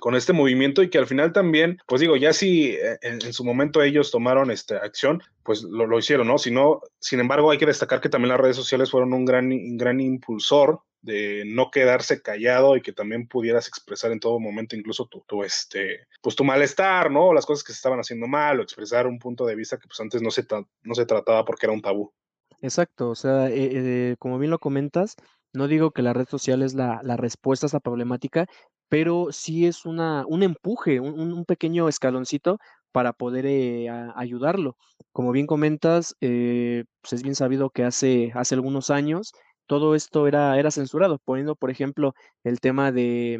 [0.00, 3.44] con este movimiento y que al final también, pues digo, ya si eh, en, su
[3.44, 6.38] momento ellos tomaron esta acción, pues lo, lo, hicieron, ¿no?
[6.38, 9.46] Si no, sin embargo, hay que destacar que también las redes sociales fueron un gran,
[9.46, 14.76] un gran impulsor de no quedarse callado y que también pudieras expresar en todo momento
[14.76, 17.32] incluso tu, tu, este, pues tu malestar, ¿no?
[17.32, 20.00] Las cosas que se estaban haciendo mal o expresar un punto de vista que pues
[20.00, 20.44] antes no se,
[20.82, 22.12] no se trataba porque era un tabú.
[22.60, 25.14] Exacto, o sea, eh, eh, como bien lo comentas,
[25.52, 28.46] no digo que la red social es la, la respuesta a esa problemática,
[28.88, 32.58] pero sí es una, un empuje, un, pequeño escaloncito
[32.92, 34.76] para poder eh, ayudarlo.
[35.12, 39.32] Como bien comentas, eh, pues es bien sabido que hace, hace algunos años
[39.66, 42.14] todo esto era, era censurado, poniendo, por ejemplo,
[42.44, 43.38] el tema de,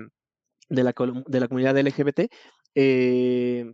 [0.68, 0.94] de, la,
[1.26, 2.30] de la comunidad LGBT.
[2.74, 3.72] Eh,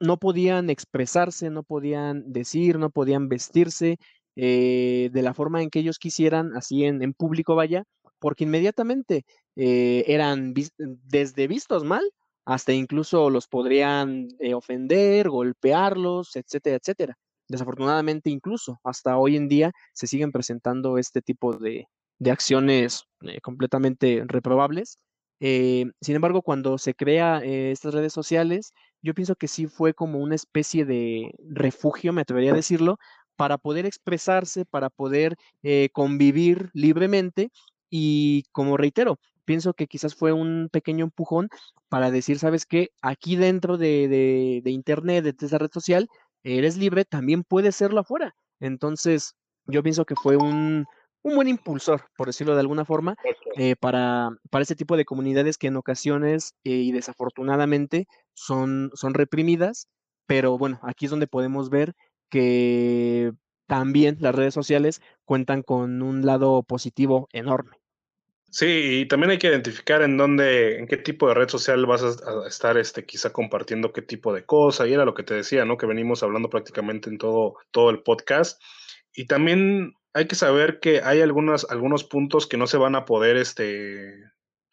[0.00, 3.98] no podían expresarse, no podían decir, no podían vestirse
[4.36, 7.84] de la forma en que ellos quisieran, así en, en público vaya,
[8.20, 9.24] porque inmediatamente
[9.56, 12.04] eh, eran desde vistos mal
[12.44, 17.18] hasta incluso los podrían eh, ofender, golpearlos, etcétera, etcétera.
[17.48, 21.86] Desafortunadamente incluso hasta hoy en día se siguen presentando este tipo de,
[22.30, 24.98] acciones eh, completamente reprobables.
[25.40, 30.34] sin embargo, cuando se crea estas redes sociales, yo pienso que sí fue como una
[30.34, 32.98] especie de refugio, me atrevería a decirlo,
[33.36, 35.36] para poder expresarse, para poder
[35.92, 37.50] convivir libremente
[37.90, 41.48] y como reitero, pienso que quizás fue un pequeño empujón
[41.88, 44.08] para decir, sabes qué, aquí dentro de,
[44.62, 46.08] de, Internet, de esa red social,
[46.44, 48.34] eres libre, también puedes serlo afuera.
[48.60, 49.34] Entonces,
[49.66, 50.86] yo pienso que fue un,
[51.22, 53.16] un buen impulsor, por decirlo de alguna forma,
[53.56, 59.14] eh, para, para ese tipo de comunidades que en ocasiones eh, y desafortunadamente son, son
[59.14, 59.88] reprimidas,
[60.26, 61.94] pero bueno, aquí es donde podemos ver
[62.30, 63.32] que
[63.70, 67.76] también las redes sociales cuentan con un lado positivo enorme.
[68.50, 72.02] Sí, y también hay que identificar en dónde, en qué tipo de red social vas
[72.02, 75.64] a, estar, este, quizá compartiendo qué tipo de cosa, y era lo que te decía,
[75.64, 75.76] ¿no?
[75.76, 78.60] Que venimos hablando prácticamente en todo, todo el podcast.
[79.14, 83.04] Y también hay que saber que hay algunos, algunos puntos que no se van a
[83.04, 84.16] poder, este,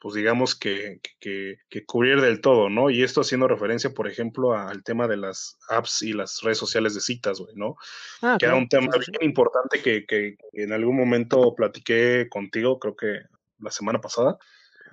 [0.07, 2.89] pues digamos que, que, que, cubrir del todo, ¿no?
[2.89, 6.95] Y esto haciendo referencia, por ejemplo, al tema de las apps y las redes sociales
[6.95, 7.75] de citas, güey, ¿no?
[8.21, 12.95] Ah, que era un tema bien importante que, que, en algún momento platiqué contigo, creo
[12.95, 13.19] que
[13.59, 14.37] la semana pasada.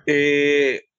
[0.05, 0.89] Eh,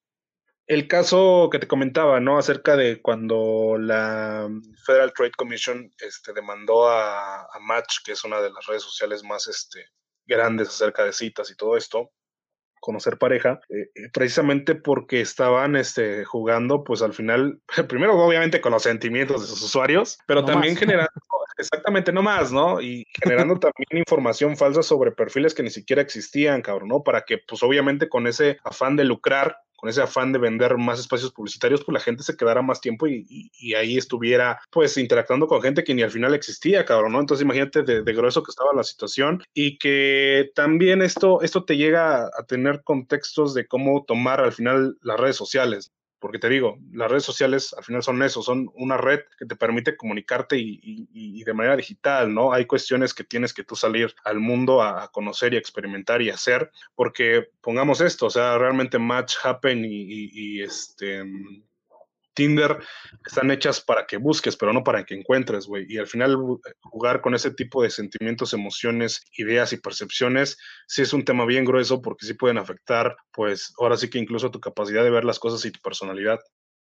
[0.65, 2.39] el caso que te comentaba, ¿no?
[2.39, 4.49] Acerca de cuando la
[4.83, 9.47] Federal Trade Commission este, demandó a, Match, que es una de las redes sociales más
[9.47, 9.85] este,
[10.25, 12.09] grandes acerca de citas y todo esto,
[12.79, 18.71] conocer pareja, eh, eh, precisamente porque estaban este, jugando, pues al final, primero obviamente con
[18.71, 21.11] los sentimientos de sus usuarios, pero también generando,
[21.57, 22.81] exactamente, no más, ¿no?
[22.81, 27.03] Y generando también información falsa sobre perfiles que ni siquiera existían, cabrón, ¿no?
[27.03, 30.99] Para que, pues obviamente con ese afán de lucrar, con ese afán de vender más
[30.99, 35.61] espacios publicitarios, pues la gente se quedara más tiempo y, ahí estuviera pues interactuando con
[35.61, 37.19] gente que ni al final existía, cabrón, ¿no?
[37.19, 41.77] Entonces imagínate de, de, grueso que estaba la situación y que también esto, esto te
[41.77, 45.91] llega a tener contextos de cómo tomar al final las redes sociales.
[46.19, 49.55] Porque te digo, las redes sociales al final son eso, son una red que te
[49.55, 52.51] permite comunicarte y, de manera digital, ¿no?
[52.51, 56.71] Hay cuestiones que tienes que tú salir al mundo a, conocer y experimentar y hacer,
[56.95, 61.23] porque pongamos esto, o sea, realmente Match Happen y, este
[62.37, 62.77] Tinder
[63.25, 65.87] están hechas para que busques, pero no para que encuentres, güey.
[65.89, 66.37] Y al final
[66.83, 70.55] jugar con ese tipo de sentimientos, emociones, ideas y percepciones,
[70.87, 74.51] sí es un tema bien grueso porque sí pueden afectar, pues ahora sí que incluso
[74.51, 76.39] tu capacidad de ver las cosas y tu personalidad.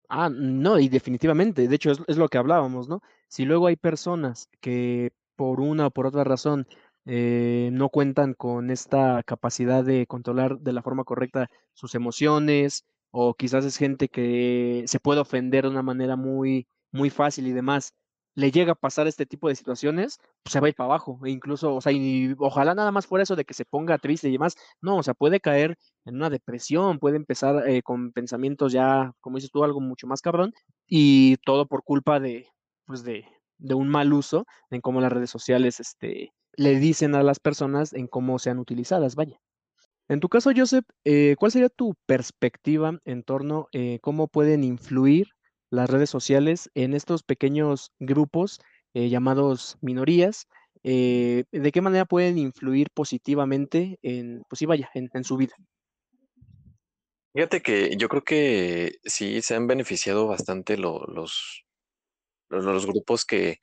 [0.10, 3.02] Ah, no, y definitivamente, de hecho es, lo que hablábamos, ¿no?
[3.28, 6.66] Si luego hay personas que por una o por otra razón
[7.06, 13.34] eh, no cuentan con esta capacidad de controlar de la forma correcta sus emociones, o
[13.34, 17.94] quizás es gente que se puede ofender de una manera muy, muy fácil y demás,
[18.36, 21.20] le llega a pasar este tipo de situaciones, pues se va a ir para abajo,
[21.26, 24.30] e incluso, o sea, y ojalá nada más fuera eso de que se ponga triste
[24.30, 25.76] y demás, no, o sea, puede caer
[26.06, 30.22] en una depresión, puede empezar eh, con pensamientos ya, como dices tú, algo mucho más
[30.22, 30.54] cabrón,
[30.86, 32.48] y todo por culpa de,
[32.86, 33.26] pues de,
[33.58, 37.92] de un mal uso en cómo las redes sociales, este, le dicen a las personas
[37.94, 39.40] en cómo sean utilizadas, vaya.
[40.10, 44.64] En tu caso, Joseph, eh, ¿cuál sería tu perspectiva en torno a eh, cómo pueden
[44.64, 45.28] influir
[45.70, 48.60] las redes sociales en estos pequeños grupos
[48.94, 50.48] eh, llamados minorías?
[50.84, 55.54] ¿De qué manera pueden influir positivamente en, pues sí, vaya, en, su vida?
[57.34, 61.66] Fíjate que yo creo que sí se han beneficiado bastante los, los,
[62.48, 63.60] los grupos que,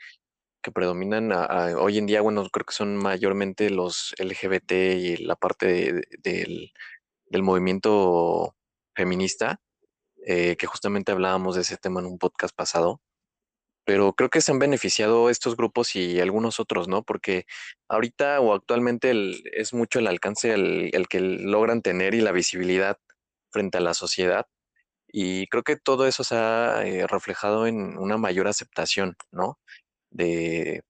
[0.65, 1.31] que predominan
[1.79, 6.73] hoy en día, bueno, creo que son mayormente los LGBT y la parte del,
[7.43, 8.57] movimiento
[8.95, 9.61] feminista,
[10.27, 13.03] eh, que justamente hablábamos de ese tema en un podcast pasado.
[13.85, 17.03] Pero creo que se han beneficiado estos grupos y algunos otros, ¿no?
[17.03, 17.45] Porque
[17.89, 19.13] ahorita o actualmente
[19.53, 22.99] es mucho el alcance el, que logran tener y la visibilidad
[23.51, 24.47] frente a la sociedad.
[25.09, 29.59] Y creo que todo eso se ha eh, reflejado en una mayor aceptación, ¿no?
[30.15, 30.83] De,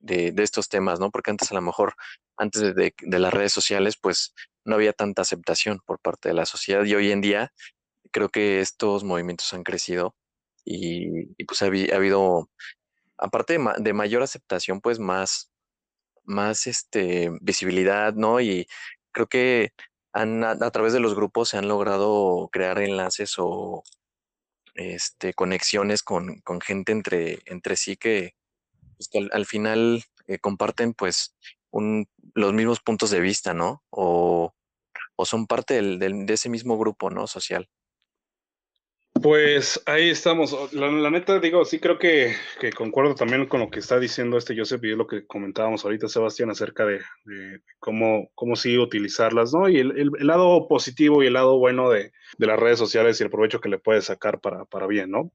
[0.00, 1.10] de, estos temas, ¿no?
[1.10, 1.94] Porque antes a lo mejor,
[2.36, 4.34] antes de, las redes sociales, pues
[4.64, 7.52] no había tanta aceptación por parte de la sociedad y hoy en día
[8.12, 10.16] creo que estos movimientos han crecido
[10.64, 12.50] y, pues ha, habido,
[13.18, 15.50] aparte de, mayor aceptación, pues más,
[16.24, 18.40] más este, visibilidad, ¿no?
[18.40, 18.66] Y
[19.12, 19.72] creo que
[20.12, 23.82] han, a, a, través de los grupos se han logrado crear enlaces o
[24.74, 28.34] este, conexiones con, con gente entre, entre sí que,
[29.00, 31.34] pues, que al, final eh, comparten pues
[32.34, 33.82] los mismos puntos de vista, ¿no?
[33.88, 34.52] O,
[35.16, 37.26] o son parte del, de ese mismo grupo, ¿no?
[37.26, 37.66] Social.
[39.22, 40.74] Pues ahí estamos.
[40.74, 44.54] La, neta, digo, sí creo que, que, concuerdo también con lo que está diciendo este
[44.54, 47.00] Joseph y es lo que comentábamos ahorita, Sebastián, acerca de,
[47.78, 49.66] cómo, cómo sí utilizarlas, ¿no?
[49.66, 53.24] Y el, el, lado positivo y el lado bueno de, de, las redes sociales y
[53.24, 55.32] el provecho que le puedes sacar para, para bien, ¿no?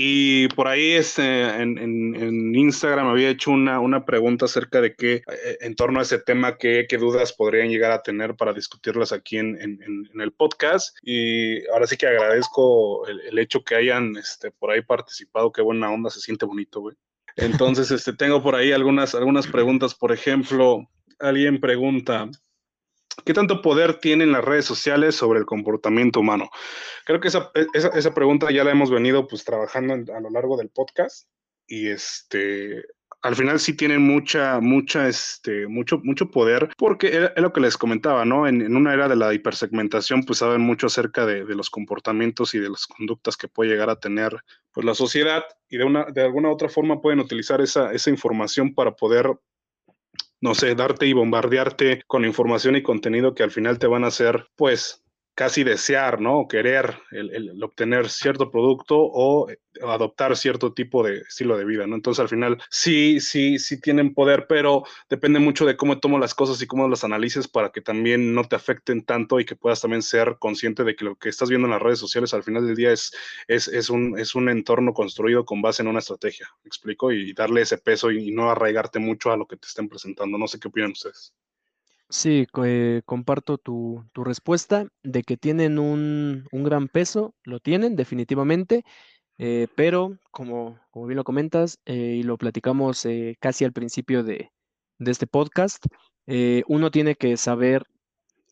[0.00, 5.14] Y por ahí este, en, en, Instagram había hecho una, una, pregunta acerca de qué,
[5.14, 9.10] eh, en torno a ese tema, qué, qué dudas podrían llegar a tener para discutirlas
[9.10, 10.96] aquí en, en, el podcast.
[11.02, 15.50] Y ahora sí que agradezco el, hecho que hayan este, por ahí participado.
[15.50, 16.94] Qué buena onda, se siente bonito, güey.
[17.34, 19.96] Entonces, este, tengo por ahí algunas, algunas preguntas.
[19.96, 20.88] Por ejemplo,
[21.18, 22.30] alguien pregunta,
[23.28, 26.48] ¿Qué tanto poder tienen las redes sociales sobre el comportamiento humano?
[27.04, 30.70] Creo que esa, esa, pregunta ya la hemos venido pues trabajando a lo largo del
[30.70, 31.28] podcast
[31.66, 32.86] y este
[33.20, 37.76] al final sí tienen mucha, mucha, este, mucho, mucho poder, porque es lo que les
[37.76, 38.48] comentaba, ¿no?
[38.48, 42.60] En, una era de la hipersegmentación, pues saben mucho acerca de, de, los comportamientos y
[42.60, 44.34] de las conductas que puede llegar a tener
[44.72, 48.72] pues la sociedad y de una, de alguna otra forma pueden utilizar esa, esa información
[48.74, 49.38] para poder
[50.40, 54.08] no sé, darte y bombardearte con información y contenido que al final te van a
[54.08, 55.04] hacer, pues,
[55.38, 56.40] casi desear, ¿no?
[56.40, 59.46] O querer el, obtener cierto producto o
[59.82, 61.94] adoptar cierto tipo de estilo de vida, ¿no?
[61.94, 66.34] Entonces al final sí, sí, sí tienen poder, pero depende mucho de cómo tomo las
[66.34, 69.80] cosas y cómo las analices para que también no te afecten tanto y que puedas
[69.80, 72.66] también ser consciente de que lo que estás viendo en las redes sociales al final
[72.66, 73.12] del día es,
[73.46, 77.12] es, un, es un entorno construido con base en una estrategia, ¿me explico?
[77.12, 80.36] Y darle ese peso y no arraigarte mucho a lo que te estén presentando.
[80.36, 81.32] No sé qué opinan ustedes.
[82.10, 88.84] Sí, eh, comparto tu, respuesta de que tienen un, gran peso, lo tienen definitivamente,
[89.38, 94.22] eh, pero como, como bien lo comentas eh, y lo platicamos eh, casi al principio
[94.24, 94.50] de,
[94.98, 95.84] de este podcast,
[96.66, 97.84] uno tiene que saber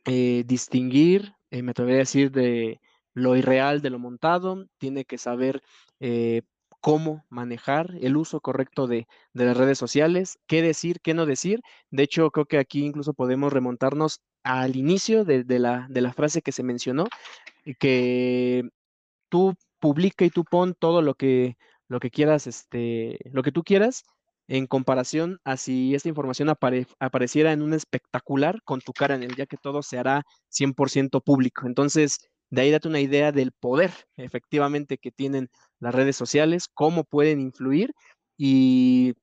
[0.04, 2.80] distinguir, me atrevería a decir, de
[3.14, 5.62] lo irreal de lo montado, tiene que saber
[6.86, 11.60] cómo manejar el uso correcto de, las redes sociales, qué decir, qué no decir.
[11.90, 16.62] De hecho, creo que aquí incluso podemos remontarnos al inicio de, la, frase que se
[16.62, 17.08] mencionó,
[17.64, 18.70] y que
[19.28, 21.56] tú publica y tú pon todo lo que,
[21.88, 24.04] lo que quieras, este, lo que tú quieras,
[24.46, 29.24] en comparación a si esta información apare- apareciera en un espectacular con tu cara en
[29.24, 31.66] él, ya que todo se hará 100% público.
[31.66, 32.20] Entonces,
[32.50, 35.50] de ahí date una idea del poder, efectivamente, que tienen
[35.80, 37.92] las redes sociales, cómo pueden influir
[38.36, 39.14] y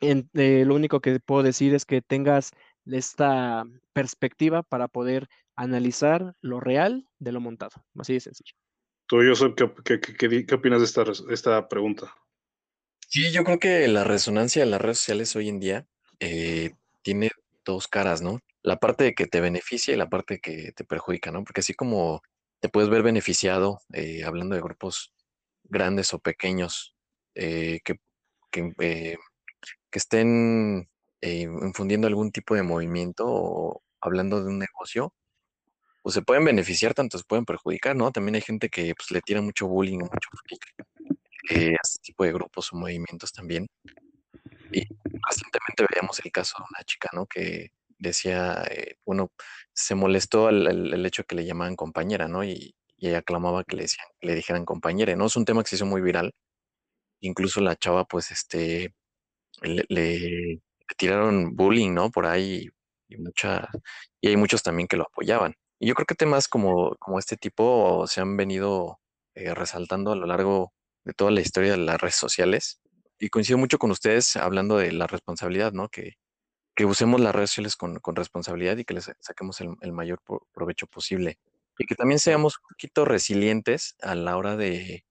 [0.00, 2.50] en- eh, lo único que puedo decir es que tengas
[2.86, 7.72] esta perspectiva para poder analizar lo real de lo montado.
[7.98, 8.52] Así de sencillo.
[9.06, 12.12] Tú, yo soy, ¿qué, qué, qué- qué opinas de esta, esta pregunta?
[13.08, 15.86] Sí, yo creo que la resonancia de las redes sociales hoy en día
[16.20, 17.30] eh, tiene
[17.64, 18.40] dos caras, ¿no?
[18.62, 21.44] La parte de que te beneficia y la parte que te perjudica, ¿no?
[21.44, 22.22] Porque así como
[22.64, 25.12] te puedes ver beneficiado, eh, hablando de grupos
[25.64, 26.96] grandes o pequeños,
[27.34, 27.96] eh, que,
[28.50, 29.18] que, eh,
[29.92, 30.88] estén
[31.20, 35.12] eh, infundiendo algún tipo de movimiento o hablando de un negocio,
[36.02, 38.10] pues se pueden beneficiar, tanto se pueden perjudicar, ¿no?
[38.12, 40.86] También hay gente que pues, le tira mucho bullying o mucho hate,
[41.50, 43.66] eh, a este tipo de grupos o movimientos también.
[44.72, 44.88] Y
[45.28, 47.26] recientemente veíamos el caso de una chica, ¿no?
[47.26, 49.30] Que decía, eh, bueno,
[49.72, 52.44] se molestó al, al- el hecho que le llamaban compañera, ¿no?
[52.44, 55.26] Y, ella clamaba que le decían, le dijeran compañera, ¿no?
[55.26, 56.32] Es un tema que se hizo muy viral.
[57.20, 58.94] Incluso la chava, pues, este,
[59.62, 60.60] le, le- le
[60.98, 62.10] tiraron bullying, ¿no?
[62.10, 62.68] Por ahí
[63.08, 63.68] y mucha,
[64.20, 65.54] y hay muchos también que lo apoyaban.
[65.80, 69.00] Y yo creo que temas como, como este tipo se han venido
[69.34, 70.72] eh, resaltando a lo largo
[71.04, 72.80] de toda la historia de las redes sociales.
[73.18, 75.88] Y coincido mucho con ustedes hablando de la responsabilidad, ¿no?
[75.88, 76.14] Que,
[76.74, 80.20] que usemos las redes sociales con, con responsabilidad y que les saquemos el, el mayor
[80.24, 81.38] pro- provecho posible.
[81.78, 85.04] Y que también seamos un poquito resilientes a la hora de,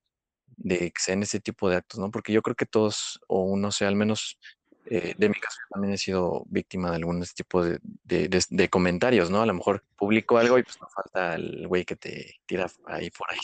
[0.58, 2.12] de que sean ese tipo de actos, ¿no?
[2.12, 4.38] Porque yo creo que todos, o uno sea al menos,
[4.86, 8.70] eh, de mi caso, también he sido víctima de algún tipo de, de, de- de
[8.70, 9.42] comentarios, ¿no?
[9.42, 13.10] A lo mejor publico algo y pues no falta el güey que te tira ahí
[13.12, 13.40] por ahí.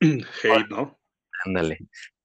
[0.44, 0.98] Hate, ¿no?
[1.44, 1.78] Ándale.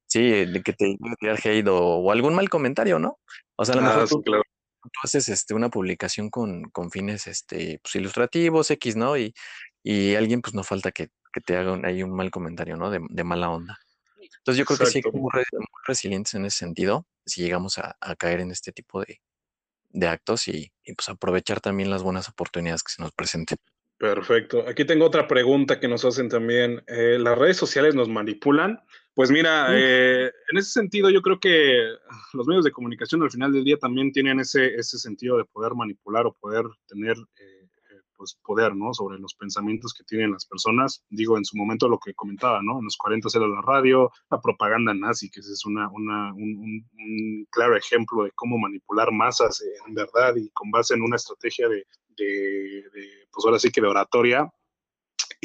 [0.05, 3.19] Sí, de que te tirar hate o, o algún mal comentario, ¿no?
[3.55, 4.42] O sea, a lo Ah, mejor sí, tú, claro.
[4.89, 9.17] Tú haces este, una publicación con, con fines este, pues, ilustrativos, X, ¿no?
[9.17, 9.33] Y,
[9.83, 12.89] y alguien, pues no falta que, que te haga un, ahí un mal comentario, ¿no?
[12.89, 13.77] De, de mala onda.
[14.21, 15.29] Entonces yo creo que sí hay que Exacto.
[15.49, 19.01] ser muy, muy resilientes en ese sentido, si llegamos a, a caer en este tipo
[19.01, 19.21] de,
[19.89, 23.57] de actos y, y, pues aprovechar también las buenas oportunidades que se nos presenten.
[23.97, 24.67] Perfecto.
[24.67, 26.83] Aquí tengo otra pregunta que nos hacen también.
[26.87, 28.81] Eh, ¿Las redes sociales nos manipulan?
[29.15, 31.77] Pues mira, eh, en ese sentido yo creo que
[32.33, 35.75] los medios de comunicación al final del día también tienen ese, ese sentido de poder
[35.75, 38.91] manipular o poder tener eh, eh, pues poder, ¿no?
[38.91, 41.03] Sobre los pensamientos que tienen las personas.
[41.09, 42.79] Digo, en su momento lo que comentaba, ¿no?
[42.79, 46.57] En los 40 era la radio, la propaganda nazi, que ese es una, una, un,
[46.57, 51.03] un- un claro ejemplo de cómo manipular masas eh, en verdad y con base en
[51.03, 51.85] una estrategia de,
[52.17, 52.25] de,
[52.91, 54.49] de, pues ahora sí que de oratoria.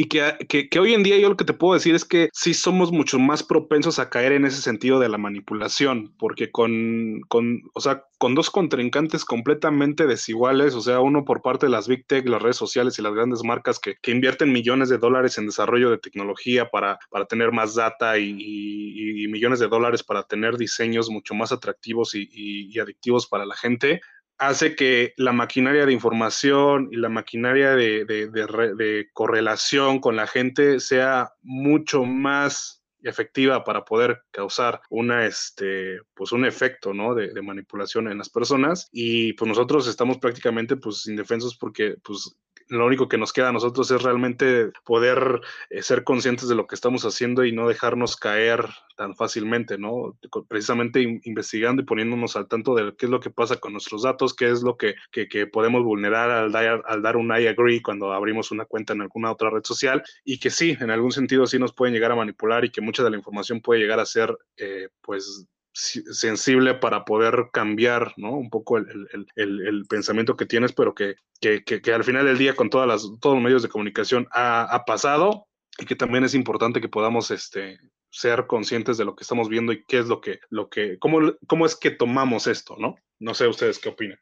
[0.01, 2.55] Y que, que, hoy en día yo lo que te puedo decir es que sí
[2.55, 7.63] somos mucho más propensos a caer en ese sentido de la manipulación, porque con, con,
[7.75, 12.07] o sea, con dos contrincantes completamente desiguales, o sea, uno por parte de las Big
[12.07, 15.47] Tech, las redes sociales y las grandes marcas que, que invierten millones de dólares en
[15.47, 21.11] desarrollo de tecnología para, para tener más data y, millones de dólares para tener diseños
[21.11, 24.01] mucho más atractivos y, y adictivos para la gente,
[24.39, 30.01] hace que la maquinaria de información y la maquinaria de, de, de, re, de, correlación
[30.01, 36.93] con la gente sea mucho más efectiva para poder causar una, este, pues un efecto,
[36.95, 37.15] ¿no?
[37.15, 42.37] De, de, manipulación en las personas y pues nosotros estamos prácticamente pues indefensos porque pues
[42.69, 45.41] lo único que nos queda a nosotros es realmente poder
[45.71, 48.67] eh, ser conscientes de lo que estamos haciendo y no dejarnos caer
[48.97, 50.19] tan fácilmente, ¿no?
[50.49, 54.03] Precisamente in investigando y poniéndonos al tanto de qué es lo que pasa con nuestros
[54.03, 57.47] datos, qué es lo que, que, que podemos vulnerar al dar, al dar, un I
[57.47, 61.13] agree cuando abrimos una cuenta en alguna otra red social y que sí, en algún
[61.13, 64.01] sentido sí nos pueden llegar a manipular y que mucha de la información puede llegar
[64.01, 65.47] a ser, eh, pues,
[65.79, 68.33] sensible para poder cambiar ¿no?
[68.33, 72.05] un poco el, el, el, el, pensamiento que tienes, pero que, que, que, que, al
[72.05, 75.47] final del día con todas las, todos los medios de comunicación ha, ha, pasado
[75.79, 77.79] y que también es importante que podamos este,
[78.11, 81.21] ser conscientes de lo que estamos viendo y qué es lo que, lo que cómo,
[81.47, 82.97] cómo es que tomamos esto, ¿no?
[83.21, 84.19] No sé ustedes qué opinan.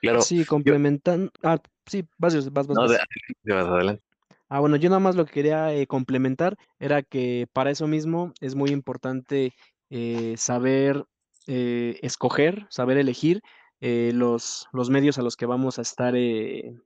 [0.00, 0.22] Claro.
[0.22, 1.30] Sí, complementan.
[1.42, 1.48] Yo...
[1.48, 2.76] Ah, sí, vas, vas, vas.
[2.76, 2.90] No, vas.
[2.90, 2.98] De,
[3.42, 4.02] de, adelante.
[4.48, 8.34] Ah, bueno, yo nada más lo que quería eh, complementar era que para eso mismo
[8.40, 9.54] es muy importante
[9.92, 11.04] eh, saber
[11.46, 13.42] eh, escoger, saber elegir
[13.80, 16.14] los, los medios a los que vamos a estar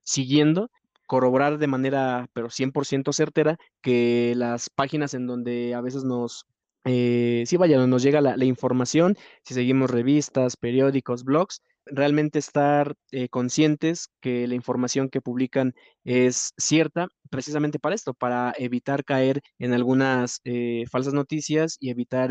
[0.02, 0.70] siguiendo
[1.06, 6.46] corroborar de manera, pero 100% certera, que las páginas en donde a veces nos,
[6.84, 13.28] eh, sí, vaya, nos llega la, información, si seguimos revistas, periódicos, blogs, realmente estar eh,
[13.28, 15.74] conscientes que la información que publican
[16.04, 22.30] es cierta, precisamente para esto, para evitar caer en algunas eh, falsas noticias y evitar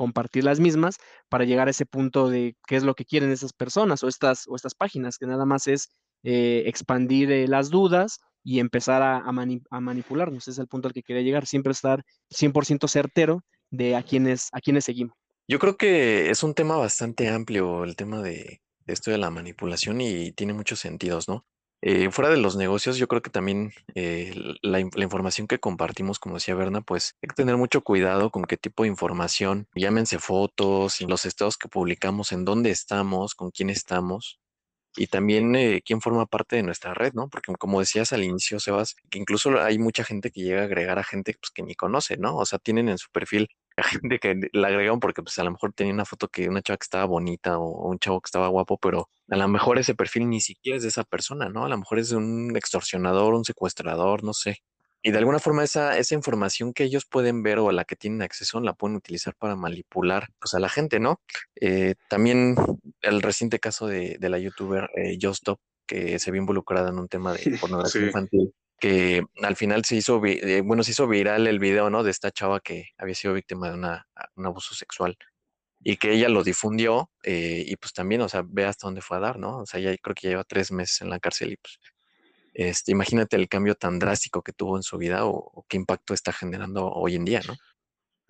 [0.00, 0.96] compartir las mismas
[1.28, 4.48] para llegar a ese punto de qué es lo que quieren esas personas o estas,
[4.48, 5.90] o estas páginas, que nada más es
[6.22, 9.30] eh, expandir eh, las dudas y empezar a,
[9.78, 10.44] manipularnos.
[10.44, 14.48] Ese es el punto al que quería llegar, siempre estar 100% certero de a quienes,
[14.52, 15.14] a quienes seguimos.
[15.46, 20.00] Yo creo que es un tema bastante amplio el tema de, esto de la manipulación
[20.00, 21.44] y tiene muchos sentidos, ¿no?
[21.82, 26.34] Eh, fuera de los negocios, yo creo que también la, la, información que compartimos, como
[26.34, 31.00] decía Berna, pues hay que tener mucho cuidado con qué tipo de información, llámense fotos
[31.00, 34.40] los estados que publicamos, en dónde estamos, con quién estamos,
[34.96, 37.28] y también eh, quién forma parte de nuestra red, ¿no?
[37.28, 40.98] Porque como decías al inicio, Sebas, que incluso hay mucha gente que llega a agregar
[40.98, 42.36] a gente pues, que ni conoce, ¿no?
[42.36, 43.48] O sea, tienen en su perfil
[43.80, 46.62] a gente que la agregaron porque pues a lo mejor tenía una foto que una
[46.62, 49.94] chava que estaba bonita o, un chavo que estaba guapo, pero a lo mejor ese
[49.94, 51.64] perfil ni siquiera es de esa persona, ¿no?
[51.64, 54.62] A lo mejor es de un extorsionador, un secuestrador, no sé.
[55.02, 57.96] Y de alguna forma esa, esa información que ellos pueden ver o a la que
[57.96, 61.20] tienen acceso la pueden utilizar para manipular pues, a la gente, ¿no?
[61.58, 62.54] Eh, también
[63.00, 67.32] el reciente caso de, la youtuber eh, Justop, que se vio involucrada en un tema
[67.32, 71.90] de pornografía infantil, que al final se hizo, eh, bueno, se hizo viral el video,
[71.90, 72.02] ¿no?
[72.02, 75.16] De esta chava que había sido víctima de una, un abuso sexual
[75.82, 79.18] y que ella lo difundió eh, y pues también, o sea, ve hasta dónde fue
[79.18, 79.58] a dar, ¿no?
[79.58, 81.78] O sea, ya creo que lleva tres meses en la cárcel y pues
[82.54, 86.32] este, imagínate el cambio tan drástico que tuvo en su vida o, qué impacto está
[86.32, 87.54] generando hoy en día, ¿no?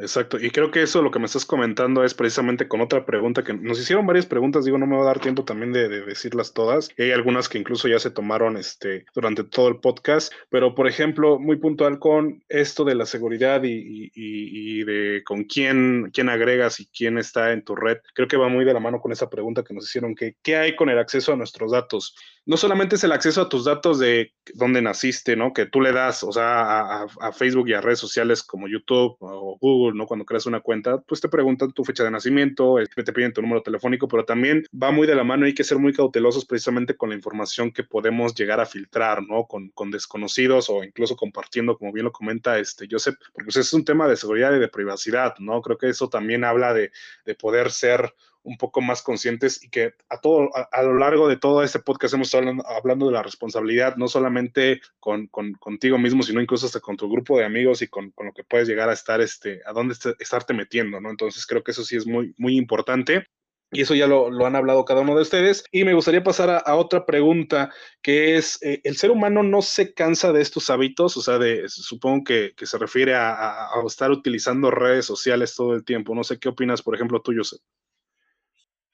[0.00, 3.44] Exacto, y creo que eso lo que me estás comentando es precisamente con otra pregunta
[3.44, 6.54] que nos hicieron varias preguntas, digo, no me va a dar tiempo también de, decirlas
[6.54, 10.88] todas, hay algunas que incluso ya se tomaron este, durante todo el podcast, pero por
[10.88, 16.86] ejemplo, muy puntual con esto de la seguridad y, de con quién, quién agregas y
[16.86, 19.62] quién está en tu red, creo que va muy de la mano con esa pregunta
[19.64, 22.14] que nos hicieron, qué hay con el acceso a nuestros datos
[22.46, 25.52] no solamente es el acceso a tus datos de dónde naciste, ¿no?
[25.52, 29.58] Que tú le das, o sea, a, Facebook y a redes sociales como YouTube o
[29.60, 30.06] Google, ¿no?
[30.06, 33.62] Cuando creas una cuenta, pues te preguntan tu fecha de nacimiento, te piden tu número
[33.62, 36.96] telefónico, pero también va muy de la mano y hay que ser muy cautelosos precisamente
[36.96, 39.46] con la información que podemos llegar a filtrar, ¿no?
[39.46, 43.84] Con, desconocidos o incluso compartiendo, como bien lo comenta este Joseph, porque pues, es un
[43.84, 45.60] tema de seguridad y de privacidad, ¿no?
[45.62, 46.90] Creo que eso también habla de
[47.38, 51.62] poder ser un poco más conscientes y que a todo a, lo largo de todo
[51.62, 56.66] este podcast hemos estado hablando, de la responsabilidad, no solamente con, contigo mismo, sino incluso
[56.66, 59.60] hasta con tu grupo de amigos y con, lo que puedes llegar a estar, este,
[59.66, 61.10] a dónde estarte metiendo, ¿no?
[61.10, 63.26] Entonces creo que eso sí es muy, muy importante.
[63.72, 65.62] Y eso ya lo, han hablado cada uno de ustedes.
[65.70, 67.72] Y me gustaría pasar a, otra pregunta,
[68.02, 71.16] que es, eh, ¿el ser humano no se cansa de estos hábitos?
[71.16, 75.84] O sea, de, supongo que, se refiere a, a, estar utilizando redes sociales todo el
[75.84, 76.16] tiempo.
[76.16, 77.60] No sé qué opinas, por ejemplo, tú, Joseph.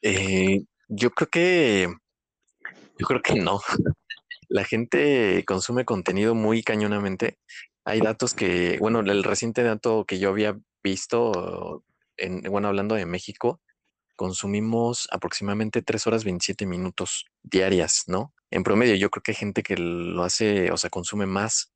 [0.03, 1.89] Eh, yo creo que,
[2.99, 3.61] yo creo que no.
[4.49, 7.39] La gente consume contenido muy cañonamente.
[7.85, 11.85] Hay datos que, bueno, el reciente dato que yo había visto,
[12.17, 13.61] en, bueno, hablando de México,
[14.17, 18.33] consumimos aproximadamente 3 horas 27 minutos diarias, ¿no?
[18.51, 21.73] En promedio, yo creo que hay gente que lo hace, o sea, consume más,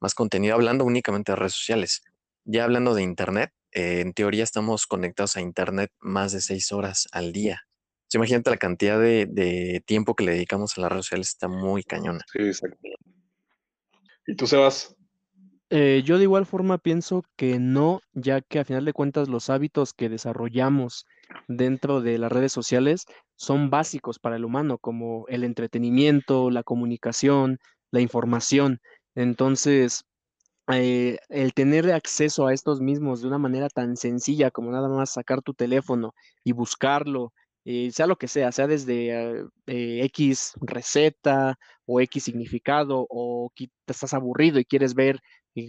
[0.00, 2.02] más contenido, hablando únicamente de redes sociales.
[2.44, 7.08] Ya hablando de Internet, eh, en teoría estamos conectados a Internet más de seis horas
[7.12, 7.62] al día.
[8.12, 12.24] imagínate la cantidad de, tiempo que le dedicamos a las redes sociales, está muy cañona.
[12.32, 12.78] Sí, exacto.
[14.26, 14.96] ¿Y tú, Sebas?
[15.72, 19.50] Eh, yo de igual forma pienso que no, ya que a final de cuentas los
[19.50, 21.06] hábitos que desarrollamos
[21.46, 23.06] dentro de las redes sociales
[23.36, 27.58] son básicos para el humano, como el entretenimiento, la comunicación,
[27.92, 28.80] la información.
[29.14, 30.04] Entonces,
[30.74, 35.12] eh, el tener acceso a estos mismos de una manera tan sencilla como nada más
[35.12, 36.14] sacar tu teléfono
[36.44, 37.32] y buscarlo,
[37.64, 43.68] eh, sea lo que sea, sea desde eh, X receta o X significado o te
[43.92, 45.20] estás aburrido y quieres ver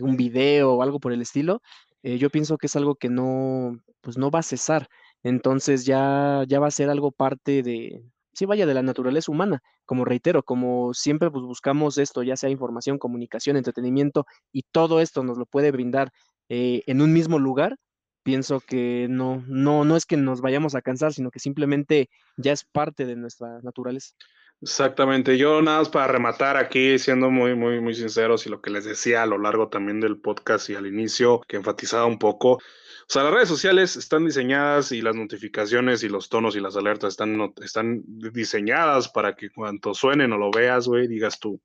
[0.01, 1.61] un video o algo por el estilo,
[2.03, 4.87] yo pienso que es algo que no, pues no va a cesar.
[5.23, 8.03] Entonces ya, ya va a ser algo parte de,
[8.33, 12.49] sí vaya de la naturaleza humana, como reitero, como siempre pues, buscamos esto, ya sea
[12.49, 16.11] información, comunicación, entretenimiento, y todo esto nos lo puede brindar
[16.49, 17.77] eh, en un mismo lugar,
[18.23, 22.51] pienso que no, no, no es que nos vayamos a cansar, sino que simplemente ya
[22.51, 24.13] es parte de nuestra naturaleza.
[24.61, 25.37] Exactamente.
[25.39, 28.85] Yo nada más para rematar aquí, siendo muy, muy, muy sinceros y lo que les
[28.85, 32.53] decía a lo largo también del podcast y al inicio, que enfatizaba un poco.
[32.53, 32.59] O
[33.07, 37.13] sea, las redes sociales están diseñadas y las notificaciones y los tonos y las alertas
[37.13, 41.59] están, están diseñadas para que cuando suenen o lo veas, güey, digas tú,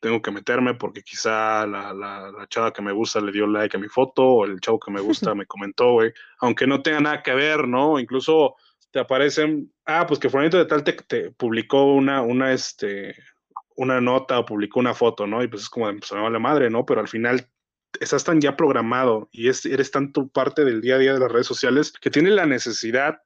[0.00, 3.76] tengo que meterme porque quizá la, la, la, chava que me gusta le dio like
[3.76, 7.00] a mi foto o el chavo que me gusta me comentó, güey, aunque no tenga
[7.00, 7.98] nada que ver, ¿no?
[7.98, 8.54] Incluso
[8.90, 13.14] te aparecen, ah, pues que Fulanito de tal te, publicó una, una, este,
[13.76, 15.42] una nota o publicó una foto, ¿no?
[15.42, 16.84] Y pues es como, pues me vale madre, ¿no?
[16.84, 17.48] Pero al final
[18.00, 21.30] estás tan ya programado y es, eres tanto parte del día a día de las
[21.30, 23.18] redes sociales que tienes la necesidad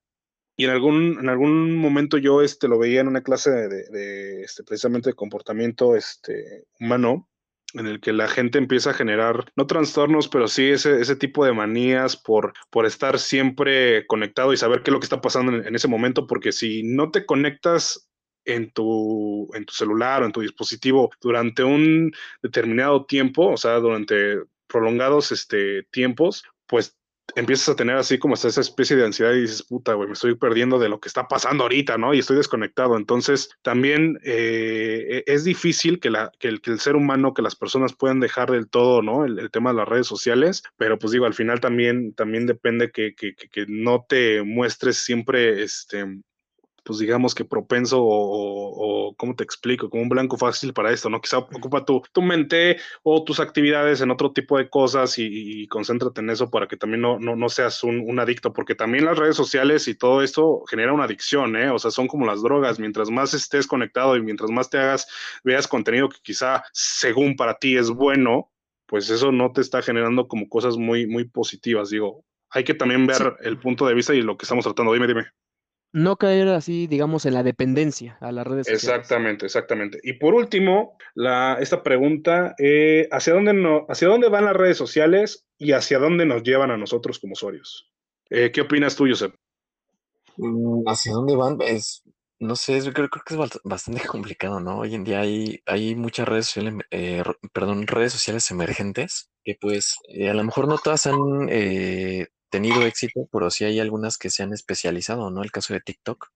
[0.56, 3.90] y en algún, en algún momento yo este, lo veía en una clase de, de,
[3.90, 7.28] de este, precisamente de comportamiento este, humano,
[7.74, 11.45] en el que la gente empieza a generar, no trastornos, pero sí ese, ese tipo
[11.45, 15.53] de manías por, por estar siempre conectado y saber qué es lo que está pasando
[15.53, 18.09] en, en ese momento, porque si no te conectas
[18.45, 22.12] en tu, en tu celular o en tu dispositivo durante un
[22.43, 26.98] determinado tiempo, o sea, durante prolongados este, tiempos, pues
[27.35, 30.35] empiezas a tener así como esa especie de ansiedad y dices, puta, güey, me estoy
[30.35, 32.15] perdiendo de lo que está pasando ahorita, ¿no?
[32.15, 32.97] Y estoy desconectado.
[32.97, 37.57] Entonces, también eh, es difícil que, la, que, el, que, el, ser humano, que las
[37.57, 39.25] personas puedan dejar del todo, ¿no?
[39.25, 42.91] El, el tema de las redes sociales, pero pues digo, al final también, también depende
[42.91, 46.07] que, que, que no te muestres siempre, este,
[46.89, 49.90] pues digamos que propenso o, ¿cómo te explico?
[49.90, 51.20] Como un blanco fácil para esto, ¿no?
[51.20, 55.27] Quizá ocupa tu, tu mente o tus actividades en otro tipo de cosas y,
[55.65, 58.74] y concéntrate en eso para que también no, no, no seas un, un, adicto, porque
[58.74, 61.69] también las redes sociales y todo esto genera una adicción, ¿eh?
[61.69, 65.06] O sea, son como las drogas, mientras más estés conectado y mientras más te hagas,
[65.44, 68.51] veas contenido que quizá según para ti es bueno,
[68.86, 72.24] pues eso no te está generando como cosas muy, muy positivas, digo.
[72.48, 73.24] Hay que también ver sí.
[73.43, 74.94] el punto de vista y lo que estamos tratando.
[74.94, 75.27] Dime, dime
[75.93, 78.85] no caer así, digamos, en la dependencia a las redes sociales.
[78.85, 80.01] Exactamente, exactamente.
[80.02, 84.77] Y por último, la, esta pregunta, eh, ¿hacia, dónde no, ¿hacia dónde van las redes
[84.77, 87.90] sociales y hacia dónde nos llevan a nosotros como usuarios?
[88.31, 89.35] Eh, ¿Qué opinas tú, Josep?
[90.36, 91.59] Mm, ¿Hacia dónde van?
[91.62, 92.02] Es,
[92.39, 94.78] no sé, yo creo, creo, que es bastante complicado, ¿no?
[94.78, 99.97] Hoy en día hay, hay muchas redes sociales, eh, perdón, redes sociales emergentes que pues
[100.28, 101.48] a lo mejor no todas han
[102.51, 105.43] tenido éxito, pero sí hay algunas que se han especializado, ¿no?
[105.43, 106.29] El caso de TikTok,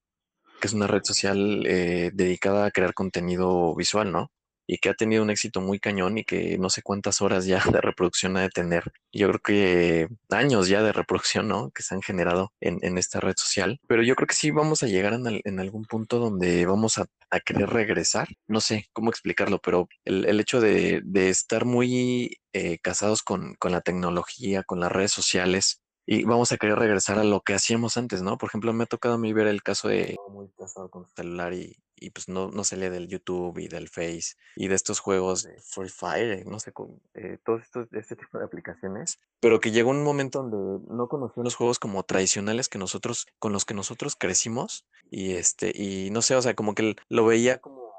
[0.60, 4.30] que es una red social eh, dedicada a crear contenido visual, ¿no?
[4.64, 7.60] Y que ha tenido un éxito muy cañón y que no sé cuántas horas ya
[7.72, 8.84] de reproducción ha de tener.
[9.12, 11.70] Yo creo que años ya de reproducción, ¿no?
[11.72, 13.80] Que se han generado en, esta red social.
[13.88, 17.06] Pero yo creo que sí vamos a llegar en, algún punto donde vamos a,
[17.44, 18.28] querer regresar.
[18.46, 23.80] No sé cómo explicarlo, pero el, el hecho de, estar muy eh, casados con la
[23.80, 28.22] tecnología, con las redes sociales, y vamos a querer regresar a lo que hacíamos antes,
[28.22, 28.38] ¿no?
[28.38, 31.14] Por ejemplo, me ha tocado a mí ver el caso de muy casado con su
[31.14, 34.74] celular y, y pues no, no se lee del YouTube y del Face y de
[34.74, 39.20] estos juegos de Free Fire, no sé, con, eh, todos estos, este tipo de aplicaciones,
[39.40, 43.52] pero que llegó un momento donde no conocían los juegos como tradicionales que nosotros, con
[43.52, 47.60] los que nosotros crecimos y este, y no sé, o sea, como que lo veía
[47.60, 47.92] como,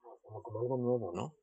[0.00, 1.34] como, como algo nuevo, ¿no?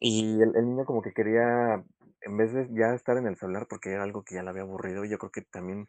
[0.00, 1.84] Y el, el, niño como que quería
[2.24, 4.62] en vez de ya estar en el celular porque era algo que ya le había
[4.62, 5.88] aburrido, yo creo que también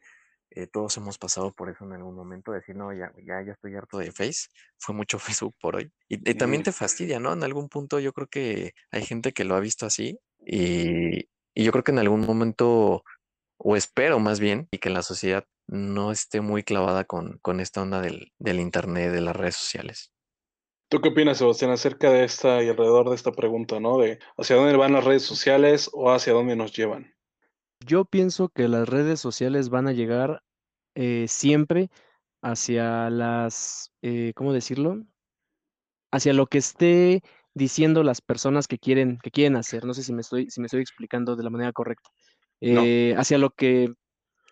[0.52, 3.76] eh, todos hemos pasado por eso en algún momento, decir, no, ya, ya, ya estoy
[3.76, 5.92] harto de Face, fue mucho Facebook por hoy.
[6.08, 7.34] Y, y, también te fastidia, ¿no?
[7.34, 11.64] En algún punto yo creo que hay gente que lo ha visto así y, y
[11.64, 13.04] yo creo que en algún momento,
[13.58, 17.82] o espero más bien, y que la sociedad no esté muy clavada con, con esta
[17.82, 20.13] onda del, del Internet, de las redes sociales.
[20.94, 23.98] ¿Tú qué opinas, Sebastián, acerca de esta y alrededor de esta pregunta, ¿no?
[23.98, 27.16] De hacia dónde van las redes sociales o hacia dónde nos llevan.
[27.84, 30.44] Yo pienso que las redes sociales van a llegar
[30.94, 31.90] eh, siempre
[32.44, 35.04] hacia las, eh, ¿cómo decirlo?
[36.12, 37.24] Hacia lo que esté
[37.56, 39.86] diciendo las personas que quieren, que quieren hacer.
[39.86, 42.12] No sé si me estoy, si me estoy explicando de la manera correcta.
[42.62, 43.20] Eh, no.
[43.20, 43.92] Hacia lo que,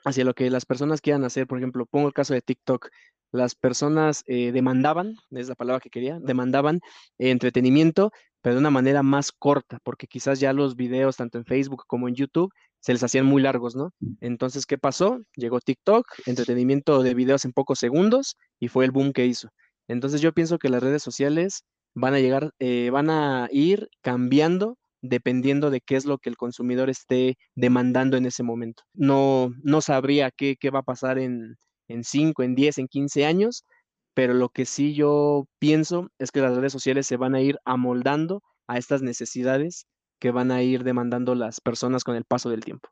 [0.06, 1.46] hacia lo que las personas quieran hacer.
[1.46, 2.90] Por ejemplo, pongo el caso de TikTok
[3.32, 6.82] las personas eh, demandaban, es la palabra que quería, demandaban
[7.18, 11.46] eh, entretenimiento, pero de una manera más corta, porque quizás ya los videos, tanto en
[11.46, 13.94] Facebook como en YouTube, se les hacían muy largos, ¿no?
[14.20, 15.20] Entonces, ¿qué pasó?
[15.36, 19.50] Llegó TikTok, entretenimiento de videos en pocos segundos, y fue el boom que hizo.
[19.88, 21.64] Entonces, yo pienso que las redes sociales
[21.94, 26.38] van a llegar, eh, van a ir cambiando dependiendo de qué es lo que el
[26.38, 28.84] consumidor esté demandando en ese momento.
[28.94, 31.58] No, no sabría qué, qué va a pasar en,
[31.92, 33.66] en 5, en 10, en 15 años,
[34.14, 37.58] pero lo que sí yo pienso es que las redes sociales se van a ir
[37.66, 39.88] amoldando a estas necesidades
[40.20, 42.90] que van a ir demandando las personas con el paso del tiempo.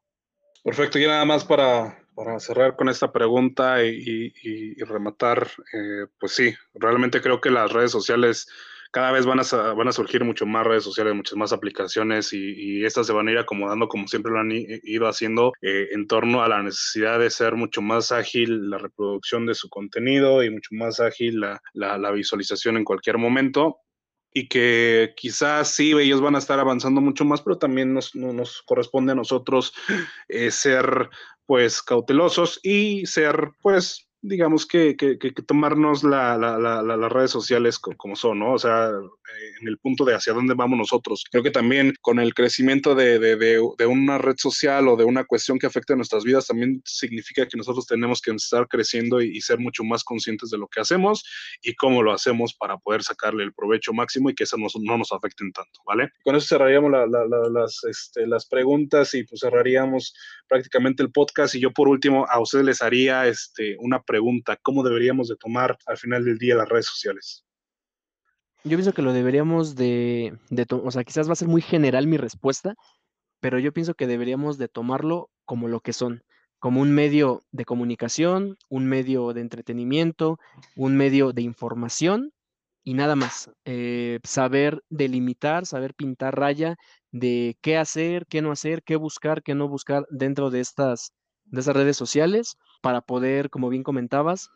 [0.64, 6.54] Perfecto, y nada más para, para cerrar con esta pregunta y, rematar, eh, pues sí,
[6.74, 8.48] realmente creo que las redes sociales
[8.92, 12.84] cada vez van a, van a surgir mucho más redes sociales, muchas más aplicaciones y,
[12.86, 16.42] estas se van a ir acomodando como siempre lo han ido haciendo eh, en torno
[16.42, 20.70] a la necesidad de ser mucho más ágil la reproducción de su contenido y mucho
[20.72, 23.80] más ágil la, la, visualización en cualquier momento
[24.34, 28.62] y que quizás sí, ellos van a estar avanzando mucho más, pero también nos, nos
[28.64, 29.74] corresponde a nosotros
[30.28, 31.10] eh, ser
[31.46, 35.18] pues cautelosos y ser pues digamos que, que,
[35.48, 38.54] tomarnos la, la, las redes sociales como son, ¿no?
[38.54, 41.24] O sea, eh, en el punto de hacia dónde vamos nosotros.
[41.30, 45.24] Creo que también con el crecimiento de, de, de, una red social o de una
[45.24, 49.40] cuestión que afecte a nuestras vidas, también significa que nosotros tenemos que estar creciendo y,
[49.40, 51.24] ser mucho más conscientes de lo que hacemos
[51.62, 54.98] y cómo lo hacemos para poder sacarle el provecho máximo y que eso no, no
[54.98, 56.10] nos afecten tanto, ¿vale?
[56.24, 60.14] Con eso cerraríamos las, este, las preguntas y pues cerraríamos
[60.48, 64.82] prácticamente el podcast y yo por último a ustedes les haría este, una pregunta, ¿cómo
[64.82, 67.46] deberíamos de tomar al final del día las redes sociales?
[68.64, 72.08] Yo pienso que lo deberíamos de, de o sea, quizás va a ser muy general
[72.08, 72.74] mi respuesta,
[73.40, 76.24] pero yo pienso que deberíamos de tomarlo como lo que son,
[76.58, 80.40] como un medio de comunicación, un medio de entretenimiento,
[80.76, 82.34] un medio de información
[82.84, 83.52] y nada más.
[83.66, 86.78] Eh, saber delimitar, saber pintar raya
[87.12, 91.14] de qué hacer, qué no hacer, qué buscar, qué no buscar dentro de estas,
[91.46, 94.50] de esas redes sociales para poder, como bien comentabas,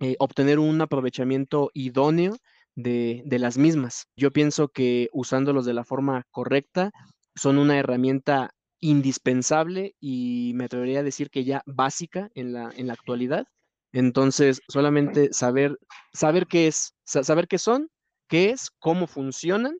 [0.00, 2.36] eh, obtener un aprovechamiento idóneo
[2.74, 4.06] de, de, las mismas.
[4.16, 6.90] Yo pienso que usándolos de la forma correcta
[7.36, 8.50] son una herramienta
[8.80, 13.46] indispensable y me atrevería a decir que ya básica en la, en la actualidad.
[13.92, 15.78] Entonces, solamente saber,
[16.12, 17.88] saber qué es, saber qué son,
[18.28, 19.78] qué es, cómo funcionan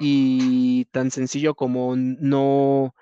[0.00, 2.94] y tan sencillo como no,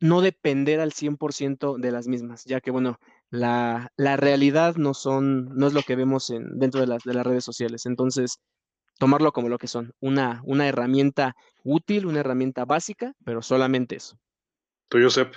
[0.00, 2.98] no depender al 100% de las mismas, ya que, bueno,
[3.34, 7.14] la, la, realidad no, son, no es lo que vemos en, dentro de las, de
[7.14, 7.86] las redes sociales.
[7.86, 8.38] Entonces,
[8.98, 14.18] tomarlo como lo que son, una, una herramienta útil, una herramienta básica, pero solamente eso.
[14.88, 15.34] ¿Tú, Josep?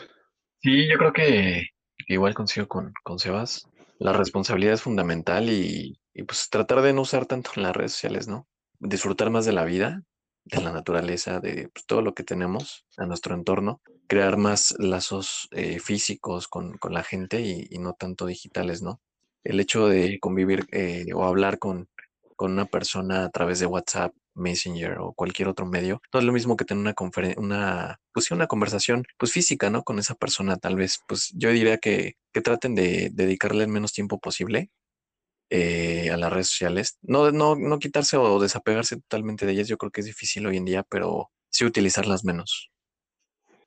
[0.61, 1.68] Sí, yo creo que
[2.07, 3.68] igual consigo con, con Sebas.
[3.99, 7.94] La responsabilidad es fundamental y, y pues tratar de no usar tanto en las redes
[7.94, 8.48] sociales, ¿no?
[8.80, 10.03] Disfrutar más de la vida
[10.48, 15.47] de la naturaleza, de pues, todo lo que tenemos a nuestro entorno, crear más lazos
[15.51, 19.01] eh, físicos con, con, la gente y, no tanto digitales, ¿no?
[19.43, 21.89] El hecho de convivir eh, o hablar con,
[22.35, 26.31] con una persona a través de WhatsApp, Messenger o cualquier otro medio, no es lo
[26.31, 29.84] mismo que tener una conferencia, una, pues una conversación pues física, ¿no?
[29.84, 33.93] Con esa persona, tal vez, pues yo diría que, que traten de dedicarle el menos
[33.93, 34.69] tiempo posible
[35.49, 36.97] eh, a las redes sociales.
[37.01, 40.57] No, no, no quitarse o desapegarse totalmente de ellas, yo creo que es difícil hoy
[40.57, 42.69] en día, pero sí utilizarlas menos.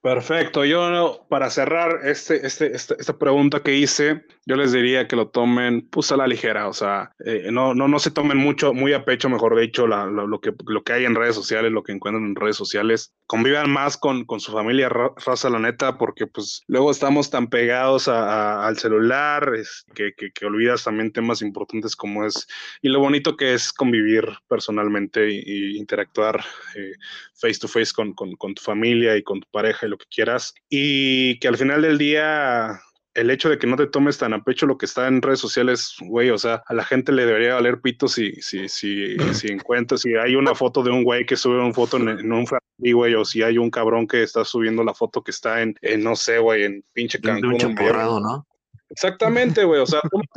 [0.03, 0.65] Perfecto.
[0.65, 5.29] Yo, para cerrar este, este, este, esta pregunta que hice, yo les diría que lo
[5.29, 8.95] tomen pues a la ligera, o sea, eh, no, no, no se tomen mucho, muy
[8.95, 12.25] a pecho, mejor dicho, lo, que, lo que hay en redes sociales, lo que encuentran
[12.25, 13.13] en redes sociales.
[13.27, 18.09] Convivan más con, con su familia, raza, la neta, porque pues luego estamos tan pegados
[18.09, 19.53] al celular
[19.95, 22.49] que, que, que, olvidas también temas importantes como es,
[22.81, 26.43] y lo bonito que es convivir personalmente y, interactuar
[26.75, 26.93] eh,
[27.35, 31.39] face to face con, con tu familia y con tu pareja lo que quieras, y
[31.41, 32.81] que al final del día
[33.15, 35.41] el hecho de que no te tomes tan a pecho lo que está en redes
[35.41, 39.49] sociales, güey, o sea, a la gente le debería valer pito si, si, si, si
[39.49, 42.47] encuentras, si hay una foto de un güey que sube una foto en, un
[42.79, 45.75] y güey, o si hay un cabrón que está subiendo la foto que está en,
[45.99, 47.59] no sé, güey, en pinche Cancún.
[47.59, 48.47] ¿no?
[48.89, 50.01] Exactamente, güey, o sea,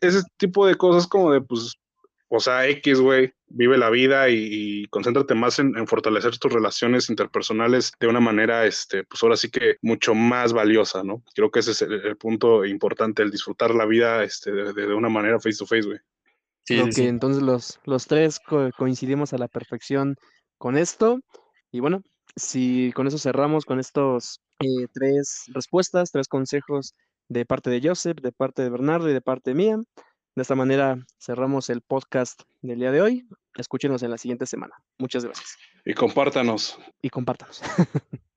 [0.00, 1.74] ese tipo de cosas como de, pues,
[2.28, 7.92] o sea, X, güey, vive la vida y, concéntrate más en, fortalecer tus relaciones interpersonales
[8.00, 11.22] de una manera, este, pues ahora sí que mucho más valiosa, ¿no?
[11.34, 15.38] Creo que ese es el, punto importante, el disfrutar la vida este, de, una manera
[15.38, 15.98] face to face, güey.
[16.64, 18.40] Sí, que entonces los, los tres
[18.76, 20.16] coincidimos a la perfección
[20.58, 21.20] con esto.
[21.72, 22.02] Y bueno,
[22.36, 26.94] si con eso cerramos con estos eh, tres respuestas, tres consejos
[27.28, 29.78] de parte de Joseph, de parte de Bernardo y de parte mía.
[30.36, 33.28] De esta manera cerramos el podcast del día de hoy.
[33.56, 34.74] Escúchenos en la siguiente semana.
[34.98, 35.58] Muchas gracias.
[35.84, 36.78] Y compártanos.
[37.02, 37.62] Y compártanos.